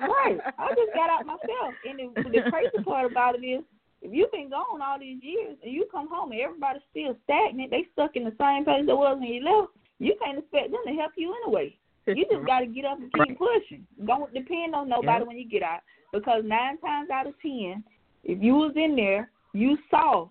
Right. 0.00 0.38
I 0.58 0.68
just 0.74 0.92
got 0.92 1.08
out 1.10 1.24
myself. 1.24 1.72
And 1.86 1.98
the, 2.16 2.22
the 2.30 2.50
crazy 2.50 2.82
part 2.84 3.10
about 3.10 3.36
it 3.36 3.46
is, 3.46 3.62
if 4.02 4.12
you've 4.12 4.32
been 4.32 4.50
gone 4.50 4.82
all 4.82 4.98
these 4.98 5.22
years 5.22 5.56
and 5.62 5.72
you 5.72 5.86
come 5.90 6.08
home 6.10 6.32
and 6.32 6.40
everybody's 6.40 6.82
still 6.90 7.16
stagnant, 7.24 7.70
they 7.70 7.86
stuck 7.92 8.16
in 8.16 8.24
the 8.24 8.34
same 8.38 8.64
place 8.64 8.82
they 8.84 8.92
was 8.92 9.16
when 9.18 9.28
you 9.30 9.42
left, 9.44 9.72
you 10.00 10.14
can't 10.22 10.38
expect 10.38 10.72
them 10.72 10.80
to 10.86 10.92
help 10.94 11.12
you 11.16 11.32
anyway. 11.44 11.74
You 12.06 12.26
just 12.30 12.44
got 12.44 12.60
to 12.60 12.66
get 12.66 12.84
up 12.84 12.98
and 12.98 13.10
keep 13.12 13.38
pushing. 13.38 13.86
Don't 14.04 14.34
depend 14.34 14.74
on 14.74 14.88
nobody 14.90 15.22
Yeah. 15.22 15.26
when 15.28 15.38
you 15.38 15.48
get 15.48 15.62
out. 15.62 15.80
Because 16.12 16.42
nine 16.44 16.76
times 16.78 17.08
out 17.08 17.26
of 17.26 17.34
ten, 17.40 17.82
if 18.24 18.42
you 18.42 18.54
was 18.54 18.72
in 18.76 18.94
there, 18.94 19.30
you 19.54 19.78
saw 19.90 20.28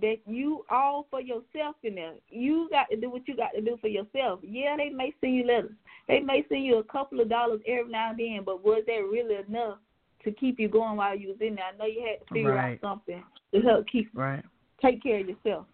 that 0.00 0.16
you 0.26 0.64
all 0.70 1.06
for 1.10 1.20
yourself 1.20 1.76
in 1.82 1.94
there. 1.94 2.14
You 2.28 2.68
got 2.70 2.90
to 2.90 2.96
do 2.96 3.10
what 3.10 3.28
you 3.28 3.36
got 3.36 3.50
to 3.54 3.60
do 3.60 3.76
for 3.80 3.88
yourself. 3.88 4.40
Yeah, 4.42 4.76
they 4.76 4.88
may 4.88 5.12
send 5.20 5.36
you 5.36 5.46
letters. 5.46 5.72
They 6.08 6.20
may 6.20 6.44
send 6.48 6.64
you 6.64 6.78
a 6.78 6.84
couple 6.84 7.20
of 7.20 7.28
dollars 7.28 7.60
every 7.66 7.92
now 7.92 8.10
and 8.10 8.18
then, 8.18 8.42
but 8.44 8.64
was 8.64 8.82
that 8.86 8.92
really 8.92 9.36
enough 9.48 9.78
to 10.24 10.32
keep 10.32 10.58
you 10.58 10.68
going 10.68 10.96
while 10.96 11.16
you 11.16 11.28
was 11.28 11.40
in 11.40 11.54
there? 11.54 11.66
I 11.72 11.76
know 11.76 11.86
you 11.86 12.04
had 12.06 12.26
to 12.26 12.32
figure 12.32 12.54
Right. 12.54 12.74
out 12.74 12.80
something 12.80 13.22
to 13.52 13.60
help 13.60 13.86
keep 13.86 14.10
Right. 14.14 14.42
take 14.82 15.02
care 15.02 15.20
of 15.20 15.28
yourself. 15.28 15.66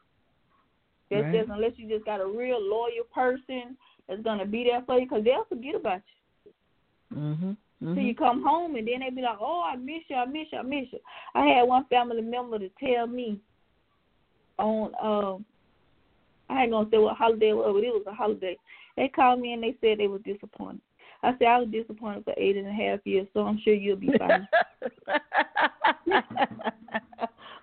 That's 1.10 1.24
Right. 1.24 1.32
just 1.32 1.50
unless 1.50 1.72
you 1.76 1.88
just 1.88 2.04
got 2.04 2.20
a 2.20 2.26
real 2.26 2.60
loyal 2.60 3.04
person 3.12 3.76
that's 4.06 4.22
gonna 4.22 4.44
be 4.44 4.64
there 4.64 4.82
for 4.82 4.98
you, 4.98 5.06
because 5.06 5.24
they'll 5.24 5.44
forget 5.44 5.74
about 5.74 6.02
you 6.44 6.52
Mhm. 7.16 7.56
till 7.80 7.94
Mhm. 7.94 8.06
you 8.06 8.14
come 8.14 8.42
home, 8.42 8.76
and 8.76 8.86
then 8.86 9.00
they 9.00 9.10
be 9.10 9.22
like, 9.22 9.38
"Oh, 9.40 9.62
I 9.62 9.76
miss 9.76 10.08
you, 10.08 10.16
I 10.16 10.26
miss 10.26 10.52
you, 10.52 10.58
I 10.58 10.62
miss 10.62 10.92
you." 10.92 11.00
I 11.34 11.46
had 11.46 11.62
one 11.62 11.84
family 11.86 12.22
member 12.22 12.58
to 12.58 12.68
tell 12.70 13.06
me 13.06 13.40
on 14.60 14.92
um, 15.02 15.44
I 16.48 16.62
ain't 16.62 16.72
gonna 16.72 16.88
say 16.90 16.98
what 16.98 17.16
holiday 17.16 17.50
it 17.50 17.54
was, 17.54 17.72
but 17.74 17.84
it 17.84 17.92
was 17.92 18.04
a 18.06 18.12
holiday. 18.14 18.56
They 18.96 19.08
called 19.08 19.40
me 19.40 19.52
and 19.52 19.62
they 19.62 19.76
said 19.80 19.98
they 19.98 20.08
was 20.08 20.20
disappointed. 20.24 20.80
I 21.22 21.32
said 21.38 21.48
I 21.48 21.58
was 21.58 21.68
disappointed 21.70 22.24
for 22.24 22.34
eight 22.36 22.56
and 22.56 22.66
a 22.66 22.72
half 22.72 23.00
years, 23.04 23.26
so 23.34 23.40
I'm 23.40 23.60
sure 23.62 23.74
you'll 23.74 23.96
be 23.96 24.10
fine. 24.18 24.48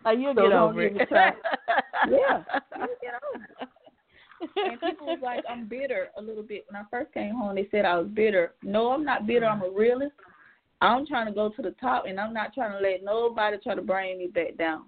like 0.05 0.19
you'll 0.19 0.35
So 0.35 0.43
get 0.43 0.53
over 0.53 0.81
it. 0.83 0.93
yeah, 1.11 2.43
you'll 2.77 2.87
get 3.01 3.15
over 3.33 3.43
it. 3.43 3.67
and 4.55 4.79
people 4.81 5.07
was 5.07 5.19
like, 5.23 5.43
I'm 5.49 5.67
bitter 5.67 6.09
a 6.17 6.21
little 6.21 6.43
bit. 6.43 6.65
When 6.69 6.79
I 6.79 6.85
first 6.91 7.11
came 7.13 7.33
home, 7.35 7.55
they 7.55 7.67
said 7.71 7.85
I 7.85 7.97
was 7.97 8.07
bitter. 8.07 8.53
No, 8.61 8.91
I'm 8.91 9.03
not 9.03 9.25
bitter. 9.25 9.47
I'm 9.47 9.63
a 9.63 9.69
realist. 9.69 10.13
I'm 10.79 11.07
trying 11.07 11.25
to 11.25 11.31
go 11.31 11.49
to 11.49 11.61
the 11.63 11.71
top, 11.81 12.05
and 12.07 12.19
I'm 12.19 12.33
not 12.33 12.53
trying 12.53 12.71
to 12.71 12.79
let 12.87 13.03
nobody 13.03 13.57
try 13.63 13.73
to 13.73 13.81
bring 13.81 14.19
me 14.19 14.27
back 14.27 14.55
down. 14.57 14.83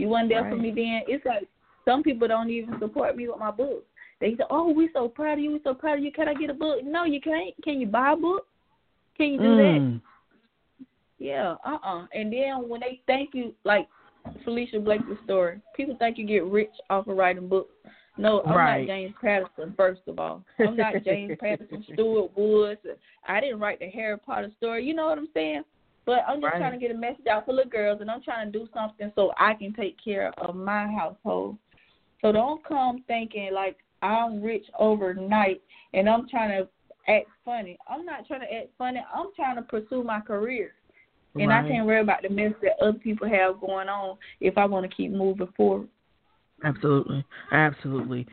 You 0.00 0.08
wasn't 0.08 0.30
there 0.30 0.48
for 0.48 0.56
me 0.56 0.70
then. 0.70 1.02
It's 1.06 1.24
like 1.26 1.46
some 1.84 2.02
people 2.02 2.26
don't 2.26 2.50
even 2.50 2.78
support 2.78 3.16
me 3.16 3.28
with 3.28 3.38
my 3.38 3.50
books. 3.50 3.84
They 4.20 4.34
say, 4.36 4.44
"Oh, 4.50 4.70
we 4.70 4.88
so 4.92 5.08
proud 5.08 5.34
of 5.34 5.40
you. 5.40 5.52
We 5.52 5.60
so 5.62 5.74
proud 5.74 5.98
of 5.98 6.04
you. 6.04 6.12
Can 6.12 6.28
I 6.28 6.34
get 6.34 6.50
a 6.50 6.54
book?" 6.54 6.82
No, 6.82 7.04
you 7.04 7.20
can't. 7.20 7.54
Can 7.62 7.80
you 7.80 7.86
buy 7.86 8.12
a 8.12 8.16
book? 8.16 8.46
Can 9.16 9.32
you 9.32 9.38
do 9.38 9.56
that? 9.56 9.78
Mm. 9.80 10.00
Yeah, 11.18 11.56
uh 11.64 11.78
uh 11.82 12.06
And 12.14 12.32
then 12.32 12.68
when 12.68 12.80
they 12.80 13.02
thank 13.06 13.34
you, 13.34 13.54
like 13.64 13.86
Felicia 14.44 14.80
Blakely's 14.80 15.18
story, 15.24 15.60
people 15.76 15.96
think 15.96 16.16
you 16.16 16.26
get 16.26 16.44
rich 16.44 16.70
off 16.88 17.06
of 17.06 17.16
writing 17.16 17.48
books. 17.48 17.74
No, 18.16 18.42
I'm 18.42 18.56
Right. 18.56 18.80
not 18.80 18.86
James 18.86 19.14
Patterson, 19.20 19.74
first 19.76 20.02
of 20.06 20.18
all. 20.18 20.44
I'm 20.58 20.76
not 20.76 21.02
James 21.04 21.36
Patterson, 21.40 21.84
Stuart 21.92 22.30
Woods. 22.36 22.80
I 23.26 23.40
didn't 23.40 23.60
write 23.60 23.78
the 23.78 23.88
Harry 23.90 24.18
Potter 24.18 24.50
story. 24.56 24.84
You 24.84 24.94
know 24.94 25.06
what 25.06 25.18
I'm 25.18 25.28
saying? 25.32 25.62
But 26.10 26.24
I'm 26.26 26.40
just 26.40 26.54
Right. 26.54 26.58
trying 26.58 26.72
to 26.72 26.78
get 26.78 26.90
a 26.90 26.98
message 26.98 27.28
out 27.28 27.46
for 27.46 27.52
little 27.52 27.70
girls, 27.70 28.00
and 28.00 28.10
I'm 28.10 28.20
trying 28.20 28.50
to 28.50 28.58
do 28.58 28.68
something 28.74 29.12
so 29.14 29.32
I 29.38 29.54
can 29.54 29.72
take 29.72 29.96
care 30.02 30.32
of 30.38 30.56
my 30.56 30.88
household. 30.88 31.56
So 32.20 32.32
don't 32.32 32.64
come 32.64 33.04
thinking 33.06 33.52
like 33.52 33.76
I'm 34.02 34.42
rich 34.42 34.66
overnight 34.76 35.62
and 35.94 36.10
I'm 36.10 36.28
trying 36.28 36.48
to 36.48 36.68
act 37.06 37.28
funny. 37.44 37.78
I'm 37.88 38.04
not 38.04 38.26
trying 38.26 38.40
to 38.40 38.52
act 38.52 38.70
funny. 38.76 39.00
I'm 39.14 39.28
trying 39.36 39.54
to 39.54 39.62
pursue 39.62 40.02
my 40.02 40.20
career. 40.20 40.74
And 41.36 41.52
I 41.52 41.62
can't 41.68 41.86
worry 41.86 42.00
about 42.00 42.22
the 42.22 42.28
mess 42.28 42.54
that 42.60 42.72
other 42.82 42.98
people 42.98 43.28
have 43.28 43.60
going 43.60 43.88
on 43.88 44.18
if 44.40 44.58
I 44.58 44.64
want 44.64 44.90
to 44.90 44.96
keep 44.96 45.12
moving 45.12 45.46
forward. 45.56 45.86
Absolutely, 46.64 47.24
absolutely. 47.52 48.26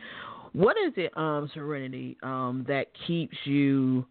What 0.52 0.76
is 0.84 0.94
it, 0.96 1.16
um, 1.16 1.48
Sereniti, 1.54 2.20
um, 2.24 2.64
that 2.66 2.88
keeps 3.06 3.36
you 3.44 4.04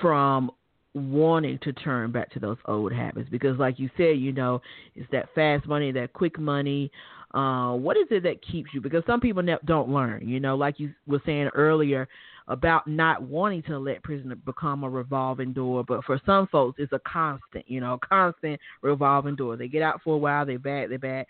from 0.00 0.52
wanting 0.94 1.58
to 1.62 1.72
turn 1.72 2.12
back 2.12 2.30
to 2.32 2.40
those 2.40 2.58
old 2.66 2.92
habits? 2.92 3.28
Because, 3.30 3.58
like 3.58 3.78
you 3.78 3.90
said, 3.96 4.18
you 4.18 4.32
know, 4.32 4.60
it's 4.94 5.10
that 5.12 5.28
fast 5.34 5.66
money, 5.66 5.92
that 5.92 6.12
quick 6.12 6.38
money. 6.38 6.90
Uh, 7.34 7.72
what 7.74 7.96
is 7.96 8.06
it 8.10 8.22
that 8.24 8.42
keeps 8.42 8.70
you? 8.74 8.80
Because 8.80 9.02
some 9.06 9.20
people 9.20 9.42
ne- 9.42 9.56
don't 9.64 9.88
learn. 9.88 10.28
You 10.28 10.38
know, 10.38 10.54
like 10.54 10.78
you 10.78 10.92
were 11.06 11.22
saying 11.24 11.48
earlier 11.54 12.08
about 12.48 12.86
not 12.86 13.22
wanting 13.22 13.62
to 13.62 13.78
let 13.78 14.02
prison 14.02 14.40
become 14.44 14.84
a 14.84 14.90
revolving 14.90 15.52
door, 15.52 15.84
but 15.86 16.04
for 16.04 16.20
some 16.26 16.46
folks, 16.48 16.78
it's 16.78 16.92
a 16.92 17.00
constant. 17.00 17.64
You 17.68 17.80
know, 17.80 17.98
constant 18.06 18.60
revolving 18.82 19.36
door. 19.36 19.56
They 19.56 19.68
get 19.68 19.82
out 19.82 20.00
for 20.02 20.14
a 20.14 20.18
while, 20.18 20.44
they 20.44 20.56
back, 20.56 20.88
they 20.88 20.98
back. 20.98 21.26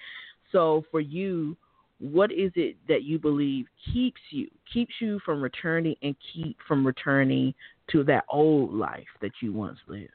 So 0.51 0.85
for 0.91 1.01
you, 1.01 1.57
what 2.03 2.33
is 2.33 2.51
it 2.57 2.77
that 2.89 3.05
you 3.05 3.19
believe 3.19 3.67
keeps 3.93 4.21
you 4.31 4.49
keeps 4.73 4.93
you 5.01 5.21
from 5.25 5.41
returning 5.41 5.95
and 6.03 6.17
keep 6.35 6.57
from 6.67 6.85
returning 6.85 7.55
to 7.91 8.05
that 8.05 8.25
old 8.29 8.73
life 8.73 9.07
that 9.21 9.33
you 9.41 9.53
once 9.53 9.79
lived? 9.87 10.11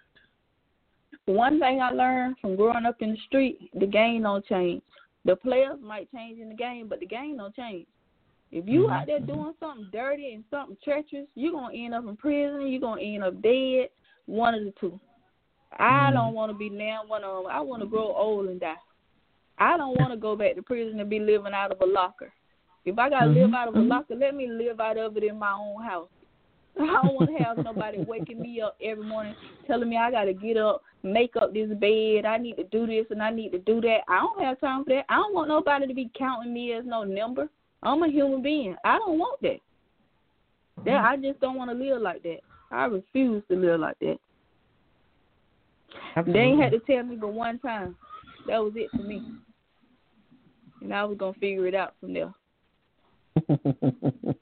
One 1.26 1.59
thing 1.59 1.82
I 1.82 1.91
learned 1.91 2.38
from 2.39 2.55
growing 2.55 2.86
up 2.86 3.01
in 3.01 3.11
the 3.11 3.18
street, 3.26 3.70
the 3.74 3.86
game 3.86 4.24
don't 4.24 4.45
change. 4.45 4.82
The 5.26 5.36
players 5.36 5.78
might 5.82 6.09
change 6.11 6.39
in 6.39 6.49
the 6.49 6.55
game, 6.55 6.88
but 6.88 6.99
the 6.99 7.05
game 7.05 7.38
don't 7.38 7.55
change. 7.55 7.88
If 8.51 8.65
you 8.68 8.88
Mhm, 8.88 8.93
out 8.93 9.07
there 9.07 9.20
mhm. 9.20 9.28
doing 9.28 9.53
something 9.59 9.89
dirty 9.91 10.34
and 10.34 10.45
something 10.49 10.78
treacherous, 10.84 11.28
you're 11.36 11.51
gonna 11.51 11.76
end 11.76 11.93
up 11.93 12.07
in 12.07 12.15
prison. 12.15 12.68
You're 12.68 12.80
gonna 12.80 13.01
end 13.01 13.24
up 13.24 13.41
dead. 13.41 13.89
One 14.26 14.53
of 14.55 14.63
the 14.63 14.72
two. 14.80 14.99
I 15.78 16.11
Mhm. 16.11 16.13
don't 16.13 16.34
want 16.34 16.51
to 16.51 16.57
be 16.57 16.70
now 16.70 17.03
one 17.05 17.24
of 17.24 17.43
them. 17.43 17.51
I 17.51 17.59
want 17.59 17.82
to 17.82 17.88
grow 17.88 18.13
old 18.13 18.47
and 18.47 18.59
die. 18.59 18.76
I 19.57 19.76
don't 19.76 19.97
want 19.97 20.13
to 20.13 20.18
go 20.18 20.36
back 20.36 20.55
to 20.55 20.61
prison 20.61 20.99
and 20.99 21.09
be 21.09 21.20
living 21.20 21.53
out 21.53 21.72
of 21.72 21.82
a 21.82 21.86
locker. 21.86 22.34
If 22.86 22.97
I 22.97 23.09
gotta 23.09 23.32
live 23.32 23.49
Mhm, 23.49 23.53
out 23.53 23.68
of 23.68 23.76
a 23.76 23.80
mhm. 23.80 23.89
locker, 23.89 24.15
let 24.15 24.34
me 24.34 24.47
live 24.47 24.80
out 24.80 24.97
of 24.97 25.18
it 25.18 25.24
in 25.24 25.38
my 25.38 25.51
own 25.51 25.84
house. 25.84 26.09
I 26.82 27.01
don't 27.03 27.15
want 27.15 27.30
to 27.36 27.43
have 27.43 27.57
nobody 27.57 28.03
waking 28.03 28.39
me 28.39 28.61
up 28.61 28.78
every 28.84 29.03
morning 29.03 29.36
telling 29.65 29.89
me 29.89 29.97
I 29.97 30.11
got 30.11 30.25
to 30.25 30.34
get 30.34 30.57
up, 30.57 30.84
make 31.03 31.36
up 31.36 31.53
this 31.53 31.69
bed. 31.69 32.25
I 32.25 32.38
need 32.38 32.55
to 32.57 32.63
do 32.65 32.86
this 32.86 33.05
and 33.09 33.21
I 33.21 33.32
need 33.32 33.51
to 33.51 33.59
do 33.59 33.82
that. 33.82 33.99
I 34.07 34.19
don't 34.19 34.43
have 34.43 34.59
time 34.59 34.84
for 34.84 34.91
that. 34.91 35.05
I 35.09 35.15
don't 35.15 35.34
want 35.34 35.47
nobody 35.47 35.88
to 35.88 35.93
be 35.93 36.11
counting 36.17 36.53
me 36.53 36.73
as 36.73 36.84
no 36.86 37.03
number. 37.03 37.49
I'm 37.84 38.03
a 38.03 38.07
human 38.09 38.41
being. 38.41 38.75
I 38.84 38.97
don't 38.97 39.17
want 39.17 39.41
that. 39.41 39.57
That 40.86 41.03
I 41.03 41.17
just 41.17 41.39
don't 41.39 41.55
want 41.55 41.71
to 41.71 41.75
live 41.75 42.01
like 42.01 42.21
that. 42.23 42.39
I 42.71 42.86
refuse 42.86 43.43
to 43.49 43.55
live 43.55 43.80
like 43.80 43.97
that. 43.99 44.17
They 46.25 46.39
ain't 46.39 46.61
had 46.61 46.71
to 46.71 46.80
tell 46.80 47.03
me 47.03 47.15
but 47.15 47.34
one 47.34 47.59
time. 47.59 47.95
That 48.47 48.63
was 48.63 48.73
it 48.75 48.89
for 48.91 49.03
me. 49.03 49.23
And 50.82 50.93
I 50.93 51.03
was 51.05 51.17
gonna 51.17 51.34
figure 51.34 51.67
it 51.67 51.75
out 51.75 51.95
from 51.99 52.13
there. 52.13 52.34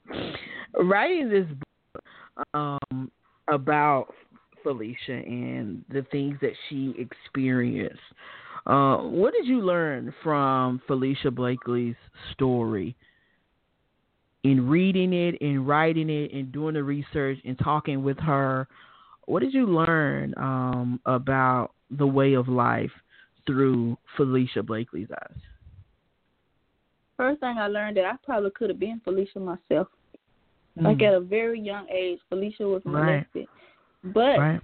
Writing 0.78 1.28
this 1.28 1.46
book 1.48 1.65
um, 2.54 3.10
about 3.48 4.08
Felicia 4.62 4.96
and 5.08 5.84
the 5.88 6.02
things 6.10 6.36
that 6.40 6.52
she 6.68 6.94
experienced, 6.98 8.00
uh, 8.66 8.96
what 8.96 9.32
did 9.32 9.46
you 9.46 9.60
learn 9.60 10.12
from 10.22 10.80
Felicia 10.86 11.30
Blakely's 11.30 11.94
story 12.32 12.96
in 14.42 14.68
reading 14.68 15.12
it, 15.12 15.36
in 15.36 15.64
writing 15.64 16.10
it, 16.10 16.32
in 16.32 16.50
doing 16.50 16.74
the 16.74 16.82
research, 16.82 17.38
and 17.44 17.58
talking 17.58 18.02
with 18.02 18.18
her? 18.18 18.66
What 19.26 19.40
did 19.40 19.54
you 19.54 19.66
learn 19.66 20.34
um, 20.36 21.00
about 21.06 21.70
the 21.90 22.06
way 22.06 22.34
of 22.34 22.48
life 22.48 22.90
through 23.46 23.96
Felicia 24.16 24.62
Blakely's 24.62 25.08
eyes? 25.10 25.38
First 27.16 27.40
thing 27.40 27.56
I 27.58 27.68
learned 27.68 27.96
that 27.96 28.04
I 28.04 28.12
probably 28.24 28.50
could 28.50 28.68
have 28.68 28.78
been 28.78 29.00
Felicia 29.04 29.38
myself. 29.38 29.88
Like 30.84 31.02
at 31.02 31.14
a 31.14 31.20
very 31.20 31.60
young 31.60 31.88
age, 31.88 32.20
Felicia 32.28 32.66
was 32.66 32.82
Mm. 32.82 32.94
Right. 32.94 33.26
molested. 33.34 33.48
But 34.04 34.38
right. 34.38 34.60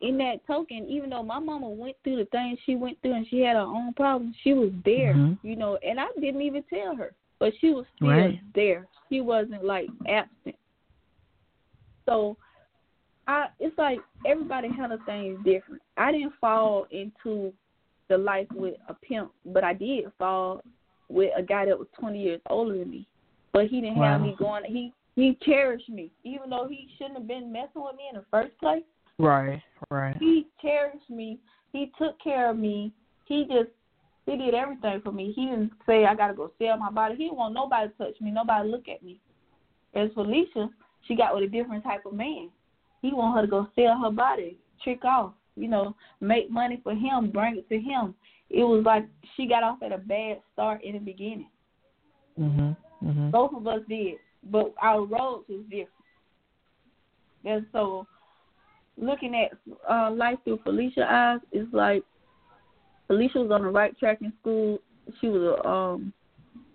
in 0.00 0.16
that 0.18 0.46
token, 0.46 0.86
even 0.88 1.10
though 1.10 1.22
my 1.22 1.38
mama 1.38 1.68
went 1.68 1.96
through 2.02 2.16
the 2.16 2.24
things 2.26 2.58
she 2.64 2.76
went 2.76 3.00
through 3.02 3.14
and 3.14 3.26
she 3.26 3.40
had 3.40 3.56
her 3.56 3.62
own 3.62 3.92
problems, 3.94 4.36
she 4.42 4.54
was 4.54 4.72
there, 4.84 5.14
Mhm. 5.14 5.38
you 5.42 5.56
know, 5.56 5.76
and 5.76 6.00
I 6.00 6.06
didn't 6.18 6.42
even 6.42 6.62
tell 6.64 6.94
her. 6.94 7.14
But 7.38 7.54
she 7.56 7.72
was 7.72 7.86
still 7.96 8.10
Right. 8.10 8.40
there. 8.54 8.86
She 9.08 9.20
wasn't 9.20 9.64
like 9.64 9.90
absent. 10.06 10.56
So 12.06 12.36
I 13.26 13.48
it's 13.58 13.76
like 13.78 14.00
everybody 14.24 14.68
had 14.68 14.76
handles 14.76 15.02
things 15.02 15.42
different. 15.44 15.82
I 15.96 16.12
didn't 16.12 16.34
fall 16.34 16.86
into 16.90 17.52
the 18.08 18.18
life 18.18 18.50
with 18.52 18.76
a 18.88 18.94
pimp, 18.94 19.32
but 19.46 19.62
I 19.62 19.72
did 19.74 20.12
fall 20.18 20.62
with 21.08 21.32
a 21.36 21.42
guy 21.42 21.64
that 21.66 21.78
was 21.78 21.88
twenty 21.92 22.22
years 22.22 22.40
older 22.46 22.78
than 22.78 22.90
me. 22.90 23.06
But 23.52 23.68
he 23.68 23.80
didn't 23.80 23.96
have 23.96 24.20
me 24.20 24.34
going 24.38 24.64
he 24.64 24.92
he 25.20 25.38
cherished 25.42 25.88
me. 25.88 26.10
Even 26.24 26.50
though 26.50 26.66
he 26.68 26.88
shouldn't 26.96 27.18
have 27.18 27.28
been 27.28 27.52
messing 27.52 27.82
with 27.82 27.96
me 27.96 28.04
in 28.10 28.18
the 28.18 28.24
first 28.30 28.56
place. 28.58 28.82
Right. 29.18 29.60
Right. 29.90 30.16
He 30.18 30.46
cherished 30.62 31.10
me. 31.10 31.38
He 31.72 31.92
took 31.98 32.20
care 32.22 32.50
of 32.50 32.56
me. 32.56 32.92
He 33.26 33.44
just 33.44 33.70
he 34.26 34.36
did 34.36 34.54
everything 34.54 35.00
for 35.02 35.12
me. 35.12 35.32
He 35.34 35.46
didn't 35.46 35.72
say 35.86 36.04
I 36.04 36.14
gotta 36.14 36.34
go 36.34 36.52
sell 36.58 36.76
my 36.76 36.90
body. 36.90 37.16
He 37.16 37.24
didn't 37.24 37.38
want 37.38 37.54
nobody 37.54 37.88
to 37.88 37.94
touch 37.94 38.20
me, 38.20 38.30
nobody 38.30 38.68
to 38.68 38.70
look 38.70 38.88
at 38.88 39.02
me. 39.02 39.18
As 39.94 40.10
for 40.14 40.26
she 41.08 41.16
got 41.16 41.34
with 41.34 41.44
a 41.44 41.48
different 41.48 41.84
type 41.84 42.06
of 42.06 42.12
man. 42.12 42.50
He 43.02 43.12
want 43.12 43.34
her 43.34 43.42
to 43.42 43.50
go 43.50 43.66
sell 43.74 43.98
her 44.00 44.10
body, 44.10 44.58
trick 44.84 45.04
off, 45.04 45.32
you 45.56 45.68
know, 45.68 45.96
make 46.20 46.50
money 46.50 46.80
for 46.82 46.94
him, 46.94 47.30
bring 47.30 47.56
it 47.56 47.68
to 47.68 47.78
him. 47.80 48.14
It 48.50 48.62
was 48.62 48.84
like 48.84 49.06
she 49.36 49.46
got 49.46 49.62
off 49.62 49.82
at 49.82 49.92
a 49.92 49.98
bad 49.98 50.38
start 50.52 50.84
in 50.84 50.92
the 50.92 50.98
beginning. 50.98 51.48
Mhm. 52.38 52.76
Mhm. 53.02 53.30
Both 53.30 53.54
of 53.54 53.66
us 53.66 53.82
did, 53.88 54.18
but 54.44 54.74
our 54.80 55.04
roads 55.04 55.44
is 55.48 55.62
different. 55.64 55.88
And 57.44 57.66
so, 57.72 58.06
looking 58.96 59.34
at 59.34 59.58
uh, 59.90 60.10
life 60.10 60.38
through 60.44 60.60
Felicia's 60.64 61.04
eyes, 61.08 61.40
it's 61.52 61.72
like 61.72 62.02
Felicia 63.06 63.38
was 63.38 63.50
on 63.50 63.62
the 63.62 63.68
right 63.68 63.98
track 63.98 64.18
in 64.20 64.32
school. 64.40 64.78
She 65.20 65.28
was 65.28 65.42
a 65.42 65.68
um, 65.68 66.12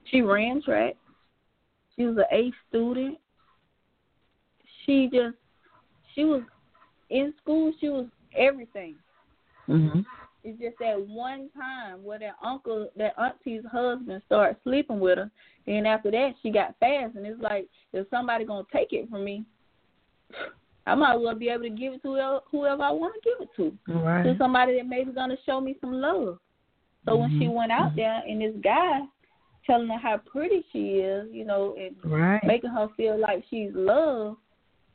She 0.05 0.21
ran 0.21 0.61
track. 0.61 0.95
She 1.95 2.03
was 2.03 2.17
an 2.17 2.25
A 2.31 2.51
student. 2.69 3.17
She 4.85 5.09
just 5.11 5.35
she 6.13 6.25
was 6.25 6.41
in 7.09 7.33
school. 7.41 7.71
She 7.79 7.89
was 7.89 8.07
everything. 8.35 8.95
Mhm. 9.67 10.05
It's 10.45 10.59
just 10.61 10.75
that 10.79 11.01
one 11.07 11.49
time 11.59 12.03
where 12.03 12.19
that 12.19 12.35
uncle, 12.43 12.87
that 12.95 13.17
auntie's 13.17 13.63
husband 13.71 14.21
started 14.27 14.57
sleeping 14.63 14.99
with 14.99 15.17
her, 15.17 15.31
and 15.65 15.87
after 15.87 16.11
that 16.11 16.35
she 16.43 16.51
got 16.51 16.77
fast, 16.79 17.15
and 17.15 17.25
it's 17.25 17.41
like 17.41 17.67
if 17.93 18.07
somebody 18.11 18.45
gonna 18.45 18.63
take 18.71 18.93
it 18.93 19.09
from 19.09 19.23
me, 19.23 19.43
I 20.85 20.93
might 20.93 21.15
as 21.15 21.21
well 21.23 21.33
be 21.33 21.49
able 21.49 21.63
to 21.63 21.69
give 21.71 21.93
it 21.93 22.03
to 22.03 22.09
whoever, 22.09 22.39
whoever 22.51 22.83
I 22.83 22.91
want 22.91 23.15
to 23.15 23.21
give 23.27 23.41
it 23.41 23.55
to, 23.55 23.91
Right. 23.91 24.23
to 24.23 24.37
somebody 24.37 24.75
that 24.77 24.85
maybe 24.85 25.11
gonna 25.11 25.35
show 25.47 25.59
me 25.59 25.77
some 25.81 25.93
love. 25.93 26.37
So 27.05 27.15
when 27.17 27.31
she 27.39 27.45
Mhm. 27.45 27.55
went 27.55 27.71
out 27.71 27.95
there, 27.95 28.21
and 28.27 28.39
this 28.39 28.55
guy 28.57 29.01
telling 29.65 29.87
her 29.87 29.97
how 29.97 30.17
pretty 30.17 30.63
she 30.71 30.99
is, 30.99 31.27
you 31.33 31.43
know, 31.43 31.73
and 31.75 31.95
Right. 32.03 32.43
making 32.43 32.69
her 32.69 32.87
feel 32.89 33.17
like 33.17 33.43
she's 33.45 33.73
loved, 33.73 34.37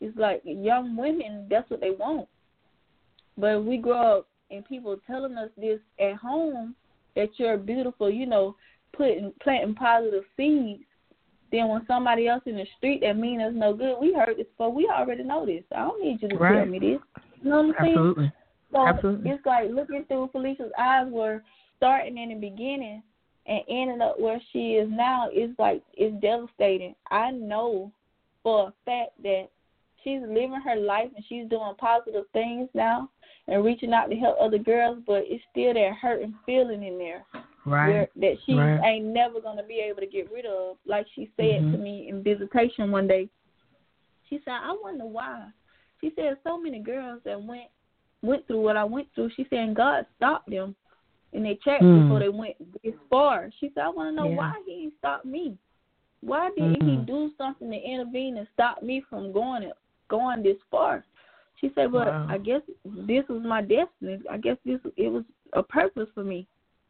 it's 0.00 0.16
like 0.16 0.42
young 0.44 0.94
women, 0.94 1.48
that's 1.48 1.68
what 1.70 1.80
they 1.80 1.90
want. 1.90 2.28
But 3.36 3.56
if 3.56 3.64
we 3.64 3.78
grow 3.78 4.18
up 4.18 4.29
and 4.50 4.64
people 4.64 4.96
telling 5.06 5.36
us 5.36 5.50
this 5.56 5.80
at 5.98 6.16
home 6.16 6.74
that 7.16 7.28
you're 7.36 7.56
beautiful, 7.56 8.10
you 8.10 8.26
know, 8.26 8.56
putting 8.96 9.32
planting 9.42 9.74
positive 9.74 10.24
seeds, 10.36 10.82
then 11.52 11.68
when 11.68 11.84
somebody 11.86 12.28
else 12.28 12.42
in 12.46 12.56
the 12.56 12.66
street 12.76 13.00
that 13.02 13.16
mean 13.16 13.40
us 13.40 13.52
no 13.54 13.74
good, 13.74 13.96
we 14.00 14.12
heard 14.14 14.36
this 14.36 14.46
before. 14.46 14.72
We 14.72 14.90
already 14.92 15.24
know 15.24 15.44
this. 15.44 15.64
I 15.74 15.80
don't 15.80 16.02
need 16.02 16.22
you 16.22 16.28
to 16.28 16.38
tell 16.38 16.66
me 16.66 16.78
this. 16.78 16.98
You 17.42 17.50
know 17.50 17.62
what 17.62 17.76
I'm 17.80 17.84
saying? 17.84 17.96
Absolutely. 17.96 18.32
So 18.72 18.86
Absolutely. 18.86 19.30
it's 19.30 19.46
like 19.46 19.70
looking 19.70 20.04
through 20.06 20.28
Felicia's 20.32 20.70
eyes 20.78 21.06
were 21.10 21.42
starting 21.76 22.18
in 22.18 22.28
the 22.28 22.34
beginning 22.36 23.02
and 23.46 23.60
ending 23.68 24.00
up 24.00 24.20
where 24.20 24.40
she 24.52 24.74
is 24.74 24.88
now 24.90 25.28
is 25.34 25.50
like 25.58 25.82
it's 25.94 26.14
devastating. 26.20 26.94
I 27.10 27.32
know 27.32 27.90
for 28.42 28.68
a 28.68 28.72
fact 28.84 29.10
that 29.22 29.48
she's 30.02 30.20
living 30.22 30.60
her 30.64 30.76
life 30.76 31.10
and 31.14 31.24
she's 31.28 31.48
doing 31.48 31.74
positive 31.78 32.24
things 32.32 32.68
now 32.74 33.10
and 33.48 33.64
reaching 33.64 33.92
out 33.92 34.10
to 34.10 34.16
help 34.16 34.36
other 34.40 34.58
girls, 34.58 34.98
but 35.06 35.24
it's 35.26 35.42
still 35.50 35.74
that 35.74 35.92
hurt 36.00 36.22
and 36.22 36.34
feeling 36.46 36.82
in 36.82 36.98
there 36.98 37.24
Right. 37.66 38.08
that 38.16 38.36
she 38.44 38.54
Right. 38.54 38.80
ain't 38.84 39.06
never 39.06 39.40
gonna 39.40 39.62
be 39.62 39.80
able 39.80 40.00
to 40.00 40.06
get 40.06 40.30
rid 40.30 40.46
of. 40.46 40.78
Like 40.86 41.06
she 41.08 41.30
said 41.36 41.62
Mhm. 41.62 41.72
to 41.72 41.78
me 41.78 42.08
in 42.08 42.22
visitation 42.22 42.90
one 42.90 43.06
day. 43.06 43.28
She 44.28 44.38
said, 44.40 44.54
I 44.54 44.72
wonder 44.82 45.06
why. 45.06 45.48
She 46.00 46.10
said 46.14 46.38
so 46.44 46.56
many 46.56 46.78
girls 46.80 47.22
that 47.24 47.40
went 47.42 47.70
went 48.22 48.46
through 48.46 48.60
what 48.60 48.76
I 48.76 48.84
went 48.84 49.10
through. 49.14 49.30
She 49.30 49.44
said 49.44 49.74
God 49.74 50.06
stopped 50.16 50.50
them 50.50 50.76
in 51.32 51.42
their 51.42 51.54
tracks 51.56 51.84
Mm. 51.84 52.02
before 52.02 52.20
they 52.20 52.28
went 52.28 52.82
this 52.82 52.94
far. 53.08 53.50
She 53.58 53.70
said, 53.70 53.84
I 53.84 53.88
wanna 53.88 54.12
know 54.12 54.28
Yeah. 54.28 54.36
why 54.36 54.62
he 54.66 54.72
ain't 54.84 54.98
stopped 54.98 55.24
me. 55.24 55.56
Why 56.20 56.50
didn't 56.50 56.82
he 56.82 56.96
Mhm. 56.98 57.06
do 57.06 57.30
something 57.38 57.70
to 57.70 57.80
intervene 57.80 58.36
and 58.36 58.48
stop 58.48 58.82
me 58.82 59.00
from 59.00 59.32
going 59.32 59.62
it 59.62 59.76
going 60.10 60.42
this 60.42 60.56
far? 60.70 61.04
She 61.60 61.70
said, 61.74 61.92
"Well, 61.92 62.06
Wow. 62.06 62.26
I 62.28 62.38
guess 62.38 62.62
this 62.84 63.24
was 63.28 63.42
my 63.42 63.62
destiny. 63.62 64.20
I 64.30 64.38
guess 64.38 64.56
this 64.64 64.80
it 64.96 65.08
was 65.08 65.24
a 65.52 65.62
purpose 65.62 66.08
for 66.14 66.24
me. 66.24 66.46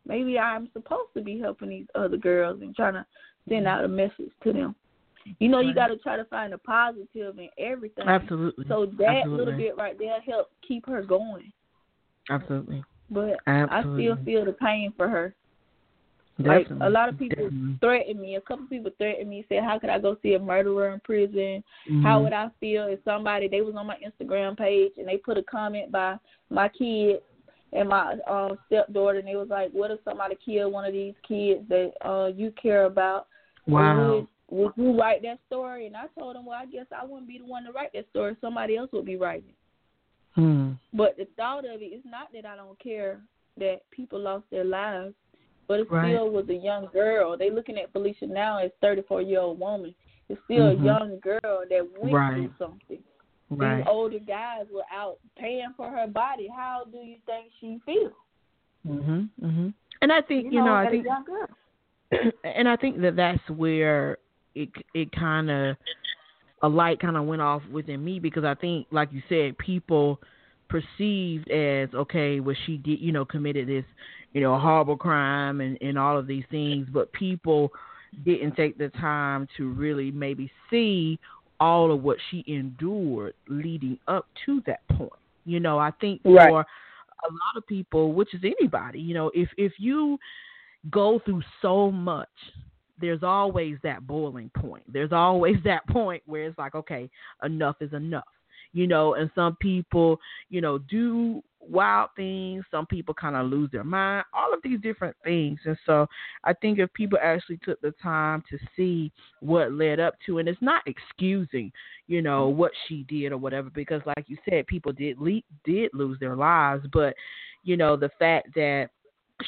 Maybe 0.06 0.38
I'm 0.38 0.68
supposed 0.72 1.12
to 1.14 1.22
be 1.22 1.38
helping 1.38 1.68
these 1.68 1.86
other 1.94 2.16
girls 2.16 2.62
and 2.62 2.74
trying 2.74 2.94
to 2.94 3.06
send 3.48 3.66
mm-hmm. 3.66 3.68
out 3.68 3.84
a 3.84 3.88
message 3.88 4.32
to 4.44 4.52
them. 4.52 4.74
You 5.38 5.48
know, 5.48 5.60
you 5.60 5.74
got 5.74 5.88
to 5.88 5.98
try 5.98 6.16
to 6.16 6.24
find 6.24 6.54
a 6.54 6.58
positive 6.58 7.38
in 7.38 7.48
everything. 7.58 8.08
Absolutely. 8.08 8.64
So 8.68 8.86
that 8.98 9.08
Absolutely. 9.08 9.44
little 9.44 9.58
bit 9.58 9.76
right 9.76 9.98
there 9.98 10.20
helped 10.22 10.52
keep 10.66 10.86
her 10.86 11.02
going. 11.02 11.52
Absolutely. 12.30 12.82
But 13.10 13.36
Absolutely. 13.46 14.08
I 14.08 14.14
still 14.14 14.24
feel 14.24 14.44
the 14.46 14.52
pain 14.52 14.92
for 14.96 15.08
her. 15.08 15.34
Like 16.48 16.68
a 16.80 16.88
lot 16.90 17.08
of 17.08 17.18
people 17.18 17.44
Definitely. 17.44 17.76
threatened 17.80 18.20
me. 18.20 18.36
A 18.36 18.40
couple 18.40 18.66
people 18.66 18.90
threatened 18.98 19.28
me, 19.28 19.44
said, 19.48 19.62
"How 19.62 19.78
could 19.78 19.90
I 19.90 19.98
go 19.98 20.16
see 20.22 20.34
a 20.34 20.38
murderer 20.38 20.92
in 20.94 21.00
prison? 21.00 21.62
Mhm. 21.88 22.02
How 22.02 22.22
would 22.22 22.32
I 22.32 22.48
feel 22.60 22.84
if 22.86 23.02
somebody 23.04 23.48
they 23.48 23.60
was 23.60 23.74
on 23.76 23.86
my 23.86 23.96
Instagram 23.98 24.56
page 24.56 24.92
and 24.98 25.06
they 25.06 25.16
put 25.16 25.38
a 25.38 25.42
comment 25.42 25.90
by 25.92 26.18
my 26.48 26.68
kid 26.68 27.22
and 27.72 27.88
my 27.88 28.16
um 28.26 28.58
stepdaughter 28.66 29.18
and 29.18 29.28
they 29.28 29.36
was 29.36 29.48
like, 29.48 29.70
What 29.72 29.90
if 29.90 30.00
somebody 30.04 30.36
killed 30.44 30.72
one 30.72 30.84
of 30.84 30.92
these 30.92 31.14
kids 31.26 31.68
that 31.68 31.92
uh 32.02 32.26
you 32.34 32.52
care 32.52 32.84
about? 32.84 33.26
Wow. 33.66 34.14
Would, 34.14 34.26
would 34.50 34.72
you 34.76 34.98
write 34.98 35.22
that 35.22 35.38
story? 35.46 35.86
And 35.86 35.96
I 35.96 36.06
told 36.18 36.36
them, 36.36 36.46
Well, 36.46 36.58
I 36.60 36.66
guess 36.66 36.86
I 36.90 37.04
wouldn't 37.04 37.28
be 37.28 37.38
the 37.38 37.44
one 37.44 37.64
to 37.64 37.72
write 37.72 37.92
that 37.94 38.08
story, 38.10 38.36
somebody 38.40 38.76
else 38.76 38.90
would 38.92 39.06
be 39.06 39.16
writing 39.16 39.50
it. 39.50 39.54
Hmm. 40.34 40.72
But 40.92 41.16
the 41.16 41.26
thought 41.36 41.64
of 41.64 41.82
it 41.82 41.86
is 41.86 42.02
not 42.04 42.32
that 42.32 42.46
I 42.46 42.56
don't 42.56 42.78
care 42.78 43.20
that 43.58 43.82
people 43.90 44.20
lost 44.20 44.44
their 44.50 44.64
lives, 44.64 45.14
but 45.70 45.78
it 45.78 45.88
Right. 45.88 46.14
still 46.14 46.30
was 46.30 46.48
a 46.48 46.54
young 46.54 46.86
girl. 46.92 47.36
They 47.36 47.48
looking 47.48 47.78
at 47.78 47.92
Felicia 47.92 48.26
now 48.26 48.58
as 48.58 48.72
thirty 48.80 49.02
four 49.02 49.22
year 49.22 49.38
old 49.38 49.60
woman. 49.60 49.94
It's 50.28 50.42
still 50.42 50.74
Mhm. 50.74 50.80
a 50.80 50.84
young 50.84 51.20
girl 51.20 51.64
that 51.70 51.88
went 51.96 52.12
Right. 52.12 52.34
through 52.34 52.54
something. 52.58 53.04
Right. 53.50 53.76
These 53.76 53.86
older 53.86 54.18
guys 54.18 54.66
were 54.72 54.82
out 54.90 55.20
paying 55.36 55.72
for 55.76 55.88
her 55.88 56.08
body. 56.08 56.48
How 56.48 56.86
do 56.90 56.98
you 56.98 57.18
think 57.24 57.52
she 57.60 57.78
feels? 57.86 58.12
Mhm. 58.84 59.28
Mhm. 59.40 59.72
And 60.02 60.12
I 60.12 60.22
think 60.22 60.46
You, 60.46 60.58
you 60.58 60.64
know, 60.64 60.74
I 60.74 60.90
think 60.90 61.04
a 61.04 61.08
young 61.08 61.24
girl. 61.24 61.48
and 62.42 62.68
I 62.68 62.74
think 62.74 63.00
that 63.02 63.14
that's 63.14 63.48
where 63.50 64.18
it 64.56 64.70
it 64.92 65.12
kind 65.12 65.52
of 65.52 65.76
a 66.62 66.68
light 66.68 66.98
kind 66.98 67.16
of 67.16 67.26
went 67.26 67.42
off 67.42 67.64
within 67.68 68.04
me 68.04 68.18
because 68.18 68.42
I 68.42 68.54
think, 68.54 68.88
like 68.90 69.12
you 69.12 69.22
said, 69.28 69.56
people 69.58 70.20
perceived 70.68 71.48
as 71.50 71.94
okay, 71.94 72.40
well, 72.40 72.56
she 72.66 72.76
did, 72.76 73.00
you 73.00 73.12
know, 73.12 73.24
committed 73.24 73.68
this, 73.68 73.84
you 74.32 74.40
know, 74.40 74.58
horrible 74.58 74.96
crime 74.96 75.60
and 75.60 75.78
and 75.80 75.98
all 75.98 76.18
of 76.18 76.26
these 76.26 76.44
things, 76.50 76.86
but 76.92 77.12
people 77.12 77.70
didn't 78.24 78.56
take 78.56 78.76
the 78.78 78.88
time 78.90 79.46
to 79.56 79.70
really 79.72 80.10
maybe 80.10 80.50
see 80.68 81.18
all 81.60 81.92
of 81.92 82.02
what 82.02 82.16
she 82.30 82.42
endured 82.46 83.34
leading 83.48 83.98
up 84.08 84.26
to 84.46 84.62
that 84.66 84.80
point. 84.96 85.12
You 85.44 85.60
know, 85.60 85.78
I 85.78 85.90
think 86.00 86.22
for 86.22 86.34
Right. 86.34 86.50
a 86.50 86.52
lot 87.32 87.56
of 87.56 87.66
people, 87.66 88.12
which 88.12 88.34
is 88.34 88.42
anybody, 88.44 89.00
you 89.00 89.14
know, 89.14 89.30
if 89.34 89.48
if 89.56 89.72
you 89.78 90.18
go 90.90 91.18
through 91.24 91.42
so 91.60 91.90
much, 91.90 92.28
there's 93.00 93.22
always 93.22 93.76
that 93.82 94.06
boiling 94.06 94.50
point. 94.54 94.84
There's 94.92 95.12
always 95.12 95.56
that 95.64 95.86
point 95.88 96.22
where 96.26 96.44
it's 96.44 96.58
like, 96.58 96.74
okay, 96.74 97.10
enough 97.42 97.76
is 97.80 97.92
enough. 97.92 98.24
You 98.72 98.86
know, 98.86 99.14
and 99.14 99.30
some 99.34 99.56
people, 99.56 100.20
you 100.48 100.60
know, 100.60 100.78
do 100.78 101.42
wild 101.70 102.10
things. 102.16 102.64
Some 102.70 102.86
people 102.86 103.14
kind 103.14 103.36
of 103.36 103.46
lose 103.46 103.70
their 103.70 103.84
mind. 103.84 104.24
All 104.34 104.52
of 104.52 104.60
these 104.62 104.80
different 104.80 105.16
things. 105.24 105.58
And 105.64 105.76
so 105.86 106.06
I 106.44 106.52
think 106.52 106.78
if 106.78 106.92
people 106.92 107.18
actually 107.22 107.58
took 107.64 107.80
the 107.80 107.94
time 108.02 108.42
to 108.50 108.58
see 108.76 109.12
what 109.40 109.72
led 109.72 110.00
up 110.00 110.14
to, 110.26 110.38
and 110.38 110.48
it's 110.48 110.60
not 110.60 110.82
excusing, 110.86 111.72
you 112.06 112.22
know, 112.22 112.48
what 112.48 112.72
she 112.88 113.04
did 113.08 113.32
or 113.32 113.38
whatever, 113.38 113.70
because 113.70 114.02
like 114.04 114.24
you 114.26 114.36
said, 114.48 114.66
people 114.66 114.92
did 114.92 115.18
le- 115.18 115.42
did 115.64 115.90
lose 115.94 116.18
their 116.18 116.36
lives, 116.36 116.84
but 116.92 117.14
you 117.62 117.76
know, 117.76 117.96
the 117.96 118.10
fact 118.18 118.54
that 118.54 118.88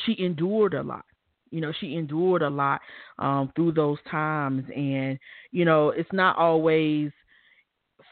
she 0.05 0.17
endured 0.19 0.75
a 0.75 0.83
lot 0.83 1.05
you 1.51 1.61
know 1.61 1.71
she 1.81 1.97
endured 1.97 2.41
a 2.41 2.49
lot 2.49 2.81
um 3.19 3.53
through 3.55 3.71
those 3.73 3.99
times 4.11 4.65
and 4.75 5.19
you 5.51 5.67
know 5.67 5.91
it's 5.91 6.11
not 6.13 6.37
always 6.39 7.11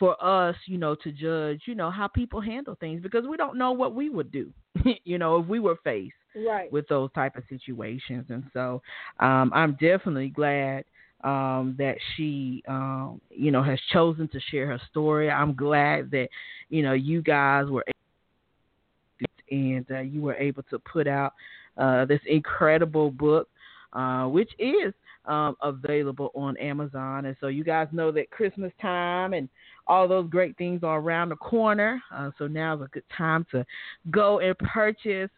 for 0.00 0.16
us 0.24 0.56
you 0.66 0.78
know 0.78 0.96
to 0.96 1.12
judge 1.12 1.60
you 1.66 1.76
know 1.76 1.90
how 1.90 2.08
people 2.08 2.40
handle 2.40 2.76
things 2.80 3.00
because 3.00 3.26
we 3.28 3.36
don't 3.36 3.56
know 3.56 3.70
what 3.70 3.94
we 3.94 4.08
would 4.08 4.32
do 4.32 4.52
you 5.04 5.18
know 5.18 5.38
if 5.38 5.46
we 5.46 5.60
were 5.60 5.76
faced 5.84 6.14
Right. 6.34 6.72
with 6.72 6.86
those 6.88 7.10
type 7.12 7.36
of 7.36 7.42
situations 7.48 8.26
and 8.30 8.44
so 8.52 8.82
um 9.20 9.52
i'm 9.54 9.72
definitely 9.80 10.28
glad 10.28 10.84
um 11.22 11.74
that 11.78 11.96
she 12.16 12.62
um 12.68 13.20
you 13.30 13.50
know 13.52 13.62
has 13.62 13.78
chosen 13.92 14.26
to 14.28 14.40
share 14.50 14.66
her 14.68 14.80
story 14.90 15.30
i'm 15.30 15.54
glad 15.54 16.10
that 16.10 16.28
you 16.70 16.82
know 16.82 16.94
you 16.94 17.20
guys 17.22 17.66
were 17.68 17.84
and 19.50 19.84
uh, 19.90 20.00
you 20.00 20.22
were 20.22 20.36
able 20.36 20.62
to 20.64 20.78
put 20.78 21.06
out 21.06 21.34
uh, 21.76 22.04
this 22.04 22.20
incredible 22.26 23.10
book, 23.10 23.48
uh, 23.92 24.24
which 24.26 24.50
is 24.58 24.94
um, 25.30 25.56
available 25.62 26.32
on 26.34 26.56
Amazon. 26.56 27.26
And 27.26 27.36
so 27.40 27.46
you 27.46 27.62
guys 27.62 27.86
know 27.92 28.10
that 28.10 28.30
Christmas 28.30 28.72
time 28.82 29.32
and 29.32 29.48
all 29.86 30.08
those 30.08 30.28
great 30.28 30.56
things 30.58 30.82
are 30.82 30.98
around 30.98 31.28
the 31.28 31.36
corner. 31.36 32.02
Uh, 32.12 32.30
so 32.36 32.48
now 32.48 32.74
is 32.74 32.82
a 32.82 32.88
good 32.88 33.04
time 33.16 33.46
to 33.52 33.64
go 34.10 34.40
and 34.40 34.58
purchase 34.58 35.30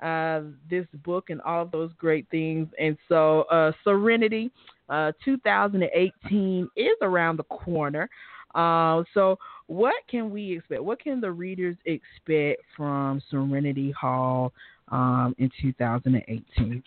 uh, 0.00 0.42
this 0.70 0.86
book 1.04 1.30
and 1.30 1.40
all 1.42 1.62
of 1.62 1.72
those 1.72 1.90
great 1.98 2.26
things. 2.30 2.68
And 2.78 2.96
so 3.08 3.42
uh, 3.50 3.72
Sereniti 3.84 4.50
uh, 4.88 5.12
2018 5.24 6.68
is 6.76 6.86
around 7.02 7.36
the 7.36 7.44
corner. 7.44 8.08
Uh, 8.54 9.04
so, 9.14 9.38
what 9.68 9.94
can 10.10 10.32
we 10.32 10.56
expect? 10.56 10.82
What 10.82 11.00
can 11.00 11.20
the 11.20 11.30
readers 11.30 11.76
expect 11.84 12.62
from 12.76 13.22
Sereniti 13.32 13.94
Hall 13.94 14.52
um, 14.88 15.36
in 15.38 15.48
2018? 15.62 16.82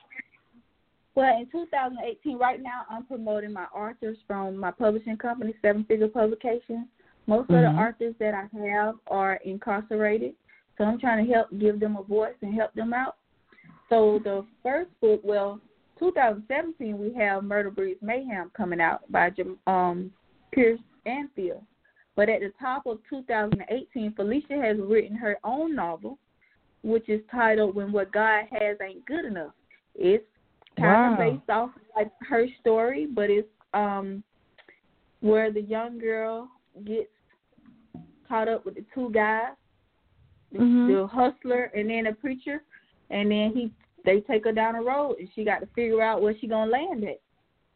Well, 1.16 1.38
in 1.38 1.48
2018, 1.52 2.38
right 2.40 2.62
now, 2.62 2.86
I'm 2.90 3.06
promoting 3.06 3.54
my 3.54 3.66
authors 3.66 4.18
from 4.26 4.58
my 4.58 4.72
publishing 4.72 5.18
company, 5.18 5.54
Seven 5.62 5.84
Figure 5.86 6.08
Publications. 6.08 6.88
Most 7.28 7.50
of 7.52 7.56
Mhm. 7.56 7.76
the 7.76 7.82
authors 7.82 8.18
that 8.18 8.34
I 8.34 8.48
have 8.58 9.00
are 9.08 9.36
incarcerated, 9.46 10.36
so 10.78 10.86
I'm 10.86 10.98
trying 10.98 11.26
to 11.26 11.32
help 11.32 11.50
give 11.58 11.80
them 11.80 11.96
a 11.96 12.04
voice 12.04 12.36
and 12.42 12.54
help 12.54 12.74
them 12.74 12.94
out. 12.94 13.18
So 13.90 14.20
the 14.20 14.46
first 14.64 14.90
book, 15.02 15.22
well, 15.24 15.62
2017 16.00 16.98
we 16.98 17.14
have 17.14 17.44
Murder 17.44 17.70
Breeds 17.70 18.02
Mayhem 18.02 18.50
coming 18.50 18.82
out 18.82 19.10
by 19.12 19.32
um 19.68 20.12
Pierce 20.52 20.82
Anfield. 21.06 21.64
But 22.16 22.30
at 22.30 22.42
the 22.42 22.50
top 22.60 22.86
of 22.86 23.04
2018, 23.08 24.14
Felicia 24.14 24.58
has 24.60 24.80
written 24.80 25.16
her 25.16 25.38
own 25.44 25.76
novel, 25.76 26.18
which 26.82 27.08
is 27.08 27.26
titled 27.28 27.76
"When 27.76 27.92
What 27.92 28.12
God 28.12 28.48
Has 28.48 28.82
Ain't 28.82 29.06
Good 29.06 29.26
Enough." 29.26 29.54
It's 29.96 30.26
kind 30.80 30.92
Wow. 30.92 31.12
of 31.14 31.18
based 31.20 31.50
off 31.50 31.70
like 31.96 32.12
her 32.28 32.48
story, 32.60 33.06
but 33.06 33.30
it's 33.30 33.48
um 33.74 34.24
where 35.22 35.52
the 35.52 35.62
young 35.62 35.98
girl 35.98 36.50
gets 36.86 37.10
caught 38.28 38.48
up 38.50 38.66
with 38.66 38.76
the 38.76 38.86
two 38.94 39.10
guys, 39.12 39.54
the, 40.52 40.60
Mhm. 40.60 40.88
the 40.88 41.08
hustler 41.08 41.72
and 41.76 41.90
then 41.90 42.08
a 42.08 42.14
preacher, 42.14 42.64
and 43.10 43.32
then 43.32 43.54
he 43.54 43.72
they 44.06 44.20
take 44.22 44.44
her 44.44 44.52
down 44.52 44.74
the 44.74 44.82
road 44.82 45.18
and 45.18 45.30
she 45.34 45.46
got 45.46 45.60
to 45.60 45.66
figure 45.68 46.02
out 46.02 46.22
where 46.22 46.36
she 46.38 46.48
gonna 46.48 46.70
land 46.70 47.04
at. 47.06 47.22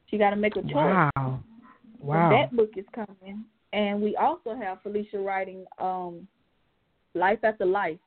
She 0.07 0.17
got 0.17 0.31
to 0.31 0.35
make 0.35 0.55
a 0.57 0.61
choice. 0.63 1.09
Wow. 1.15 1.43
Wow. 1.99 2.29
that 2.29 2.55
book 2.55 2.71
is 2.77 2.85
coming, 2.93 3.45
and 3.73 4.01
we 4.01 4.15
also 4.15 4.55
have 4.55 4.81
Felicia 4.83 5.19
writing 5.19 5.65
um, 5.79 6.27
"Life 7.15 7.39
After 7.43 7.65
Life," 7.65 7.99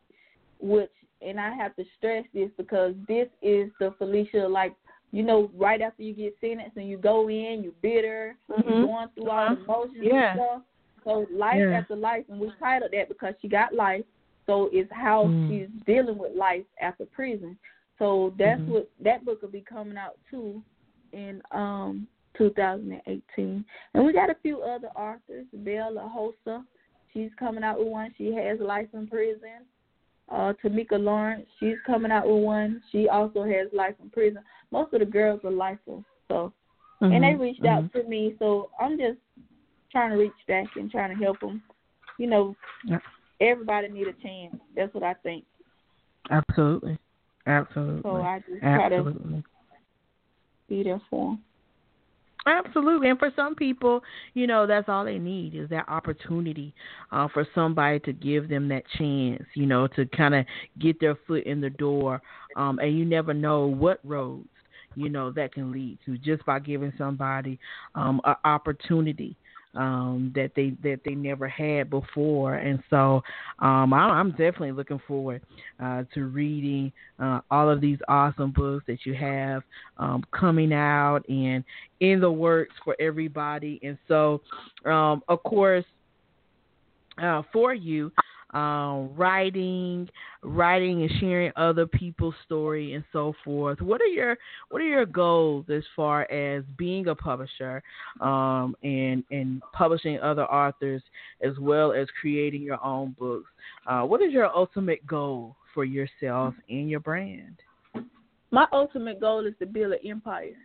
which, 0.61 0.93
and 1.23 1.41
I 1.41 1.55
have 1.55 1.75
to 1.77 1.85
stress 1.97 2.25
this 2.33 2.51
because 2.57 2.95
this 3.09 3.29
is 3.43 3.71
the 3.81 3.93
Felicia 3.99 4.47
like 4.47 4.75
you 5.13 5.23
know, 5.23 5.51
right 5.55 5.81
after 5.81 6.03
you 6.03 6.15
get 6.15 6.37
sentenced 6.41 6.77
and 6.77 6.89
you 6.89 6.97
go 6.97 7.29
in, 7.29 7.63
you're 7.63 7.73
bitter, 7.83 8.37
Mhm. 8.49 8.65
you're 8.65 8.87
going 8.87 9.09
through 9.11 9.29
all 9.31 9.47
the 9.47 9.61
Uh-huh. 9.61 9.65
emotions 9.65 10.05
Yeah. 10.05 10.33
and 10.33 10.41
stuff. 10.41 10.63
So 11.05 11.27
life 11.33 11.59
Yeah. 11.59 11.79
after 11.79 11.97
life, 11.97 12.25
and 12.29 12.41
we 12.41 12.51
titled 12.59 12.93
that 12.93 13.09
because 13.09 13.35
she 13.41 13.49
got 13.49 13.75
life. 13.75 14.05
So 14.47 14.69
it's 14.73 14.91
how 14.93 15.29
Mm. 15.29 15.49
she's 15.49 15.69
dealing 15.85 16.19
with 16.19 16.35
life 16.35 16.65
after 16.81 17.07
prison. 17.07 17.59
So 17.99 18.31
that's 18.37 18.61
Mhm. 18.63 18.69
what 18.69 18.91
that 19.01 19.25
book 19.25 19.43
will 19.43 19.51
be 19.51 19.63
coming 19.63 19.97
out 19.99 20.19
too 20.31 20.63
in 21.13 21.43
um 21.51 22.07
2018. 22.35 23.65
And 23.95 24.05
we 24.05 24.13
got 24.13 24.31
a 24.31 24.35
few 24.37 24.63
other 24.63 24.89
authors. 24.97 25.47
Bella 25.53 26.03
Hosa, 26.09 26.65
she's 27.13 27.35
coming 27.35 27.65
out 27.65 27.79
with 27.79 27.89
one. 27.89 28.13
She 28.17 28.33
has 28.35 28.61
life 28.61 28.89
in 28.95 29.07
prison. 29.07 29.67
Uh, 30.31 30.53
Tamika 30.63 30.93
Lawrence, 30.93 31.47
she's 31.59 31.77
coming 31.85 32.13
out 32.13 32.27
with 32.29 32.45
one. 32.45 32.81
She 32.93 33.09
also 33.09 33.43
has 33.43 33.67
life 33.73 33.95
in 34.01 34.11
prison. 34.11 34.43
Most 34.71 34.93
of 34.93 35.01
the 35.01 35.07
girls 35.07 35.41
are 35.45 35.51
lifers, 35.51 36.05
so 36.29 36.53
and 37.03 37.25
they 37.25 37.33
Mhm. 37.33 37.41
reached 37.41 37.65
out 37.65 37.83
Mhm. 37.85 37.93
to 37.93 38.03
me. 38.05 38.37
So 38.39 38.71
I'm 38.79 38.97
just 38.97 39.19
trying 39.91 40.11
to 40.11 40.17
reach 40.17 40.33
back 40.47 40.77
and 40.77 40.91
trying 40.91 41.17
to 41.17 41.25
help 41.25 41.41
them. 41.41 41.63
You 42.19 42.29
know, 42.29 42.57
everybody 43.41 43.89
need 43.89 44.07
a 44.07 44.13
chance. 44.13 44.55
That's 44.75 44.93
what 44.95 45.03
I 45.03 45.15
think. 45.15 45.45
Absolutely. 46.31 46.99
Absolutely. 47.47 48.03
So 48.03 48.23
I 48.23 48.39
just 48.41 48.61
try 48.61 48.89
to 48.91 49.43
be 50.69 50.83
there 50.85 51.01
for 51.11 51.31
them. 51.33 51.45
Absolutely. 52.47 53.11
And 53.11 53.19
for 53.19 53.31
some 53.37 53.55
people, 53.55 54.03
you 54.35 54.47
know, 54.47 54.67
that's 54.67 54.89
all 54.89 55.05
they 55.05 55.19
need 55.19 55.55
is 55.55 55.69
that 55.71 55.89
opportunity 55.89 56.75
uh, 57.13 57.29
for 57.33 57.47
somebody 57.55 58.01
to 58.01 58.13
give 58.13 58.49
them 58.49 58.69
that 58.69 58.85
chance, 58.97 59.43
you 59.55 59.67
know, 59.67 59.87
to 59.89 60.07
kind 60.07 60.35
of 60.35 60.47
get 60.79 60.99
their 61.01 61.17
foot 61.27 61.45
in 61.45 61.61
the 61.61 61.71
door. 61.71 62.23
Um, 62.57 62.79
and 62.79 62.97
you 62.97 63.05
never 63.05 63.35
know 63.35 63.67
what 63.67 64.01
roads, 64.05 64.49
you 64.95 65.09
know, 65.11 65.31
that 65.33 65.53
can 65.53 65.71
lead 65.71 65.99
to 66.07 66.17
just 66.19 66.45
by 66.47 66.59
giving 66.59 66.93
somebody 66.97 67.59
um, 67.95 68.21
an 68.25 68.37
opportunity 68.45 69.37
um, 69.75 70.33
that 70.35 70.51
they 70.57 70.73
that 70.83 71.01
they 71.05 71.15
never 71.15 71.49
had 71.49 71.91
before. 71.91 72.55
And 72.57 72.83
so 72.91 73.23
um, 73.61 73.93
I, 73.93 73.99
I'm 73.99 74.31
definitely 74.31 74.73
looking 74.73 75.01
forward 75.07 75.43
uh, 75.83 76.05
to 76.15 76.25
reading 76.25 76.93
uh, 77.19 77.41
all 77.51 77.71
of 77.71 77.81
these 77.81 77.99
awesome 78.09 78.51
books 78.51 78.85
that 78.87 79.05
you 79.05 79.15
have 79.15 79.63
um, 79.99 80.25
coming 80.33 80.73
out 80.73 81.21
and 81.29 81.65
in 82.01 82.21
the 82.21 82.31
works 82.31 82.75
for 82.85 82.97
everybody. 83.01 83.79
And 83.83 83.97
so, 84.09 84.41
um, 84.85 85.23
of 85.29 85.43
course, 85.43 85.85
uh, 87.23 87.43
for 87.53 87.75
you, 87.75 88.11
um, 88.55 89.15
writing, 89.15 90.09
writing 90.43 91.03
and 91.03 91.11
sharing 91.21 91.53
other 91.57 91.87
people's 91.87 92.35
story 92.45 92.95
and 92.95 93.05
so 93.13 93.35
forth. 93.45 93.81
What 93.81 94.01
are 94.01 94.07
your 94.07 94.37
What 94.71 94.83
are 94.83 94.87
your 94.87 95.07
goals 95.07 95.67
as 95.69 95.83
far 95.95 96.31
as 96.31 96.65
being 96.77 97.09
a 97.09 97.15
publisher 97.15 97.83
um, 98.21 98.77
and 98.83 99.25
and 99.31 99.63
publishing 99.73 100.19
other 100.21 100.45
authors 100.45 101.03
as 101.43 101.59
well 101.59 101.93
as 101.93 102.07
creating 102.21 102.63
your 102.63 102.83
own 102.85 103.15
books? 103.19 103.51
Uh, 103.87 104.03
what 104.03 104.23
is 104.23 104.33
your 104.33 104.55
ultimate 104.55 105.07
goal 105.07 105.57
for 105.75 105.85
yourself 105.85 106.55
and 106.69 106.91
your 106.91 107.01
brand? 107.01 107.57
My 108.51 108.67
ultimate 108.73 109.21
goal 109.21 109.47
is 109.47 109.55
to 109.61 109.67
build 109.67 109.93
an 109.93 110.01
empire 110.05 110.57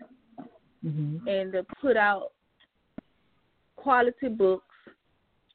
Mm-hmm. 0.86 1.28
and 1.28 1.52
to 1.54 1.66
put 1.82 1.98
out 1.98 2.32
quality 3.76 4.28
books. 4.28 4.75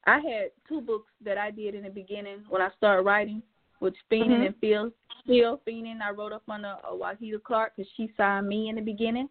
I 0.07 0.19
had 0.19 0.51
two 0.69 0.81
books 0.81 1.13
that 1.25 1.39
I 1.39 1.51
did 1.51 1.75
in 1.75 1.83
the 1.85 1.91
beginning 1.91 2.45
when 2.49 2.63
I 2.63 2.71
started 2.77 3.03
writing, 3.03 3.43
which 3.81 3.97
Feenin' 4.11 4.41
Mhm. 4.41 4.47
and 4.47 4.57
Phil. 4.57 4.93
Still 5.25 5.59
Feenin', 5.67 6.01
I 6.03 6.11
wrote 6.11 6.33
up 6.33 6.43
under 6.49 6.77
uh, 6.85 6.93
Wahida 6.93 7.43
Clark 7.43 7.75
because 7.77 7.91
she 7.97 8.13
signed 8.17 8.49
me 8.49 8.69
in 8.69 8.77
the 8.77 8.81
beginning. 8.81 9.29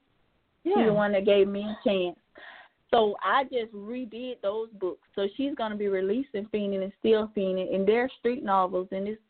Yeah. 0.63 0.75
She's 0.75 0.85
the 0.85 0.93
one 0.93 1.11
that 1.13 1.25
gave 1.25 1.47
me 1.47 1.63
a 1.63 1.77
chance. 1.83 2.17
So 2.91 3.15
I 3.23 3.43
just 3.45 3.71
redid 3.73 4.41
those 4.41 4.69
books. 4.79 5.07
So 5.15 5.27
she's 5.35 5.55
gonna 5.55 5.75
be 5.75 5.87
releasing 5.87 6.45
Feenin' 6.47 6.83
and 6.83 6.93
Still 6.99 7.27
Feenin', 7.35 7.73
and 7.73 7.87
they're 7.87 8.09
street 8.19 8.43
novels, 8.43 8.87
and 8.91 9.07
it's 9.07 9.21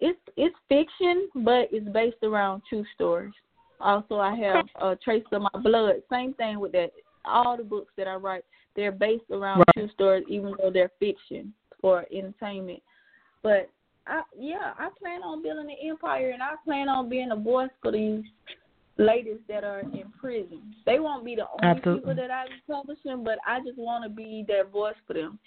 it's 0.00 0.20
it's 0.36 0.56
fiction, 0.68 1.28
but 1.34 1.68
it's 1.72 1.88
based 1.90 2.22
around 2.22 2.62
true 2.68 2.84
stories. 2.94 3.34
Also, 3.80 4.18
I 4.18 4.34
have 4.34 4.66
uh, 4.80 4.94
Trace 5.02 5.24
of 5.32 5.42
My 5.42 5.60
Blood. 5.62 6.02
Same 6.10 6.34
thing 6.34 6.58
with 6.58 6.72
that. 6.72 6.92
All 7.24 7.56
the 7.56 7.64
books 7.64 7.92
that 7.96 8.08
I 8.08 8.14
write, 8.14 8.44
they're 8.76 8.92
based 8.92 9.30
around 9.30 9.58
Right. 9.58 9.74
true 9.74 9.88
stories, 9.94 10.24
even 10.28 10.54
though 10.58 10.70
they're 10.70 10.90
fiction 10.98 11.52
for 11.80 12.06
entertainment. 12.12 12.82
But 13.42 13.70
I, 14.06 14.22
yeah, 14.36 14.74
I 14.78 14.88
plan 14.98 15.22
on 15.22 15.42
building 15.42 15.70
an 15.70 15.88
empire, 15.88 16.30
and 16.30 16.42
I 16.42 16.54
plan 16.64 16.88
on 16.88 17.08
being 17.08 17.30
a 17.30 17.36
voice 17.36 17.70
for 17.82 17.92
these 17.92 18.24
ladies 18.98 19.38
that 19.48 19.64
are 19.64 19.80
in 19.80 20.04
prison. 20.18 20.74
They 20.84 20.98
won't 20.98 21.24
be 21.24 21.34
the 21.34 21.46
only 21.62 21.78
Absolutely. 21.78 22.00
people 22.00 22.14
that 22.16 22.30
I 22.30 22.46
be 22.46 22.72
publishing, 22.72 23.24
but 23.24 23.38
I 23.46 23.60
just 23.60 23.78
want 23.78 24.04
to 24.04 24.10
be 24.10 24.44
that 24.48 24.70
voice 24.70 24.96
for 25.06 25.14
them. 25.14 25.38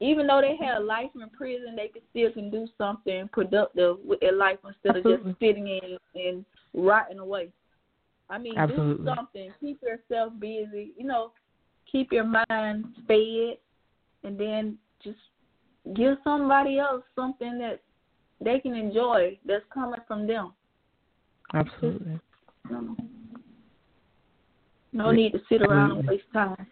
Even 0.00 0.26
though 0.26 0.42
they 0.42 0.56
had 0.56 0.76
a 0.76 0.84
life 0.84 1.10
in 1.14 1.28
prison, 1.30 1.74
they 1.74 1.88
can 1.88 2.02
still 2.10 2.30
can 2.32 2.50
do 2.50 2.68
something 2.76 3.28
productive 3.32 3.96
with 4.04 4.20
their 4.20 4.32
life 4.32 4.58
instead 4.66 4.96
of 4.96 5.04
just 5.04 5.38
sitting 5.40 5.68
in 5.68 5.96
and 6.14 6.44
rotting 6.74 7.18
away. 7.18 7.48
I 8.28 8.38
mean, 8.38 8.58
Absolutely. 8.58 9.04
do 9.04 9.14
something. 9.16 9.52
Keep 9.60 9.80
yourself 9.82 10.32
busy. 10.38 10.92
You 10.98 11.06
know, 11.06 11.32
keep 11.90 12.12
your 12.12 12.24
mind 12.24 12.84
fed, 13.06 13.58
and 14.24 14.38
then 14.38 14.78
just 15.02 15.18
give 15.94 16.16
somebody 16.24 16.78
else 16.78 17.02
something 17.14 17.58
that 17.58 17.80
they 18.40 18.58
can 18.60 18.74
enjoy 18.74 19.38
that's 19.46 19.64
coming 19.72 20.00
from 20.06 20.26
them. 20.26 20.52
Absolutely. 21.54 22.18
No, 22.68 22.96
no 24.92 25.10
need 25.12 25.32
to 25.32 25.40
sit 25.48 25.62
around 25.62 25.98
and 25.98 26.08
waste 26.08 26.24
time. 26.32 26.66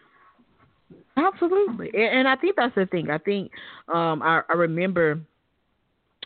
Absolutely, 1.17 1.91
and, 1.95 2.21
and 2.21 2.29
I 2.29 2.37
think 2.37 2.57
that's 2.57 2.75
the 2.75 2.87
thing. 2.87 3.09
I 3.11 3.19
think 3.19 3.53
um, 3.93 4.21
I, 4.23 4.43
I 4.49 4.55
remember 4.55 5.21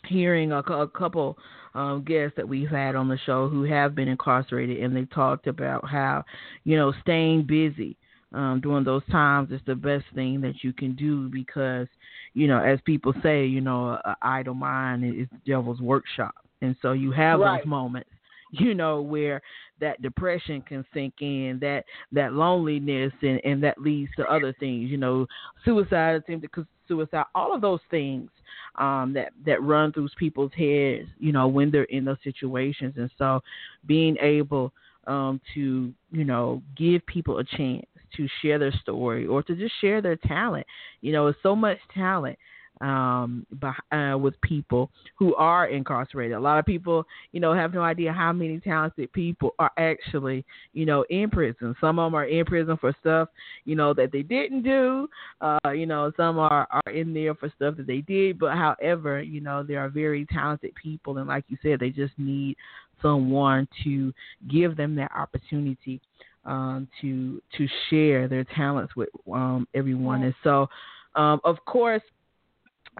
hearing 0.05 0.51
a, 0.51 0.59
a 0.59 0.87
couple 0.87 1.37
um, 1.75 2.03
guests 2.03 2.33
that 2.37 2.47
we've 2.47 2.69
had 2.69 2.95
on 2.95 3.07
the 3.07 3.19
show 3.25 3.47
who 3.47 3.63
have 3.63 3.93
been 3.93 4.07
incarcerated, 4.07 4.83
and 4.83 4.95
they 4.95 5.05
talked 5.05 5.45
about 5.45 5.87
how 5.87 6.23
you 6.63 6.75
know 6.75 6.91
staying 7.03 7.43
busy 7.43 7.95
um, 8.33 8.59
during 8.61 8.83
those 8.83 9.05
times 9.11 9.51
is 9.51 9.61
the 9.65 9.75
best 9.75 10.05
thing 10.13 10.41
that 10.41 10.63
you 10.63 10.73
can 10.73 10.95
do 10.95 11.29
because 11.29 11.87
you 12.33 12.47
know, 12.47 12.59
as 12.63 12.79
people 12.85 13.13
say, 13.23 13.45
you 13.45 13.61
know, 13.61 13.97
an 14.05 14.15
idle 14.21 14.53
mind 14.53 15.03
is 15.03 15.27
the 15.31 15.39
devil's 15.51 15.81
workshop, 15.81 16.35
and 16.61 16.75
so 16.81 16.91
you 16.91 17.11
have 17.11 17.39
Right. 17.39 17.59
those 17.61 17.67
moments 17.67 18.09
you 18.51 18.73
know 18.73 19.01
where 19.01 19.41
that 19.79 20.01
depression 20.01 20.61
can 20.61 20.83
sink 20.93 21.13
in 21.21 21.57
that 21.61 21.83
that 22.11 22.33
loneliness 22.33 23.11
and 23.21 23.39
and 23.45 23.61
that 23.63 23.79
leads 23.79 24.11
to 24.15 24.25
other 24.31 24.53
things 24.59 24.89
you 24.89 24.97
know 24.97 25.25
suicide 25.63 26.15
attempted 26.15 26.51
cus- 26.51 26.65
suicide 26.87 27.25
all 27.35 27.53
of 27.53 27.61
those 27.61 27.79
things 27.91 28.29
um 28.77 29.13
that 29.13 29.31
that 29.45 29.61
run 29.61 29.91
through 29.91 30.07
people's 30.17 30.51
heads 30.57 31.07
you 31.19 31.31
know 31.31 31.47
when 31.47 31.69
they're 31.69 31.83
in 31.85 32.03
those 32.05 32.17
situations 32.23 32.93
and 32.97 33.09
so 33.17 33.39
being 33.85 34.17
able 34.21 34.71
um 35.07 35.39
to 35.53 35.93
you 36.11 36.23
know 36.23 36.61
give 36.75 37.05
people 37.05 37.37
a 37.37 37.43
chance 37.43 37.85
to 38.15 38.27
share 38.41 38.59
their 38.59 38.73
story 38.81 39.25
or 39.25 39.43
to 39.43 39.55
just 39.55 39.73
share 39.81 40.01
their 40.01 40.15
talent 40.15 40.65
you 41.01 41.11
know 41.11 41.27
it's 41.27 41.39
so 41.43 41.55
much 41.55 41.77
talent 41.93 42.37
um, 42.81 43.45
uh, 43.91 44.17
with 44.17 44.39
people 44.41 44.89
who 45.17 45.35
are 45.35 45.67
incarcerated. 45.67 46.37
A 46.37 46.39
lot 46.39 46.59
of 46.59 46.65
people, 46.65 47.05
you 47.31 47.39
know, 47.39 47.53
have 47.53 47.73
no 47.73 47.81
idea 47.81 48.13
how 48.13 48.31
many 48.31 48.59
talented 48.59 49.11
people 49.11 49.53
are 49.59 49.71
actually, 49.77 50.45
you 50.73 50.85
know, 50.85 51.03
in 51.09 51.29
prison. 51.29 51.75
Some 51.81 51.99
of 51.99 52.07
them 52.07 52.15
are 52.15 52.25
in 52.25 52.45
prison 52.45 52.77
for 52.79 52.95
stuff, 53.01 53.29
you 53.65 53.75
know, 53.75 53.93
that 53.93 54.11
they 54.11 54.21
didn't 54.21 54.63
do. 54.63 55.09
Uh, 55.41 55.71
you 55.71 55.85
know, 55.85 56.11
some 56.15 56.39
are 56.39 56.67
are 56.71 56.91
in 56.91 57.13
there 57.13 57.35
for 57.35 57.51
stuff 57.55 57.75
that 57.77 57.87
they 57.87 58.01
did. 58.01 58.39
But 58.39 58.55
however, 58.55 59.21
you 59.21 59.41
know, 59.41 59.63
there 59.63 59.79
are 59.79 59.89
very 59.89 60.25
talented 60.25 60.73
people, 60.75 61.17
and 61.17 61.27
like 61.27 61.45
you 61.49 61.57
said, 61.61 61.79
they 61.79 61.89
just 61.89 62.13
need 62.17 62.55
someone 63.01 63.67
to 63.83 64.13
give 64.49 64.75
them 64.75 64.95
that 64.95 65.11
opportunity 65.15 66.01
um, 66.49 66.87
to 66.99 67.41
to 67.57 67.67
share 67.89 68.27
their 68.27 68.43
talents 68.43 68.95
with 68.95 69.09
um, 69.31 69.67
everyone. 69.73 70.23
And 70.23 70.35
so, 70.43 70.67
um, 71.15 71.39
of 71.43 71.57
course, 71.65 72.01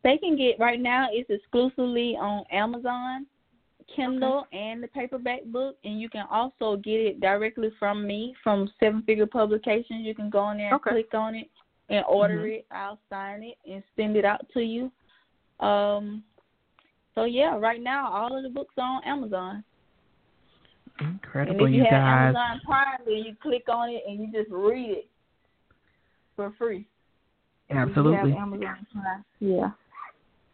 They 0.03 0.17
can 0.17 0.36
get 0.36 0.59
right 0.59 0.79
now. 0.79 1.07
It's 1.11 1.29
exclusively 1.29 2.15
on 2.19 2.43
Amazon, 2.51 3.27
Kindle, 3.95 4.45
okay. 4.47 4.57
and 4.57 4.84
the 4.84 4.88
paperback 4.88 5.45
book, 5.45 5.77
and 5.84 6.01
you 6.01 6.09
can 6.09 6.25
also 6.32 6.77
get 6.77 6.99
it 6.99 7.19
directly 7.19 7.71
from 7.77 8.07
me 8.07 8.36
from 8.43 8.71
Seven 8.79 9.03
Figure 9.03 9.27
Publications. 9.27 10.05
You 10.05 10.15
can 10.15 10.29
go 10.29 10.49
in 10.51 10.57
there 10.57 10.67
and 10.67 10.75
okay. 10.75 10.91
click 10.91 11.13
on 11.13 11.36
it 11.36 11.49
and 11.89 12.03
order 12.07 12.38
mm-hmm. 12.38 12.53
it. 12.53 12.65
I'll 12.71 12.99
sign 13.09 13.43
it 13.43 13.57
and 13.69 13.84
send 13.95 14.15
it 14.15 14.25
out 14.25 14.45
to 14.53 14.61
you. 14.61 14.91
Um. 15.65 16.23
So 17.13 17.25
yeah, 17.25 17.57
right 17.57 17.82
now 17.82 18.09
all 18.09 18.36
of 18.36 18.41
the 18.41 18.49
books 18.49 18.73
are 18.77 18.97
on 18.97 19.03
Amazon. 19.03 19.63
Incredible, 20.99 21.65
and 21.65 21.75
if 21.75 21.77
you, 21.77 21.84
you 21.84 21.84
have 21.84 21.91
guys. 21.91 22.36
Amazon 22.36 22.61
Prime, 22.65 22.99
then 23.05 23.15
you 23.15 23.36
click 23.41 23.63
on 23.67 23.89
it 23.89 24.03
and 24.07 24.19
you 24.19 24.32
just 24.32 24.51
read 24.51 24.89
it 24.89 25.09
for 26.36 26.53
free. 26.57 26.88
Absolutely. 27.69 28.34
Amazon 28.34 28.86
Prime. 28.91 29.25
Yeah. 29.39 29.69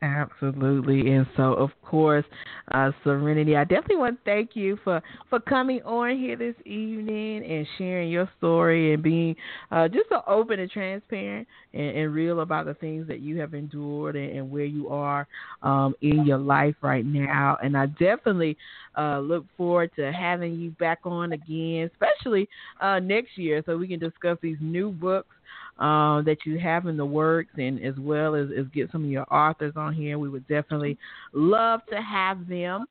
Absolutely, 0.04 1.12
and 1.12 1.26
so 1.36 1.54
of 1.54 1.72
course, 1.84 2.26
uh, 2.72 2.92
Sereniti, 3.04 3.58
I 3.58 3.64
definitely 3.64 3.96
want 3.96 4.24
to 4.24 4.24
thank 4.26 4.56
you 4.56 4.78
for 4.84 5.02
for 5.28 5.40
coming 5.40 5.82
on 5.82 6.16
here 6.16 6.36
this 6.36 6.54
evening 6.66 7.44
and 7.44 7.66
sharing 7.80 8.12
your 8.12 8.30
story 8.38 8.94
and 8.94 9.02
being 9.02 9.36
uh, 9.72 9.88
just 9.88 10.08
so 10.10 10.22
open 10.28 10.60
and 10.60 10.70
transparent 10.70 11.48
and, 11.74 11.98
and, 11.98 12.14
real 12.14 12.42
about 12.42 12.68
the 12.68 12.76
things 12.76 13.08
that 13.08 13.22
you 13.22 13.40
have 13.40 13.56
endured 13.56 14.16
and, 14.16 14.38
and 14.38 14.52
where 14.52 14.66
you 14.66 14.88
are 14.90 15.28
um, 15.64 15.96
in 16.02 16.28
your 16.28 16.38
life 16.38 16.76
right 16.84 17.06
now. 17.06 17.58
And 17.64 17.76
I 17.76 17.88
definitely 17.88 18.56
uh, 18.96 19.18
look 19.18 19.46
forward 19.58 19.90
to 19.96 20.12
having 20.14 20.60
you 20.60 20.70
back 20.72 21.00
on 21.06 21.32
again, 21.32 21.90
especially 21.92 22.48
uh, 22.82 23.00
next 23.00 23.36
year, 23.36 23.64
so 23.66 23.76
we 23.76 23.88
can 23.88 24.00
discuss 24.00 24.38
these 24.44 24.58
new 24.62 24.92
books 24.92 25.34
uh, 25.80 26.22
that 26.24 26.38
you 26.46 26.58
have 26.58 26.88
in 26.88 26.98
the 26.98 27.06
works, 27.06 27.52
and 27.58 27.84
as 27.84 27.94
well 28.00 28.36
as, 28.36 28.48
as 28.58 28.66
get 28.74 28.92
some 28.92 29.04
of 29.04 29.10
your 29.10 29.32
authors 29.34 29.74
on 29.76 29.94
here. 29.94 30.18
We 30.18 30.30
would 30.30 30.48
definitely 30.48 30.98
love 31.34 31.82
to 31.92 32.02
have 32.02 32.48
them. 32.48 32.86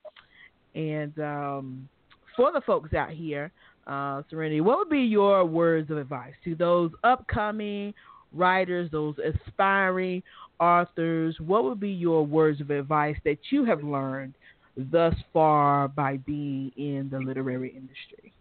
And 0.74 1.18
um, 1.18 1.88
for 2.36 2.52
the 2.52 2.60
folks 2.60 2.94
out 2.94 3.10
here, 3.10 3.50
uh, 3.86 4.22
Sereniti, 4.30 4.60
what 4.60 4.78
would 4.78 4.90
be 4.90 5.00
your 5.00 5.44
words 5.44 5.90
of 5.90 5.98
advice 5.98 6.34
to 6.44 6.54
those 6.54 6.90
upcoming 7.02 7.94
writers, 8.32 8.90
those 8.92 9.14
aspiring 9.18 10.22
authors? 10.60 11.36
What 11.40 11.64
would 11.64 11.80
be 11.80 11.90
your 11.90 12.24
words 12.24 12.60
of 12.60 12.70
advice 12.70 13.16
that 13.24 13.38
you 13.50 13.64
have 13.64 13.82
learned 13.82 14.34
thus 14.76 15.14
far 15.32 15.88
by 15.88 16.18
being 16.18 16.70
in 16.76 17.08
the 17.10 17.18
literary 17.18 17.70
industry? 17.70 18.32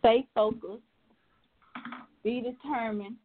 Stay 0.00 0.26
focused 0.34 0.82
be 2.22 2.40
determined. 2.40 3.16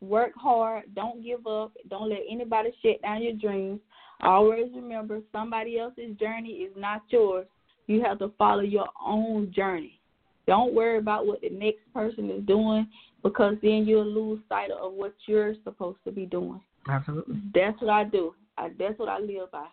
Work 0.00 0.32
hard. 0.36 0.84
Don't 0.94 1.24
give 1.24 1.46
up. 1.46 1.72
Don't 1.88 2.08
let 2.08 2.20
anybody 2.30 2.70
shut 2.82 3.02
down 3.02 3.22
your 3.22 3.32
dreams. 3.34 3.80
Always 4.22 4.66
remember 4.74 5.20
somebody 5.32 5.78
else's 5.78 6.16
journey 6.18 6.50
is 6.50 6.72
not 6.76 7.02
yours. 7.08 7.46
You 7.86 8.02
have 8.02 8.18
to 8.18 8.32
follow 8.38 8.62
your 8.62 8.88
own 9.04 9.52
journey. 9.54 10.00
Don't 10.46 10.74
worry 10.74 10.98
about 10.98 11.26
what 11.26 11.40
the 11.40 11.50
next 11.50 11.80
person 11.92 12.30
is 12.30 12.44
doing 12.46 12.86
because 13.22 13.56
then 13.62 13.84
you'll 13.86 14.06
lose 14.06 14.40
sight 14.48 14.70
of 14.70 14.92
what 14.92 15.14
you're 15.26 15.54
supposed 15.64 15.98
to 16.04 16.12
be 16.12 16.26
doing. 16.26 16.60
Absolutely. 16.88 17.40
That's 17.54 17.80
what 17.80 17.90
I 17.90 18.04
do. 18.04 18.34
I, 18.56 18.70
that's 18.78 18.98
what 18.98 19.08
I 19.08 19.18
live 19.18 19.50
by. 19.50 19.66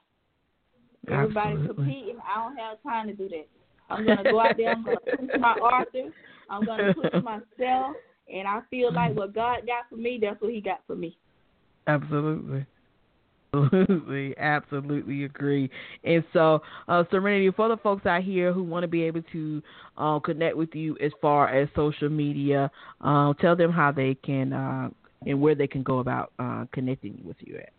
Everybody 1.09 1.51
Absolutely. 1.51 1.75
competing. 1.75 2.17
I 2.27 2.43
don't 2.43 2.57
have 2.57 2.81
time 2.83 3.07
to 3.07 3.13
do 3.13 3.29
that. 3.29 3.47
I'm 3.89 4.05
gonna 4.05 4.23
go 4.23 4.39
out 4.39 4.57
there. 4.57 4.71
I'm 4.71 4.83
gonna 4.83 4.97
push 5.17 5.39
my 5.39 5.53
author. 5.53 6.11
I'm 6.49 6.65
gonna 6.65 6.93
push 6.93 7.13
myself. 7.23 7.95
And 8.33 8.47
I 8.47 8.61
feel 8.71 8.91
like 8.91 9.15
what 9.15 9.35
God 9.35 9.67
got 9.67 9.87
for 9.89 9.97
me, 9.97 10.19
that's 10.21 10.41
what 10.41 10.51
He 10.51 10.61
got 10.61 10.81
for 10.87 10.95
me. 10.95 11.17
Absolutely. 11.87 12.65
Absolutely, 13.53 14.37
absolutely 14.37 15.23
agree. 15.23 15.69
And 16.03 16.23
so, 16.33 16.61
uh, 16.87 17.03
Sereniti, 17.11 17.55
for 17.55 17.69
the 17.69 17.77
folks 17.77 18.05
out 18.05 18.23
here 18.23 18.51
who 18.51 18.63
want 18.63 18.83
to 18.83 18.87
be 18.87 19.03
able 19.03 19.21
to 19.31 19.61
uh, 19.97 20.19
connect 20.19 20.57
with 20.57 20.73
you 20.73 20.97
as 21.01 21.11
far 21.21 21.47
as 21.47 21.69
social 21.75 22.09
media, 22.09 22.69
uh, 23.01 23.33
tell 23.39 23.55
them 23.55 23.71
how 23.71 23.91
they 23.91 24.15
can 24.15 24.51
uh, 24.51 24.89
and 25.25 25.39
where 25.39 25.55
they 25.55 25.67
can 25.67 25.83
go 25.83 25.99
about 25.99 26.33
uh, 26.39 26.65
connecting 26.73 27.19
with 27.23 27.37
you 27.39 27.57
at. 27.57 27.69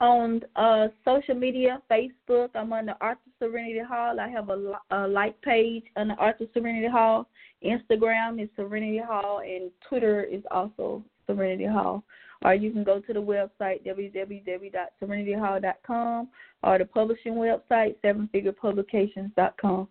On 0.00 0.40
uh, 0.54 0.86
social 1.04 1.34
media, 1.34 1.82
Facebook, 1.90 2.50
I'm 2.54 2.72
on 2.72 2.86
the 2.86 2.96
Arthur 3.00 3.18
Sereniti 3.42 3.84
Hall. 3.84 4.20
I 4.20 4.28
have 4.28 4.48
a, 4.48 4.74
a 4.92 5.08
like 5.08 5.40
page 5.42 5.82
on 5.96 6.06
the 6.08 6.14
Arthur 6.14 6.44
Sereniti 6.56 6.88
Hall. 6.90 7.26
Instagram 7.64 8.40
is 8.40 8.48
Sereniti 8.56 9.04
Hall, 9.04 9.40
and 9.40 9.72
Twitter 9.88 10.22
is 10.22 10.44
also 10.50 11.02
Sereniti 11.28 11.68
Hall. 11.70 12.02
Or 12.42 12.54
you 12.54 12.70
can 12.70 12.84
go 12.84 13.00
to 13.00 13.12
the 13.12 13.20
website 13.20 13.84
www.serenitihall.com 13.84 16.28
or 16.62 16.78
the 16.78 16.84
publishing 16.84 17.34
website 17.34 17.96
sevenfigurepublications.com. 18.04 19.88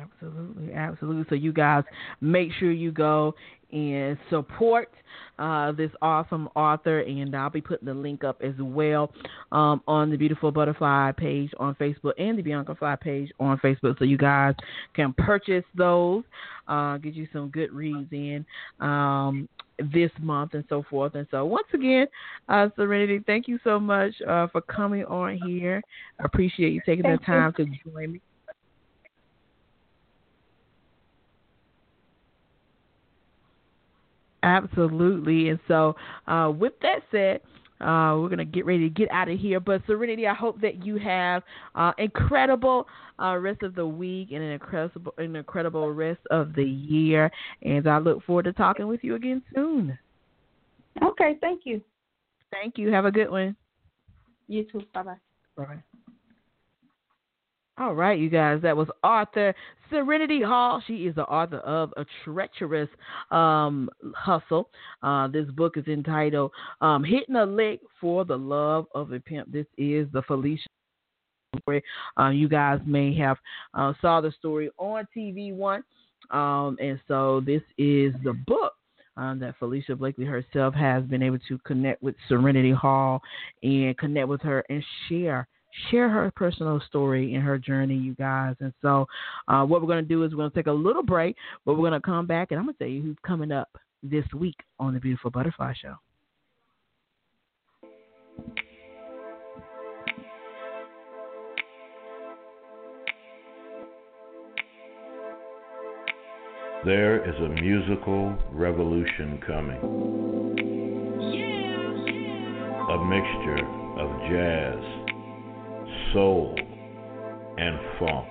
Absolutely, 0.00 0.72
absolutely. 0.72 1.24
So 1.28 1.34
you 1.34 1.52
guys 1.52 1.82
make 2.20 2.52
sure 2.58 2.70
you 2.70 2.92
go 2.92 3.34
and 3.72 4.18
support 4.30 4.90
uh, 5.38 5.72
this 5.72 5.90
awesome 6.00 6.48
author, 6.54 7.00
and 7.00 7.34
I'll 7.34 7.50
be 7.50 7.60
putting 7.60 7.86
the 7.86 7.94
link 7.94 8.24
up 8.24 8.40
as 8.42 8.54
well 8.58 9.10
um, 9.50 9.82
on 9.86 10.10
the 10.10 10.16
Beautiful 10.16 10.52
Butterfly 10.52 11.12
page 11.12 11.50
on 11.58 11.74
Facebook 11.76 12.12
and 12.18 12.38
the 12.38 12.42
Bianca 12.42 12.74
Fly 12.74 12.96
page 12.96 13.30
on 13.40 13.58
Facebook, 13.58 13.98
so 13.98 14.04
you 14.04 14.18
guys 14.18 14.54
can 14.94 15.14
purchase 15.14 15.64
those, 15.74 16.22
uh, 16.68 16.98
get 16.98 17.14
you 17.14 17.26
some 17.32 17.48
good 17.48 17.72
reads 17.72 18.12
in. 18.12 18.44
Um, 18.80 19.48
this 19.92 20.10
month 20.20 20.54
and 20.54 20.64
so 20.68 20.84
forth. 20.88 21.14
And 21.14 21.26
so, 21.30 21.44
once 21.44 21.66
again, 21.74 22.06
uh, 22.48 22.68
Sereniti, 22.78 23.24
thank 23.26 23.48
you 23.48 23.58
so 23.64 23.80
much 23.80 24.12
uh, 24.28 24.46
for 24.48 24.60
coming 24.60 25.04
on 25.06 25.40
here. 25.44 25.82
I 26.20 26.24
appreciate 26.24 26.72
you 26.72 26.80
taking 26.86 27.02
Thank 27.02 27.20
the 27.20 27.26
time 27.26 27.52
to 27.54 27.64
join 27.64 28.12
me. 28.12 28.20
Absolutely. 34.42 35.50
And 35.50 35.58
so, 35.68 35.94
uh, 36.26 36.52
with 36.56 36.72
that 36.82 37.00
said, 37.10 37.40
uh, 37.80 38.16
we're 38.18 38.28
gonna 38.28 38.44
get 38.44 38.64
ready 38.64 38.88
to 38.88 38.94
get 38.94 39.10
out 39.10 39.28
of 39.28 39.38
here. 39.38 39.58
But 39.60 39.84
Sereniti, 39.86 40.28
I 40.28 40.34
hope 40.34 40.60
that 40.60 40.84
you 40.84 40.96
have 40.96 41.42
uh, 41.74 41.92
incredible 41.98 42.86
uh, 43.20 43.36
rest 43.36 43.62
of 43.62 43.74
the 43.74 43.86
week 43.86 44.28
and 44.32 44.42
an 44.42 44.50
incredible, 44.50 45.14
an 45.18 45.36
incredible 45.36 45.92
rest 45.92 46.20
of 46.30 46.54
the 46.54 46.64
year. 46.64 47.30
And 47.62 47.86
I 47.88 47.98
look 47.98 48.24
forward 48.24 48.44
to 48.44 48.52
talking 48.52 48.86
with 48.86 49.02
you 49.02 49.16
again 49.16 49.42
soon. 49.54 49.98
Okay, 51.02 51.38
thank 51.40 51.62
you. 51.64 51.80
Thank 52.50 52.78
you. 52.78 52.92
Have 52.92 53.04
a 53.04 53.10
good 53.10 53.30
one. 53.30 53.56
You 54.46 54.64
too. 54.64 54.82
Bye 54.92 55.02
bye. 55.02 55.16
Bye. 55.56 55.82
All 57.78 57.94
right, 57.94 58.18
you 58.18 58.28
guys, 58.28 58.60
that 58.62 58.76
was 58.76 58.88
author 59.02 59.54
Sereniti 59.90 60.44
Hall. 60.44 60.82
She 60.86 61.06
is 61.06 61.14
the 61.14 61.24
author 61.24 61.58
of 61.58 61.90
A 61.96 62.04
Treacherous 62.22 62.88
um, 63.30 63.88
Hustle. 64.14 64.68
Uh, 65.02 65.28
this 65.28 65.46
book 65.52 65.78
is 65.78 65.86
entitled 65.86 66.52
um, 66.82 67.02
Hitting 67.02 67.36
a 67.36 67.46
Lick 67.46 67.80
for 67.98 68.26
the 68.26 68.36
Love 68.36 68.86
of 68.94 69.12
a 69.12 69.20
Pimp. 69.20 69.50
This 69.50 69.64
is 69.78 70.06
the 70.12 70.20
Felicia 70.26 70.66
story. 71.62 71.82
Uh, 72.20 72.28
you 72.28 72.46
guys 72.46 72.78
may 72.84 73.16
have 73.16 73.38
uh, 73.72 73.94
saw 74.02 74.20
the 74.20 74.32
story 74.32 74.70
on 74.76 75.08
TV 75.16 75.54
One. 75.54 75.82
Um, 76.30 76.76
and 76.78 77.00
so 77.08 77.40
this 77.40 77.62
is 77.78 78.12
the 78.22 78.34
book 78.46 78.74
um, 79.16 79.38
that 79.40 79.54
Felicia 79.58 79.96
Blakely 79.96 80.26
herself 80.26 80.74
has 80.74 81.04
been 81.04 81.22
able 81.22 81.38
to 81.48 81.58
connect 81.60 82.02
with 82.02 82.16
Sereniti 82.30 82.74
Hall 82.74 83.22
and 83.62 83.96
connect 83.96 84.28
with 84.28 84.42
her 84.42 84.62
and 84.68 84.84
share 85.08 85.48
share 85.90 86.08
her 86.08 86.30
personal 86.34 86.80
story 86.86 87.34
and 87.34 87.42
her 87.42 87.58
journey, 87.58 87.96
you 87.96 88.14
guys. 88.14 88.54
And 88.60 88.72
so, 88.82 89.06
uh, 89.48 89.64
what 89.64 89.80
we're 89.80 89.88
going 89.88 90.04
to 90.04 90.08
do 90.08 90.24
is 90.24 90.32
we're 90.32 90.38
going 90.38 90.50
to 90.50 90.56
take 90.56 90.66
a 90.66 90.72
little 90.72 91.02
break, 91.02 91.36
but 91.64 91.74
we're 91.74 91.88
going 91.88 92.00
to 92.00 92.00
come 92.00 92.26
back 92.26 92.50
and 92.50 92.58
I'm 92.58 92.66
going 92.66 92.74
to 92.74 92.84
tell 92.84 92.92
you 92.92 93.02
who's 93.02 93.16
coming 93.26 93.52
up 93.52 93.68
this 94.02 94.24
week 94.34 94.56
on 94.78 94.94
the 94.94 95.00
Beautiful 95.00 95.30
Butterfly 95.30 95.74
Show. 95.80 95.96
There 106.84 107.22
is 107.28 107.36
a 107.36 107.48
musical 107.62 108.36
revolution 108.50 109.40
coming. 109.46 109.78
A 112.90 113.04
mixture 113.04 113.64
of 114.00 114.10
jazz, 114.28 115.11
soul, 116.12 116.54
and 117.58 117.78
funk. 117.98 118.26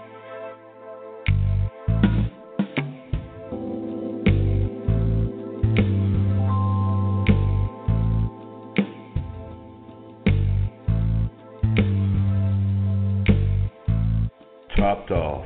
Topped 14.78 15.12
off 15.12 15.46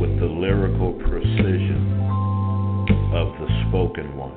with 0.00 0.18
the 0.18 0.26
lyrical 0.26 0.92
precision 0.94 1.98
of 3.14 3.32
the 3.38 3.64
spoken 3.68 4.16
one, 4.16 4.36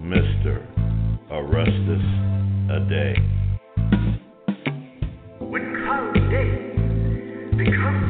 Mr. 0.00 0.66
Arestus 1.30 2.04
Ade. 2.70 3.39
Days 7.70 8.09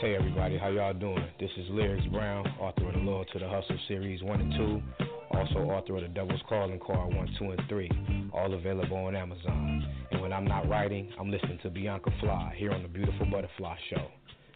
Hey 0.00 0.16
everybody, 0.16 0.56
how 0.56 0.68
y'all 0.68 0.94
doing? 0.94 1.22
This 1.38 1.50
is 1.58 1.66
Lyrics 1.68 2.06
Brown, 2.06 2.46
author 2.58 2.88
of 2.88 2.94
the 2.94 3.00
Loyal 3.00 3.26
to 3.34 3.38
the 3.38 3.46
Hustle 3.46 3.76
series 3.86 4.22
1 4.22 4.40
and 4.40 4.50
2, 4.98 5.06
also 5.36 5.58
author 5.58 5.96
of 5.96 6.02
the 6.02 6.08
Devil's 6.08 6.40
Calling 6.48 6.80
Card 6.80 7.14
1, 7.14 7.36
2, 7.38 7.44
and 7.50 7.60
3, 7.68 8.30
all 8.32 8.54
available 8.54 8.96
on 8.96 9.14
Amazon. 9.14 9.86
And 10.10 10.22
when 10.22 10.32
I'm 10.32 10.46
not 10.46 10.66
writing, 10.70 11.12
I'm 11.20 11.30
listening 11.30 11.58
to 11.64 11.68
Bianca 11.68 12.10
Fly 12.18 12.54
here 12.56 12.72
on 12.72 12.80
the 12.80 12.88
Beautiful 12.88 13.26
Butterfly 13.26 13.76
Show. 13.90 14.06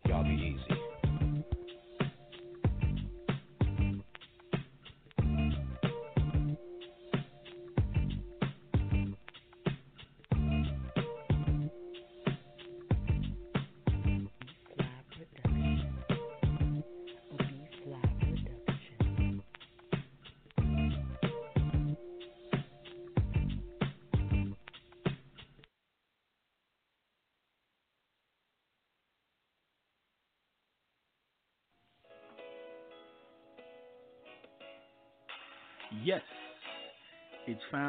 Y'all 0.06 0.24
be 0.24 0.30
easy. 0.30 0.83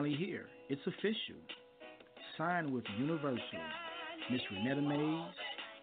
Finally 0.06 0.24
here. 0.24 0.46
It's 0.70 0.82
official. 0.86 1.42
Signed 2.38 2.72
with 2.72 2.84
Universal. 3.00 3.42
Miss 4.32 4.42
Renetta 4.54 4.86
Mays 4.86 5.34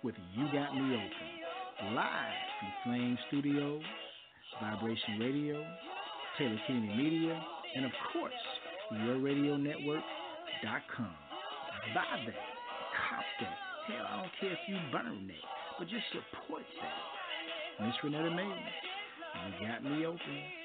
with 0.02 0.14
You 0.36 0.44
Got 0.52 0.74
Me 0.74 0.94
Open. 0.94 1.90
Live 1.94 2.32
from 2.60 2.72
Flame 2.84 3.18
Studios, 3.28 3.82
Vibration 4.60 5.18
Radio, 5.18 5.64
Taylor 6.38 6.60
Kennedy 6.66 6.94
Media, 6.96 7.42
and 7.76 7.84
of 7.84 7.92
course, 8.12 8.32
YourRadioNetwork.com. 8.92 11.14
Buy 11.94 12.24
that. 12.26 12.34
Cop 13.08 13.24
that. 13.40 13.56
Hell, 13.88 14.06
I 14.08 14.10
don't 14.20 14.32
care 14.40 14.52
if 14.52 14.58
you 14.68 14.76
burn 14.92 15.26
that, 15.26 15.44
but 15.78 15.88
just 15.88 16.04
support 16.12 16.62
that. 16.80 16.98
Miss 17.86 17.96
Renetta 18.04 18.32
Mays, 18.34 18.72
You 19.60 19.66
Got 19.66 19.82
Me 19.84 20.06
Open. 20.06 20.61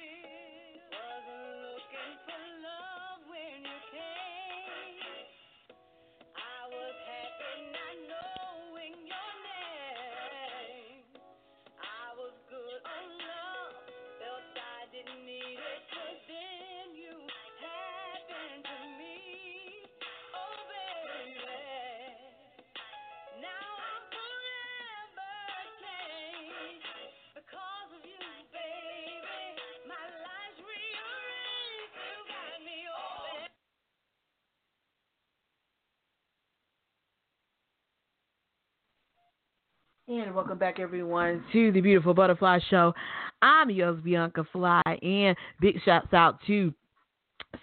And 40.09 40.33
welcome 40.33 40.57
back, 40.57 40.79
everyone, 40.79 41.43
to 41.51 41.69
the 41.73 41.81
Beautiful 41.81 42.13
Butterfly 42.13 42.59
Show. 42.69 42.93
I'm 43.41 43.69
yours, 43.69 43.99
Bianca 44.01 44.47
Fly, 44.53 44.81
and 45.01 45.35
big 45.59 45.81
shouts 45.83 46.13
out 46.13 46.39
to 46.47 46.73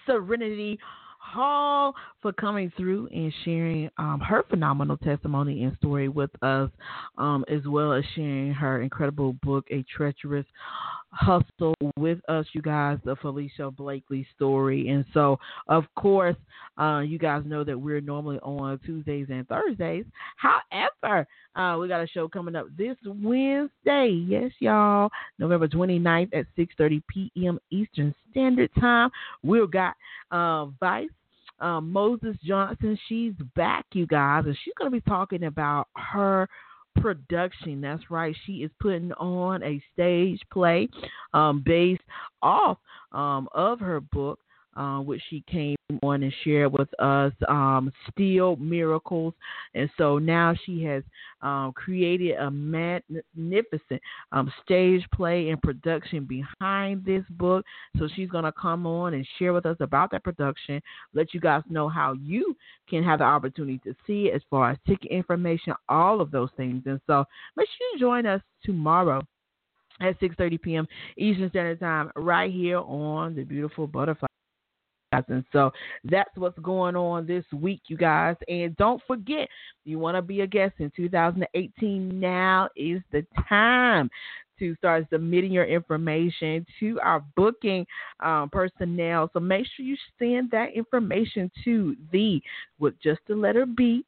Sereniti 0.07 0.76
Hall 1.18 1.95
for 2.20 2.34
coming 2.34 2.70
through 2.76 3.09
and 3.14 3.32
sharing 3.47 3.88
um, 3.97 4.20
her 4.20 4.45
phenomenal 4.51 4.99
testimony 4.99 5.64
and 5.64 5.74
story 5.78 6.11
with 6.11 6.28
us, 6.42 6.68
um, 7.16 7.47
as 7.49 7.62
well 7.66 7.95
as 7.95 8.05
sharing 8.14 8.53
her 8.53 8.82
incredible 8.82 9.32
book, 9.42 9.64
A 9.70 9.82
Treacherous 9.84 10.45
Hustle, 11.15 11.75
with 11.97 12.19
us, 12.29 12.47
you 12.53 12.62
guys, 12.62 12.99
the 13.05 13.17
Felicia 13.17 13.71
Blakely 13.71 14.27
story. 14.35 14.89
And 14.89 15.05
so, 15.15 15.39
of 15.69 15.85
course, 15.97 16.37
uh, 16.79 17.01
you 17.01 17.19
guys 17.19 17.43
know 17.47 17.65
that 17.65 17.79
we're 17.79 18.01
normally 18.01 18.39
on 18.39 18.79
Tuesdays 18.85 19.29
and 19.31 19.47
Thursdays. 19.49 20.05
However, 20.37 21.27
uh, 21.55 21.79
we 21.79 21.89
got 21.89 22.03
a 22.03 22.07
show 22.09 22.29
coming 22.29 22.57
up 22.57 22.67
this 22.77 22.97
Wednesday. 23.07 24.25
Yes, 24.27 24.51
y'all. 24.59 25.09
November 25.39 25.69
29th 25.69 26.35
at 26.35 26.47
6.30 26.59 27.03
p.m. 27.09 27.59
Eastern 27.71 28.15
Standard 28.31 28.71
Time. 28.81 29.11
We've 29.43 29.71
got 29.71 29.95
uh, 30.31 30.67
Vice 30.81 31.09
um, 31.61 31.93
Moses 31.93 32.37
Johnson. 32.45 32.99
She's 33.09 33.33
back, 33.55 33.87
you 33.93 34.07
guys, 34.07 34.45
and 34.47 34.57
she's 34.65 34.75
going 34.79 34.91
to 34.91 34.97
be 34.97 35.09
talking 35.09 35.45
about 35.45 35.89
her 35.95 36.49
production. 36.97 37.80
That's 37.80 38.11
right. 38.11 38.34
She 38.47 38.62
is 38.64 38.70
putting 38.80 39.12
on 39.14 39.62
a 39.62 39.82
stage 39.92 40.40
play 40.53 40.88
um, 41.32 41.62
based 41.64 42.03
off 42.42 42.78
um, 43.12 43.49
of 43.53 43.80
her 43.80 44.01
book, 44.01 44.38
uh, 44.77 44.99
which 44.99 45.22
she 45.31 45.43
came 45.51 45.77
on 46.03 46.22
and 46.22 46.33
shared 46.43 46.72
with 46.72 46.89
us, 47.01 47.33
um, 47.49 47.93
Still 48.11 48.57
Miracles. 48.57 49.35
And 49.75 49.91
so 49.99 50.18
now 50.18 50.55
she 50.64 50.83
has 50.85 51.03
um, 51.43 51.72
created 51.75 52.37
a 52.37 52.51
magnificent 52.51 54.01
um, 54.33 54.53
stage 54.64 55.05
play 55.14 55.51
and 55.51 55.61
production 55.61 56.25
behind 56.25 57.05
this 57.05 57.25
book. 57.31 57.64
So 57.99 58.09
she's 58.14 58.31
going 58.31 58.45
to 58.45 58.53
come 58.53 58.87
on 58.87 59.14
and 59.14 59.27
share 59.39 59.53
with 59.53 59.66
us 59.66 59.77
about 59.81 60.11
that 60.12 60.25
production, 60.25 60.81
let 61.12 61.35
you 61.35 61.41
guys 61.41 61.62
know 61.68 61.89
how 61.89 62.14
you 62.14 62.57
can 62.89 63.03
have 63.05 63.18
the 63.18 63.25
opportunity 63.25 63.79
to 63.85 63.95
see 64.07 64.29
it 64.29 64.35
as 64.35 64.43
far 64.51 64.70
as 64.70 64.79
ticket 64.87 65.11
information, 65.11 65.75
all 65.89 66.20
of 66.20 66.31
those 66.31 66.51
things. 66.57 66.83
And 66.87 67.01
so 67.07 67.25
make 67.57 67.68
sure 67.68 67.87
you 67.93 68.01
join 68.01 68.27
us 68.27 68.41
tomorrow 68.64 69.20
at 70.01 70.18
6:30 70.20 70.61
p.m. 70.61 70.89
Eastern 71.16 71.51
Standard 71.51 71.81
Time 71.81 72.11
right 72.16 72.53
here 72.53 72.79
on 72.79 73.35
the 73.35 73.45
beautiful 73.45 73.87
butterfly 73.87 74.27
and 75.29 75.45
so 75.53 75.71
that's 76.05 76.31
what's 76.37 76.59
going 76.59 76.97
on 76.97 77.27
this 77.27 77.45
week, 77.53 77.83
you 77.87 77.97
guys. 77.97 78.37
And 78.49 78.77
don't 78.77 79.03
forget, 79.07 79.49
you 79.85 79.99
want 79.99 80.17
to 80.17 80.23
be 80.23 80.41
a 80.41 80.47
guest 80.47 80.75
in 80.79 80.91
2018, 80.97 82.21
now 82.21 82.69
is 82.77 83.01
the 83.12 83.27
time 83.49 84.11
to 84.59 84.75
start 84.77 85.07
submitting 85.11 85.53
your 85.53 85.65
information 85.65 86.65
to 86.81 86.99
our 87.03 87.25
booking 87.37 87.87
um, 88.21 88.49
personnel. 88.51 89.29
So 89.33 89.41
make 89.41 89.67
sure 89.75 89.85
you 89.85 89.97
send 90.19 90.51
that 90.53 90.73
information 90.75 91.51
to 91.65 91.97
the 92.12 92.41
with 92.79 92.95
just 93.03 93.21
the 93.29 93.35
letter 93.35 93.67
B 93.67 94.05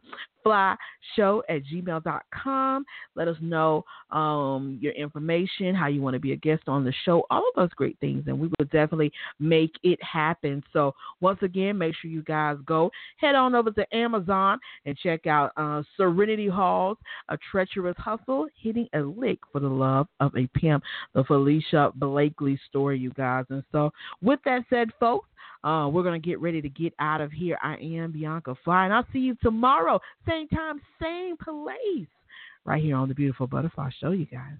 fly 0.47 0.77
show 1.17 1.43
at 1.49 1.63
gmail.com. 1.65 2.85
Let 3.17 3.27
us 3.27 3.37
know 3.41 3.85
um, 4.11 4.79
your 4.81 4.93
information, 4.93 5.75
how 5.75 5.89
you 5.89 6.01
want 6.01 6.15
to 6.15 6.21
be 6.21 6.33
a 6.33 6.37
guest 6.37 6.63
on 6.69 6.85
the 6.85 6.95
show, 7.05 7.25
all 7.31 7.39
of 7.41 7.55
those 7.57 7.75
great 7.75 7.99
things, 7.99 8.25
and 8.29 8.39
we 8.39 8.47
will 8.47 8.67
definitely 8.67 9.13
make 9.41 9.73
it 9.83 9.99
happen. 10.03 10.63
So, 10.73 10.95
once 11.21 11.41
again, 11.43 11.77
make 11.77 11.95
sure 11.97 12.11
you 12.11 12.23
guys 12.23 12.57
go 12.65 12.91
head 13.17 13.35
on 13.35 13.57
over 13.57 13.73
to 13.73 13.97
Amazon 13.97 14.59
and 14.85 14.97
check 14.97 15.27
out 15.27 15.51
uh, 15.57 15.83
Sereniti 15.99 16.49
Hall's 16.49 16.99
A 17.29 17.37
Treacherous 17.51 17.97
Hustle, 17.99 18.47
Hitting 18.61 18.89
a 18.95 19.01
Lick 19.01 19.41
for 19.51 19.61
the 19.61 19.69
Love 19.69 20.07
of 20.21 20.33
a 20.37 20.47
Pimp, 20.55 20.85
the 21.15 21.25
Felicia 21.25 21.91
Blakely 21.97 22.59
story, 22.69 22.99
you 22.99 23.11
guys. 23.11 23.47
And 23.51 23.65
so, 23.73 23.91
with 24.23 24.39
that 24.45 24.63
said, 24.71 24.91
folks, 25.01 25.29
uh, 25.65 25.89
we're 25.89 26.03
going 26.03 26.21
to 26.21 26.27
get 26.27 26.41
ready 26.41 26.61
to 26.63 26.69
get 26.69 26.93
out 26.99 27.21
of 27.21 27.33
here. 27.33 27.59
I 27.63 27.77
am 27.77 28.13
Bianca 28.13 28.55
Fly, 28.65 28.85
and 28.85 28.95
I'll 28.95 29.07
see 29.13 29.21
you 29.21 29.37
tomorrow, 29.43 30.01
same 30.29 30.49
time, 30.49 30.81
same 31.01 31.37
place, 31.37 32.09
right 32.65 32.83
here 32.83 32.97
on 32.97 33.09
the 33.09 33.15
Beautiful 33.15 33.47
Butterfly 33.47 33.91
Show, 34.01 34.11
you 34.13 34.27
guys. 34.27 34.57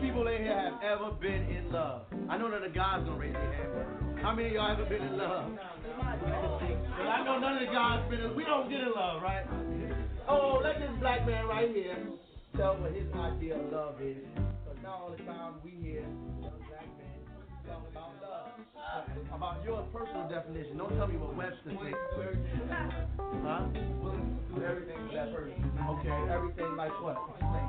People 0.00 0.26
in 0.28 0.42
here 0.42 0.54
have 0.54 0.82
ever 0.82 1.10
been 1.20 1.42
in 1.50 1.72
love? 1.72 2.02
I 2.28 2.38
know 2.38 2.50
that 2.50 2.62
the 2.62 2.68
guys 2.68 3.04
don't 3.04 3.18
raise 3.18 3.32
their 3.32 3.52
hand. 3.52 4.18
How 4.22 4.34
many 4.34 4.48
of 4.48 4.54
y'all 4.54 4.72
ever 4.72 4.84
been 4.84 5.02
in 5.02 5.18
love? 5.18 5.50
Well, 5.52 7.08
I 7.08 7.24
know 7.24 7.38
none 7.38 7.62
of 7.62 7.68
the 7.68 7.72
guys 7.72 8.08
been 8.10 8.20
in. 8.20 8.36
We 8.36 8.44
don't 8.44 8.68
get 8.70 8.80
in 8.80 8.92
love, 8.94 9.22
right? 9.22 9.44
Oh, 10.28 10.60
let 10.62 10.78
this 10.78 10.90
black 11.00 11.26
man 11.26 11.46
right 11.46 11.70
here 11.74 11.96
tell 12.56 12.76
what 12.76 12.92
his 12.92 13.06
idea 13.14 13.58
of 13.58 13.72
love 13.72 14.00
is. 14.02 14.16
Because 14.34 14.82
now 14.82 15.02
all 15.02 15.14
the 15.16 15.22
time 15.24 15.54
we 15.64 15.70
hear 15.82 16.04
about 19.34 19.62
your 19.64 19.82
personal 19.94 20.28
definition. 20.28 20.76
Don't 20.76 20.94
tell 20.96 21.06
me 21.06 21.16
what 21.16 21.36
Webster 21.36 21.70
thinks. 21.70 21.98
Huh? 23.44 23.70
Do 23.70 24.64
everything 24.64 24.98
for 25.06 25.14
that 25.14 25.30
person. 25.34 25.54
Okay, 26.00 26.18
everything 26.32 26.76
like 26.76 26.90
what? 27.02 27.16
Explain. 27.38 27.68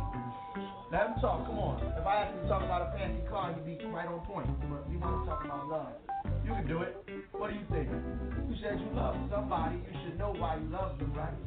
Let 0.91 1.13
him 1.13 1.21
talk. 1.21 1.45
Come 1.45 1.59
on. 1.59 1.77
If 1.93 2.05
I 2.05 2.25
ask 2.25 2.33
him 2.33 2.41
to 2.41 2.47
talk 2.49 2.63
about 2.63 2.89
a 2.89 2.97
fancy 2.97 3.21
car, 3.29 3.53
he'd 3.53 3.77
be 3.77 3.85
right 3.93 4.07
on 4.07 4.25
point. 4.25 4.49
But 4.69 4.89
we 4.89 4.97
want 4.97 5.21
to 5.21 5.29
talk 5.29 5.45
about 5.45 5.69
love. 5.69 5.93
You 6.43 6.53
can 6.57 6.67
do 6.67 6.81
it. 6.81 6.97
What 7.31 7.51
do 7.51 7.55
you 7.55 7.65
think? 7.69 7.89
You 8.49 8.55
said 8.63 8.81
you 8.81 8.89
love 8.97 9.15
somebody. 9.29 9.77
You 9.77 9.99
should 10.03 10.17
know 10.17 10.33
why 10.33 10.57
you 10.57 10.65
love 10.73 10.97
them, 10.97 11.13
right? 11.13 11.37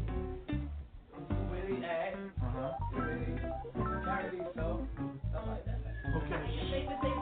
The 0.46 1.34
way 1.50 1.62
they 1.66 1.84
act. 1.84 2.16
Uh 2.38 2.46
huh. 2.54 2.70
The 2.94 3.00
way 3.02 3.18
they 3.18 4.04
carry 4.06 4.38
themselves. 4.38 4.86
Stuff 5.34 5.50
like 5.50 5.66
that. 5.66 5.82
Okay. 6.22 7.21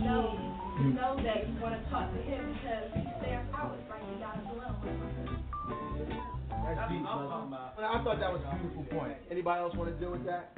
Know, 0.00 0.38
you 0.80 0.92
know, 0.96 1.16
that 1.20 1.48
you 1.48 1.54
want 1.60 1.76
to 1.76 1.82
talk 1.90 2.08
to 2.12 2.20
him 2.22 2.56
because 2.56 2.88
he 2.94 3.02
stands 3.20 3.52
out. 3.52 3.76
It's 3.76 3.90
like 3.90 4.04
he 4.08 4.16
got 4.16 4.38
a 4.38 4.44
glow. 4.48 4.72
That's 6.64 6.80
deep, 6.88 7.02
brother. 7.02 7.84
I 7.84 8.00
thought 8.02 8.18
that 8.20 8.32
was 8.32 8.40
a 8.48 8.56
beautiful 8.56 8.84
point. 8.88 9.16
Anybody 9.30 9.60
else 9.60 9.76
want 9.76 9.92
to 9.92 9.96
deal 10.00 10.12
with 10.12 10.24
that? 10.24 10.56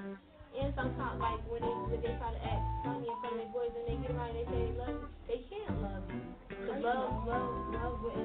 And 0.57 0.73
sometimes, 0.75 1.21
like 1.21 1.43
when 1.51 1.61
they 1.61 1.75
when 1.91 2.01
they 2.01 2.15
try 2.17 2.33
to 2.33 2.41
act 2.41 2.65
funny 2.87 3.09
in 3.11 3.17
front 3.21 3.37
of 3.37 3.45
their 3.45 3.53
boys 3.53 3.73
and 3.77 3.85
they 3.85 3.97
get 4.01 4.17
around 4.17 4.33
and 4.33 4.39
they 4.41 4.47
say 4.49 4.61
they 4.73 4.79
love 4.79 4.97
you, 4.97 5.09
they 5.29 5.41
can't 5.53 5.77
love 5.83 6.05
you. 6.09 6.23
Cause 6.65 6.81
love, 6.81 7.29
love, 7.29 7.51
love 7.77 7.95
wouldn't 8.01 8.25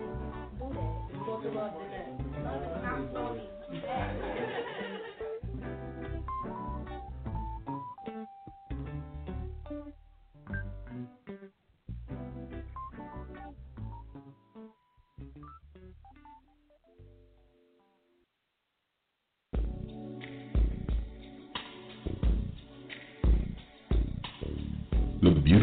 do 0.55 0.67
that. 0.71 0.93
It's 1.11 1.25
more 1.27 1.41
to 1.43 1.49
love 1.51 1.73
than 1.75 1.89
that. 1.91 2.07
Love 2.45 2.63
is 2.63 2.79
not 2.85 3.03
phony. 3.11 3.49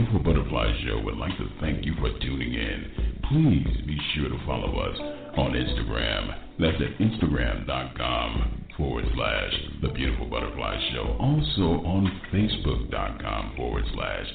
Beautiful 0.08 0.32
Butterfly 0.32 0.72
Show 0.86 1.02
would 1.04 1.18
like 1.18 1.36
to 1.36 1.46
thank 1.60 1.84
you 1.84 1.94
for 1.96 2.08
tuning 2.20 2.54
in. 2.54 3.20
Please 3.28 3.86
be 3.86 3.98
sure 4.14 4.30
to 4.30 4.46
follow 4.46 4.80
us 4.80 4.96
on 5.36 5.52
Instagram. 5.52 6.34
That's 6.58 6.80
at 6.80 6.96
Instagram.com 6.98 8.64
forward 8.78 9.04
slash 9.14 9.52
The 9.82 9.88
Beautiful 9.88 10.24
Butterfly 10.24 10.80
Show. 10.94 11.14
Also 11.20 11.84
on 11.84 12.22
Facebook.com 12.32 13.52
forward 13.54 13.84
slash 13.92 14.26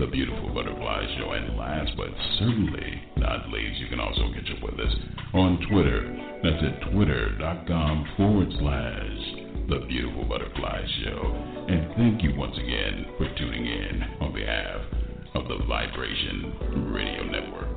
The 0.00 0.06
Beautiful 0.06 0.52
Butterfly 0.52 1.06
Show. 1.16 1.30
And 1.30 1.56
last 1.56 1.92
but 1.96 2.10
certainly 2.40 3.02
not 3.16 3.48
least, 3.50 3.78
you 3.78 3.86
can 3.86 4.00
also 4.00 4.32
catch 4.34 4.50
up 4.50 4.64
with 4.64 4.80
us 4.80 4.94
on 5.32 5.64
Twitter. 5.70 6.10
That's 6.42 6.64
at 6.64 6.90
Twitter.com 6.90 8.14
forward 8.16 8.48
slash 8.58 9.68
the 9.70 9.86
Beautiful 9.86 10.24
Butterfly 10.24 10.82
Show. 11.04 11.22
And 11.68 11.94
thank 11.94 12.24
you 12.24 12.34
once 12.36 12.58
again 12.58 13.06
for 13.16 13.32
tuning 13.38 13.64
in 13.64 14.02
on 14.20 14.34
behalf 14.34 15.03
of 15.50 15.58
the 15.58 15.64
Vibration 15.66 16.92
Radio 16.92 17.24
Network. 17.24 17.73